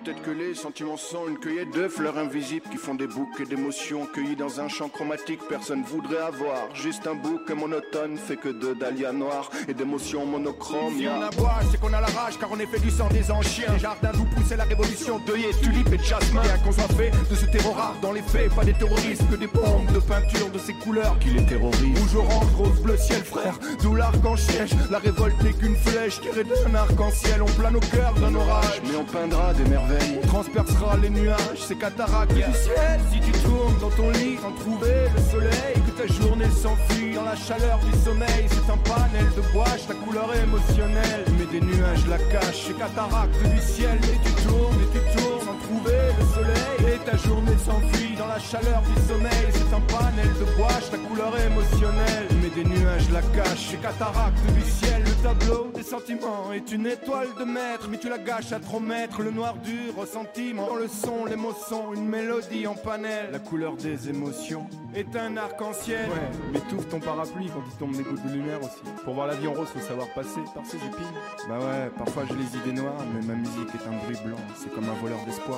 Peut-être 0.03 0.23
que 0.23 0.33
les 0.33 0.57
sentiments 0.57 0.97
sont 0.97 1.29
une 1.29 1.39
cueillette 1.39 1.71
de 1.71 1.87
fleurs 1.87 2.19
invisibles 2.19 2.67
qui 2.69 2.79
font 2.79 2.97
des 2.97 3.07
bouquets 3.07 3.45
d'émotions 3.45 4.07
cueillies 4.07 4.35
dans 4.35 4.61
un 4.61 4.67
champ 4.67 4.89
chromatique. 4.89 5.39
Personne 5.49 5.85
voudrait 5.85 6.19
avoir 6.19 6.75
juste 6.75 7.07
un 7.07 7.15
bouquet 7.15 7.55
monotone 7.55 8.19
fait 8.19 8.37
que 8.37 8.49
de 8.49 8.75
dahlias 8.75 9.13
noires 9.13 9.51
et 9.69 9.73
d'émotions 9.73 10.27
monochromes. 10.27 10.99
Si 10.99 11.07
on 11.07 11.23
aboie, 11.23 11.61
c'est 11.71 11.79
qu'on 11.79 11.93
a 11.93 12.01
la 12.01 12.09
rage 12.09 12.37
car 12.41 12.51
on 12.51 12.59
est 12.59 12.67
fait 12.67 12.81
du 12.81 12.91
sang 12.91 13.07
des 13.13 13.31
anciens. 13.31 13.73
Les 13.73 13.79
jardins 13.79 14.11
d'où 14.13 14.25
poussait 14.35 14.57
la 14.57 14.65
révolution, 14.65 15.21
deuil 15.29 15.45
et 15.45 15.65
tulipes 15.65 15.93
et 15.93 15.99
de 15.99 16.03
jasmin. 16.03 16.43
Qu'on 16.65 16.73
soit 16.73 16.93
fait 16.97 17.13
de 17.31 17.37
ce 17.37 17.47
terreau 17.47 17.71
rare 17.71 17.95
dans 18.03 18.11
les 18.11 18.23
faits, 18.23 18.53
pas 18.53 18.65
des 18.65 18.75
terroristes, 18.75 19.23
que 19.31 19.37
des 19.37 19.47
bombes 19.47 19.93
de 19.95 20.01
peinture 20.01 20.51
de 20.51 20.59
ces 20.59 20.75
couleurs 20.75 21.17
qui 21.21 21.29
les 21.29 21.47
terrorisent. 21.47 22.01
Rouge, 22.01 22.17
orange, 22.17 22.53
rose, 22.57 22.81
bleu, 22.81 22.97
ciel, 22.97 23.23
frère, 23.23 23.61
d'où 23.81 23.95
l'arc 23.95 24.25
en 24.27 24.37
siège. 24.37 24.71
La 24.91 24.99
révolte 24.99 25.41
n'est 25.45 25.53
qu'une 25.53 25.77
flèche 25.77 26.21
tirée 26.21 26.43
d'un 26.43 26.75
arc-en-ciel. 26.75 27.43
On 27.43 27.61
plane 27.61 27.77
au 27.77 27.81
cœur 27.81 28.13
d'un 28.15 28.35
orage, 28.35 28.83
Mais 28.91 28.97
on 28.97 29.05
peindra 29.05 29.55
des 29.55 29.63
merveilles. 29.71 29.84
On 29.91 30.27
transpercera 30.27 30.97
les 30.97 31.11
nuages, 31.11 31.59
ces 31.67 31.77
cataractes 31.77 32.35
du 32.35 32.41
ciel. 32.41 33.01
Si 33.13 33.21
tu 33.21 33.33
tournes 33.41 33.79
dans 33.81 33.91
ton 33.91 34.11
lit 34.11 34.39
sans 34.41 34.53
trouver 34.53 35.09
le 35.15 35.23
soleil, 35.31 35.75
que 35.87 36.03
ta 36.03 36.07
journée 36.07 36.51
s'enfuit 36.51 37.15
dans 37.15 37.25
la 37.25 37.37
chaleur 37.37 37.79
du 37.79 37.93
sommeil, 38.05 38.47
c'est 38.49 38.73
un 38.73 38.79
panel 38.79 39.27
de 39.37 39.43
gouache, 39.53 39.87
ta 39.87 39.95
couleur 39.95 40.29
émotionnelle. 40.35 41.25
Mais 41.39 41.47
des 41.47 41.65
nuages 41.65 42.07
la 42.09 42.19
cachent, 42.19 42.67
ces 42.69 42.75
cataractes 42.75 43.43
du 43.43 43.61
ciel. 43.61 43.99
Et 44.03 44.19
tu 44.25 44.33
tournes 44.47 44.79
et 44.83 44.99
tu 44.99 45.19
tournes 45.19 45.44
trouver 45.65 46.01
le 46.19 46.25
soleil. 46.35 46.95
Et 46.95 46.99
ta 47.05 47.17
journée 47.17 47.59
s'enfuit 47.65 48.15
dans 48.17 48.27
la 48.27 48.39
chaleur 48.39 48.83
du 48.83 48.95
sommeil, 49.09 49.47
c'est 49.53 49.75
un 49.75 49.81
panel 49.81 50.29
de 50.39 50.57
gouache, 50.57 50.91
ta 50.91 50.99
couleur 50.99 51.33
émotionnelle. 51.39 52.29
Mais 52.43 52.51
des 52.51 52.65
nuages 52.69 53.11
la 53.11 53.23
cachent, 53.23 53.71
ces 53.71 53.77
cataractes 53.77 54.39
du 54.53 54.63
ciel. 54.63 55.03
Le 55.05 55.23
tableau 55.23 55.71
des 55.75 55.83
sentiments 55.83 56.53
est 56.53 56.71
une 56.73 56.87
étoile 56.87 57.29
de 57.39 57.45
maître, 57.45 57.89
mais 57.91 57.99
tu 57.99 58.09
la 58.09 58.19
gâches 58.19 58.53
à 58.53 58.61
trop 58.61 58.81
mettre. 58.81 59.23
Le 59.23 59.31
noir 59.31 59.55
du 59.57 59.91
ressentiment, 59.97 60.67
dans 60.67 60.77
le 60.77 60.89
son, 60.89 61.25
les 61.25 61.37
mots 61.37 61.57
sont 61.69 61.95
une 61.95 62.09
mélodie 62.09 62.67
en 62.67 62.75
panel. 62.75 63.31
La 63.33 63.39
couleur 63.39 63.77
des 63.77 64.09
émotions 64.09 64.67
est 64.95 65.17
un 65.17 65.37
arc-en-ciel. 65.37 66.09
Ouais, 66.09 66.31
mais 66.53 66.61
t'ouvres 66.69 66.89
ton 66.89 67.01
parapluie 67.01 67.49
quand 67.49 67.63
il 67.67 67.77
tombe 67.79 67.97
des 67.97 68.03
gouttes 68.03 68.25
de 68.27 68.33
lumière 68.33 68.61
aussi. 68.61 68.83
Pour 69.05 69.15
voir 69.15 69.27
la 69.27 69.35
vie 69.35 69.49
en 69.49 69.55
rose, 69.55 69.69
faut 69.69 69.81
savoir 69.81 70.09
passer 70.15 70.41
par 70.55 70.65
ses 70.67 70.77
épines. 70.77 71.19
Bah 71.49 71.59
ouais, 71.59 71.91
parfois 71.99 72.25
j'ai 72.29 72.37
les 72.37 72.61
idées 72.61 72.81
noires, 72.81 73.03
mais 73.15 73.27
ma 73.27 73.35
musique 73.35 73.69
est 73.75 73.89
un 73.89 73.97
bruit 74.05 74.19
blanc. 74.25 74.39
C'est 74.57 74.73
comme 74.75 74.85
un 74.85 75.01
voleur 75.01 75.19
d'espoir. 75.27 75.54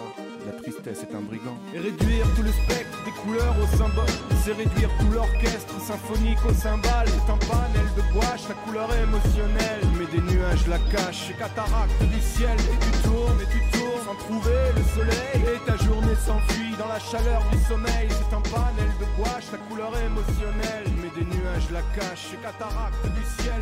La 0.47 0.53
tristesse 0.53 1.03
est 1.03 1.15
un 1.15 1.21
brigand. 1.21 1.59
Et 1.75 1.79
réduire 1.79 2.27
tout 2.37 2.43
le 2.43 2.53
spectre 2.53 2.99
des 3.05 3.11
couleurs 3.11 3.55
au 3.59 3.77
symbole, 3.77 4.15
c'est 4.45 4.53
réduire 4.53 4.91
tout 5.01 5.11
l'orchestre 5.13 5.81
symphonique 5.81 6.39
au 6.49 6.55
cymbale. 6.55 7.09
C'est 7.09 7.33
un 7.33 7.39
panel 7.39 7.89
de 7.97 8.03
gouache, 8.13 8.47
la 8.49 8.55
couleur 8.55 8.89
émotionnelle. 8.95 9.83
Mais 9.99 10.07
des 10.07 10.23
nuages 10.23 10.67
la 10.69 10.79
cachent, 10.79 11.29
ces 11.29 11.35
cataractes 11.35 11.99
du 12.01 12.21
ciel. 12.21 12.55
Et 12.55 12.79
tu 12.79 12.93
tournes 13.03 13.41
et 13.43 13.51
tu 13.51 13.61
tournes 13.77 14.05
sans 14.07 14.15
trouver 14.15 14.63
le 14.77 14.85
soleil. 14.95 15.43
Et 15.51 15.59
ta 15.67 15.77
journée 15.85 16.15
s'enfuit 16.25 16.77
dans 16.79 16.89
la 16.89 17.01
chaleur 17.01 17.43
du 17.51 17.59
sommeil. 17.67 18.09
C'est 18.09 18.33
un 18.35 18.43
panel 18.43 18.91
de 19.01 19.07
gouache, 19.19 19.51
la 19.51 19.59
couleur 19.59 19.93
émotionnelle. 19.99 20.87
Mais 21.03 21.11
des 21.19 21.27
nuages 21.27 21.71
la 21.73 21.83
cachent, 21.99 22.31
ces 22.31 22.37
cataractes 22.39 23.03
du 23.03 23.43
ciel. 23.43 23.61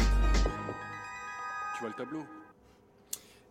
Tu 1.75 1.81
vois 1.81 1.89
le 1.89 1.95
tableau? 1.97 2.27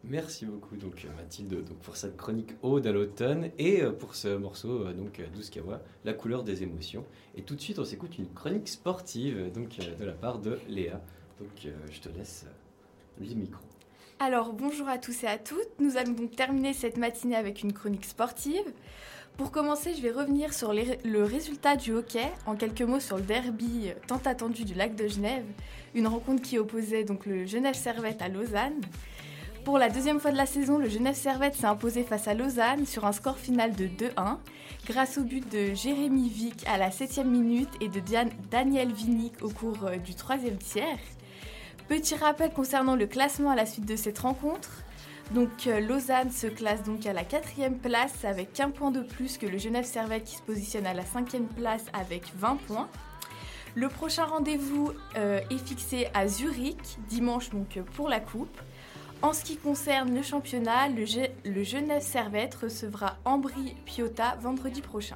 Merci 0.06 0.45
beaucoup 0.45 0.76
donc 0.76 1.08
Mathilde 1.16 1.64
donc, 1.64 1.78
pour 1.78 1.95
cette 1.95 2.18
chronique 2.18 2.51
Ode 2.62 2.86
à 2.88 2.91
l'automne 2.91 3.51
et 3.58 3.82
euh, 3.82 3.91
pour 3.91 4.16
ce 4.16 4.36
morceau 4.36 4.86
euh, 4.86 4.93
donc 4.93 5.22
euh, 5.22 5.28
12 5.34 5.49
Kawa, 5.49 5.82
La 6.04 6.12
couleur 6.12 6.43
des 6.43 6.62
émotions. 6.62 7.06
Et 7.38 7.41
tout 7.41 7.56
de 7.56 7.62
suite 7.62 7.80
on 7.80 7.86
s'écoute 7.86 8.18
une 8.18 8.28
chronique 8.34 8.68
sportive 8.68 9.49
donc 9.54 9.78
de 9.78 10.04
la 10.04 10.12
part 10.12 10.39
de 10.39 10.60
Léa. 10.68 10.99
Donc 11.39 11.74
je 11.89 11.99
te 12.01 12.10
laisse 12.10 12.45
le 13.18 13.28
micro. 13.34 13.62
Alors 14.20 14.51
bonjour 14.51 14.89
à 14.89 14.97
tous 14.97 15.24
et 15.24 15.28
à 15.28 15.38
toutes, 15.38 15.80
nous 15.80 15.95
allons 15.95 16.12
donc 16.12 16.36
terminer 16.36 16.74
cette 16.74 16.97
matinée 16.97 17.38
avec 17.38 17.64
une 17.64 17.72
chronique 17.72 18.06
sportive. 18.06 18.74
Pour 19.38 19.51
commencer, 19.51 19.95
je 19.95 20.01
vais 20.01 20.12
revenir 20.12 20.54
sur 20.54 20.74
le 20.74 21.24
résultat 21.24 21.76
du 21.76 21.91
hockey, 21.91 22.30
en 22.45 22.56
quelques 22.56 22.84
mots 22.84 22.99
sur 22.99 23.18
le 23.18 23.24
derby 23.24 23.91
tant 24.08 24.22
attendu 24.26 24.64
du 24.64 24.76
lac 24.76 24.95
de 24.95 25.08
Genève, 25.08 25.45
une 25.95 26.08
rencontre 26.08 26.43
qui 26.43 26.60
opposait 26.60 27.04
donc 27.04 27.26
le 27.26 27.45
Genève 27.45 27.74
Servette 27.74 28.22
à 28.22 28.28
Lausanne. 28.28 28.80
Pour 29.64 29.78
la 29.78 29.88
deuxième 29.88 30.20
fois 30.20 30.32
de 30.32 30.38
la 30.38 30.45
saison, 30.45 30.78
le 30.78 30.89
Genève 30.89 31.16
Servette 31.16 31.55
s'est 31.55 31.66
imposé 31.66 32.03
face 32.03 32.28
à 32.28 32.34
Lausanne 32.34 32.86
sur 32.86 33.05
un 33.05 33.14
score 33.14 33.38
final 33.38 33.74
de 33.74 33.88
2-1, 33.88 34.38
grâce 34.86 35.18
au 35.18 35.24
but 35.24 35.49
de 35.49 35.74
Jérémy 35.74 36.28
Vick 36.28 36.68
à 36.68 36.78
la 36.78 36.91
7 36.91 37.20
minute 37.20 37.70
et 37.80 37.88
de 37.88 38.01
Daniel 38.51 38.91
Vinnick 38.91 39.41
au 39.41 39.49
cours 39.49 39.86
euh, 39.86 39.95
du 39.95 40.16
troisième 40.16 40.57
tiers. 40.57 40.99
Petit 41.88 42.16
rappel 42.16 42.51
concernant 42.51 42.97
le 42.97 43.07
classement 43.07 43.51
à 43.51 43.55
la 43.55 43.66
suite 43.66 43.86
de 43.86 43.95
cette 43.95 44.20
rencontre. 44.20 44.70
Donc 45.34 45.68
euh, 45.68 45.80
Lausanne 45.80 46.32
se 46.32 46.47
classe 46.47 46.84
donc 46.84 47.05
à 47.05 47.14
la 47.14 47.24
quatrième 47.24 47.78
place 47.78 48.26
avec 48.26 48.59
un 48.59 48.70
point 48.70 48.91
de 48.91 49.01
plus 49.01 49.38
que 49.38 49.45
le 49.45 49.57
Genève 49.57 49.86
Servette 49.86 50.26
qui 50.26 50.36
se 50.36 50.41
positionne 50.41 50.86
à 50.86 50.93
la 50.93 51.05
cinquième 51.05 51.47
place 51.47 51.86
avec 51.93 52.24
20 52.36 52.57
points. 52.68 52.89
Le 53.76 53.88
prochain 53.88 54.26
rendez-vous 54.26 54.91
euh, 55.16 55.39
est 55.49 55.66
fixé 55.66 56.07
à 56.14 56.28
Zurich 56.28 56.97
dimanche 57.07 57.49
donc 57.49 57.80
pour 57.95 58.09
la 58.09 58.20
coupe. 58.20 58.59
En 59.24 59.32
ce 59.32 59.45
qui 59.45 59.55
concerne 59.55 60.13
le 60.13 60.21
championnat, 60.21 60.89
le, 60.89 61.05
Ge- 61.05 61.32
le 61.45 61.63
Genève 61.63 62.01
Servette 62.01 62.55
recevra 62.55 63.15
Ambry 63.24 63.74
Piotta 63.86 64.36
vendredi 64.41 64.82
prochain. 64.82 65.15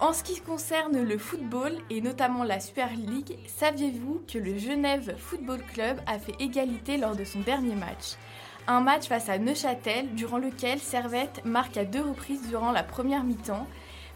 En 0.00 0.14
ce 0.14 0.22
qui 0.22 0.40
concerne 0.40 1.02
le 1.02 1.18
football 1.18 1.76
et 1.90 2.00
notamment 2.00 2.42
la 2.42 2.58
Super 2.58 2.88
League, 2.96 3.36
saviez-vous 3.48 4.22
que 4.26 4.38
le 4.38 4.56
Genève 4.56 5.14
Football 5.18 5.60
Club 5.74 6.00
a 6.06 6.18
fait 6.18 6.34
égalité 6.40 6.96
lors 6.96 7.14
de 7.14 7.24
son 7.24 7.40
dernier 7.40 7.74
match? 7.74 8.16
Un 8.66 8.80
match 8.80 9.08
face 9.08 9.28
à 9.28 9.36
Neuchâtel 9.36 10.14
durant 10.14 10.38
lequel 10.38 10.78
Servette 10.78 11.44
marque 11.44 11.76
à 11.76 11.84
deux 11.84 12.00
reprises 12.00 12.48
durant 12.48 12.72
la 12.72 12.82
première 12.82 13.24
mi-temps, 13.24 13.66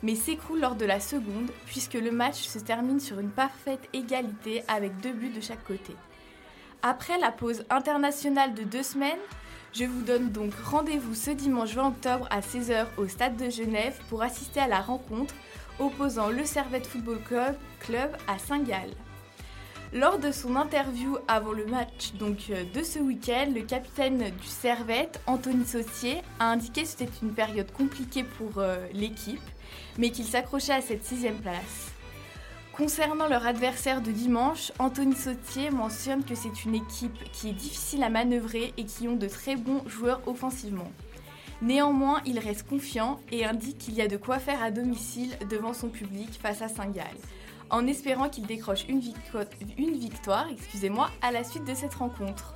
mais 0.03 0.15
s'écroule 0.15 0.61
lors 0.61 0.75
de 0.75 0.87
la 0.87 1.01
seconde 1.01 1.51
puisque 1.67 1.93
le 1.93 2.11
match 2.11 2.41
se 2.41 2.59
termine 2.59 2.99
sur 2.99 3.21
une 3.21 3.31
parfaite 3.31 3.91
égalité 3.93 4.63
avec 4.69 4.99
deux 5.03 5.13
buts 5.13 5.35
de 5.37 5.43
chaque 5.43 5.65
côté. 5.65 5.95
Après 6.87 7.17
la 7.19 7.33
pause 7.33 7.65
internationale 7.71 8.53
de 8.53 8.63
deux 8.63 8.83
semaines, 8.83 9.19
je 9.73 9.87
vous 9.87 10.03
donne 10.03 10.31
donc 10.31 10.53
rendez-vous 10.67 11.15
ce 11.15 11.31
dimanche 11.31 11.73
20 11.73 11.89
octobre 11.89 12.29
à 12.31 12.41
16h 12.41 12.89
au 12.99 13.09
Stade 13.09 13.39
de 13.39 13.49
Genève 13.49 13.99
pour 14.11 14.23
assister 14.23 14.61
à 14.61 14.69
la 14.69 14.83
rencontre 14.83 15.35
opposant 15.79 16.29
le 16.29 16.45
Servette 16.45 16.87
Football 16.87 17.21
Club, 17.81 18.11
à 18.29 18.39
Saint-Gall. 18.39 18.91
Lors 19.95 20.19
de 20.19 20.31
son 20.31 20.57
interview 20.57 21.17
avant 21.27 21.53
le 21.53 21.65
match 21.65 22.13
donc, 22.19 22.51
euh, 22.51 22.65
de 22.75 22.83
ce 22.83 22.99
week-end, 22.99 23.47
le 23.55 23.63
capitaine 23.63 24.19
du 24.19 24.47
Servette, 24.47 25.23
Anthony 25.27 25.65
Sautier, 25.65 26.21
a 26.39 26.51
indiqué 26.51 26.83
que 26.83 26.89
c'était 26.89 27.09
une 27.23 27.33
période 27.33 27.73
compliquée 27.73 28.25
pour 28.25 28.59
euh, 28.59 28.77
l'équipe, 28.93 29.41
mais 29.97 30.11
qu'il 30.11 30.27
s'accrochait 30.27 30.75
à 30.75 30.83
cette 30.83 31.03
sixième 31.05 31.39
place. 31.39 31.94
Concernant 32.77 33.29
leur 33.29 33.47
adversaire 33.47 34.03
de 34.03 34.11
dimanche, 34.11 34.73
Anthony 34.81 35.15
Sautier 35.15 35.71
mentionne 35.71 36.25
que 36.25 36.35
c'est 36.35 36.65
une 36.65 36.75
équipe 36.75 37.31
qui 37.33 37.51
est 37.51 37.53
difficile 37.53 38.03
à 38.03 38.09
manœuvrer 38.09 38.75
et 38.77 38.85
qui 38.85 39.07
ont 39.07 39.15
de 39.15 39.29
très 39.29 39.55
bons 39.55 39.87
joueurs 39.87 40.21
offensivement. 40.27 40.91
Néanmoins, 41.63 42.21
il 42.27 42.41
reste 42.41 42.67
confiant 42.67 43.21
et 43.31 43.45
indique 43.45 43.79
qu'il 43.79 43.95
y 43.95 44.01
a 44.01 44.09
de 44.09 44.17
quoi 44.17 44.41
faire 44.41 44.61
à 44.61 44.73
domicile 44.73 45.39
devant 45.49 45.73
son 45.73 45.89
public 45.89 46.31
face 46.43 46.63
à 46.63 46.69
Saint-Gall, 46.69 47.15
en 47.71 47.87
espérant 47.87 48.29
qu'il 48.29 48.45
décroche 48.45 48.87
une, 48.89 48.99
victoire, 48.99 50.49
excusez-moi, 50.51 51.11
à 51.23 51.31
la 51.31 51.45
suite 51.45 51.65
de 51.65 51.75
cette 51.75 51.95
rencontre. 51.95 52.55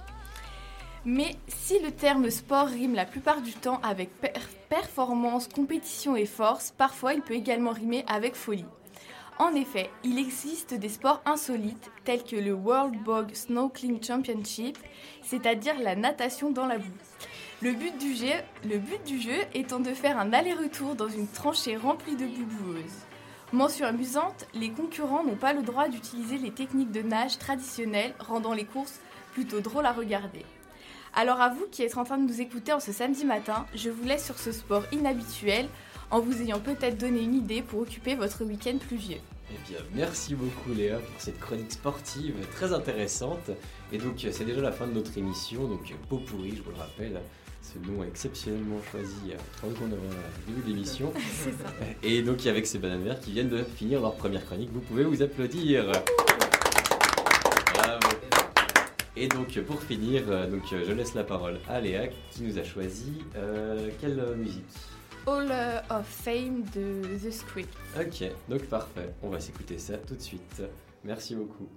Mais 1.05 1.37
si 1.47 1.79
le 1.79 1.93
terme 1.93 2.29
sport 2.31 2.67
rime 2.67 2.97
la 2.97 3.05
plupart 3.05 3.41
du 3.41 3.53
temps 3.53 3.81
avec 3.85 4.11
per- 4.21 4.33
performance, 4.69 5.47
compétition 5.47 6.17
et 6.17 6.27
force, 6.27 6.75
parfois 6.77 7.15
il 7.15 7.23
peut 7.23 7.35
également 7.35 7.71
rimer 7.71 8.05
avec 8.09 8.35
folie. 8.35 8.65
En 9.39 9.55
effet, 9.55 9.89
il 10.03 10.19
existe 10.19 10.75
des 10.75 10.89
sports 10.89 11.23
insolites 11.25 11.93
tels 12.05 12.25
que 12.25 12.35
le 12.35 12.53
World 12.53 12.97
Bog 13.05 13.33
Snorkeling 13.35 14.03
Championship, 14.03 14.77
c'est-à-dire 15.23 15.79
la 15.79 15.95
natation 15.95 16.51
dans 16.51 16.67
la 16.67 16.79
boue. 16.79 16.85
Le 17.63 17.73
but, 17.73 17.97
du 17.99 19.21
jeu, 19.21 19.39
étant 19.55 19.79
de 19.79 19.95
faire 19.95 20.19
un 20.19 20.33
aller-retour 20.33 20.97
dans 20.97 21.09
une 21.09 21.29
tranchée 21.29 21.77
remplie 21.77 22.17
de 22.17 22.27
boue 22.27 22.47
boueuse. 22.47 23.07
Mention 23.53 23.87
amusante, 23.87 24.47
les 24.55 24.71
concurrents 24.71 25.23
n'ont 25.23 25.37
pas 25.37 25.53
le 25.53 25.63
droit 25.63 25.89
d'utiliser 25.89 26.39
les 26.39 26.51
techniques 26.51 26.93
de 26.93 27.03
nage 27.03 27.39
traditionnelles, 27.39 28.15
rendant 28.19 28.55
les 28.55 28.65
courses 28.65 29.01
plutôt 29.35 29.61
drôles 29.61 29.87
à 29.87 29.93
regarder. 29.93 30.45
Alors 31.15 31.41
à 31.41 31.49
vous 31.49 31.67
qui 31.71 31.83
êtes 31.83 31.97
en 31.97 32.05
train 32.05 32.19
de 32.19 32.31
nous 32.31 32.41
écouter 32.41 32.73
en 32.73 32.81
ce 32.81 32.93
samedi 32.93 33.25
matin, 33.25 33.67
je 33.75 33.89
vous 33.89 34.05
laisse 34.05 34.27
sur 34.27 34.39
ce 34.39 34.53
sport 34.53 34.85
inhabituel 34.93 35.69
en 36.11 36.21
vous 36.21 36.41
ayant 36.43 36.61
peut-être 36.61 36.99
donné 36.99 37.23
une 37.23 37.35
idée 37.35 37.63
pour 37.63 37.81
occuper 37.81 38.15
votre 38.15 38.45
week-end 38.45 38.77
pluvieux. 38.79 39.19
Eh 39.51 39.71
bien, 39.71 39.79
merci 39.95 40.35
beaucoup 40.35 40.75
Léa 40.75 40.99
pour 40.99 41.21
cette 41.21 41.41
chronique 41.41 41.73
sportive 41.73 42.35
très 42.55 42.73
intéressante. 42.73 43.51
Et 43.93 43.99
donc, 43.99 44.23
euh, 44.25 44.29
c'est 44.31 44.45
déjà 44.45 44.61
la 44.61 44.73
fin 44.73 44.87
de 44.87 44.93
notre 44.93 45.17
émission. 45.17 45.67
Donc, 45.67 45.91
euh, 45.91 45.95
Pot 46.09 46.19
pourri, 46.19 46.55
je 46.55 46.63
vous 46.63 46.71
le 46.71 46.77
rappelle, 46.77 47.21
ce 47.63 47.79
nom 47.91 48.05
exceptionnellement 48.05 48.81
choisi 48.91 49.33
à 49.33 49.59
30 49.59 49.75
secondes 49.75 49.93
avant 49.95 50.03
le 50.03 50.53
début 50.53 50.63
de 50.63 50.75
l'émission. 50.75 51.13
C'est 51.45 51.53
ça. 51.53 51.73
Et 52.03 52.23
donc 52.23 52.47
avec 52.47 52.67
ces 52.67 52.79
bananes 52.79 53.05
vertes 53.05 53.23
qui 53.25 53.33
viennent 53.33 53.49
de 53.49 53.63
finir 53.63 54.01
leur 54.01 54.15
première 54.15 54.45
chronique, 54.45 54.71
vous 54.73 54.81
pouvez 54.81 55.05
vous 55.05 55.23
applaudir. 55.23 55.93
Bravo. 57.75 58.09
Et 59.17 59.27
donc 59.27 59.59
pour 59.63 59.83
finir, 59.83 60.23
euh, 60.29 60.47
donc, 60.47 60.63
euh, 60.73 60.85
je 60.87 60.93
laisse 60.93 61.15
la 61.15 61.25
parole 61.25 61.59
à 61.69 61.81
Léa 61.81 62.07
qui 62.31 62.43
nous 62.43 62.59
a 62.59 62.63
choisi 62.65 63.13
euh, 63.37 63.89
quelle 64.01 64.21
euh, 64.21 64.37
musique? 64.37 64.65
Hall 65.29 65.53
of 65.91 66.07
Fame 66.07 66.65
de 66.75 67.19
The 67.19 67.31
Script. 67.31 67.77
Ok, 68.01 68.31
donc 68.49 68.63
parfait. 68.65 69.13
On 69.23 69.29
va 69.29 69.41
s'écouter 69.41 69.79
ça 69.79 69.99
tout 69.99 70.15
de 70.15 70.23
suite. 70.23 70.63
Merci 71.05 71.35
beaucoup. 71.35 71.69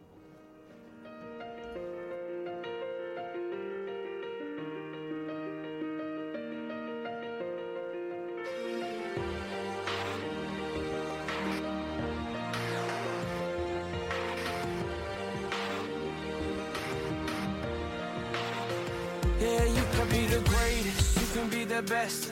Best, 21.81 22.31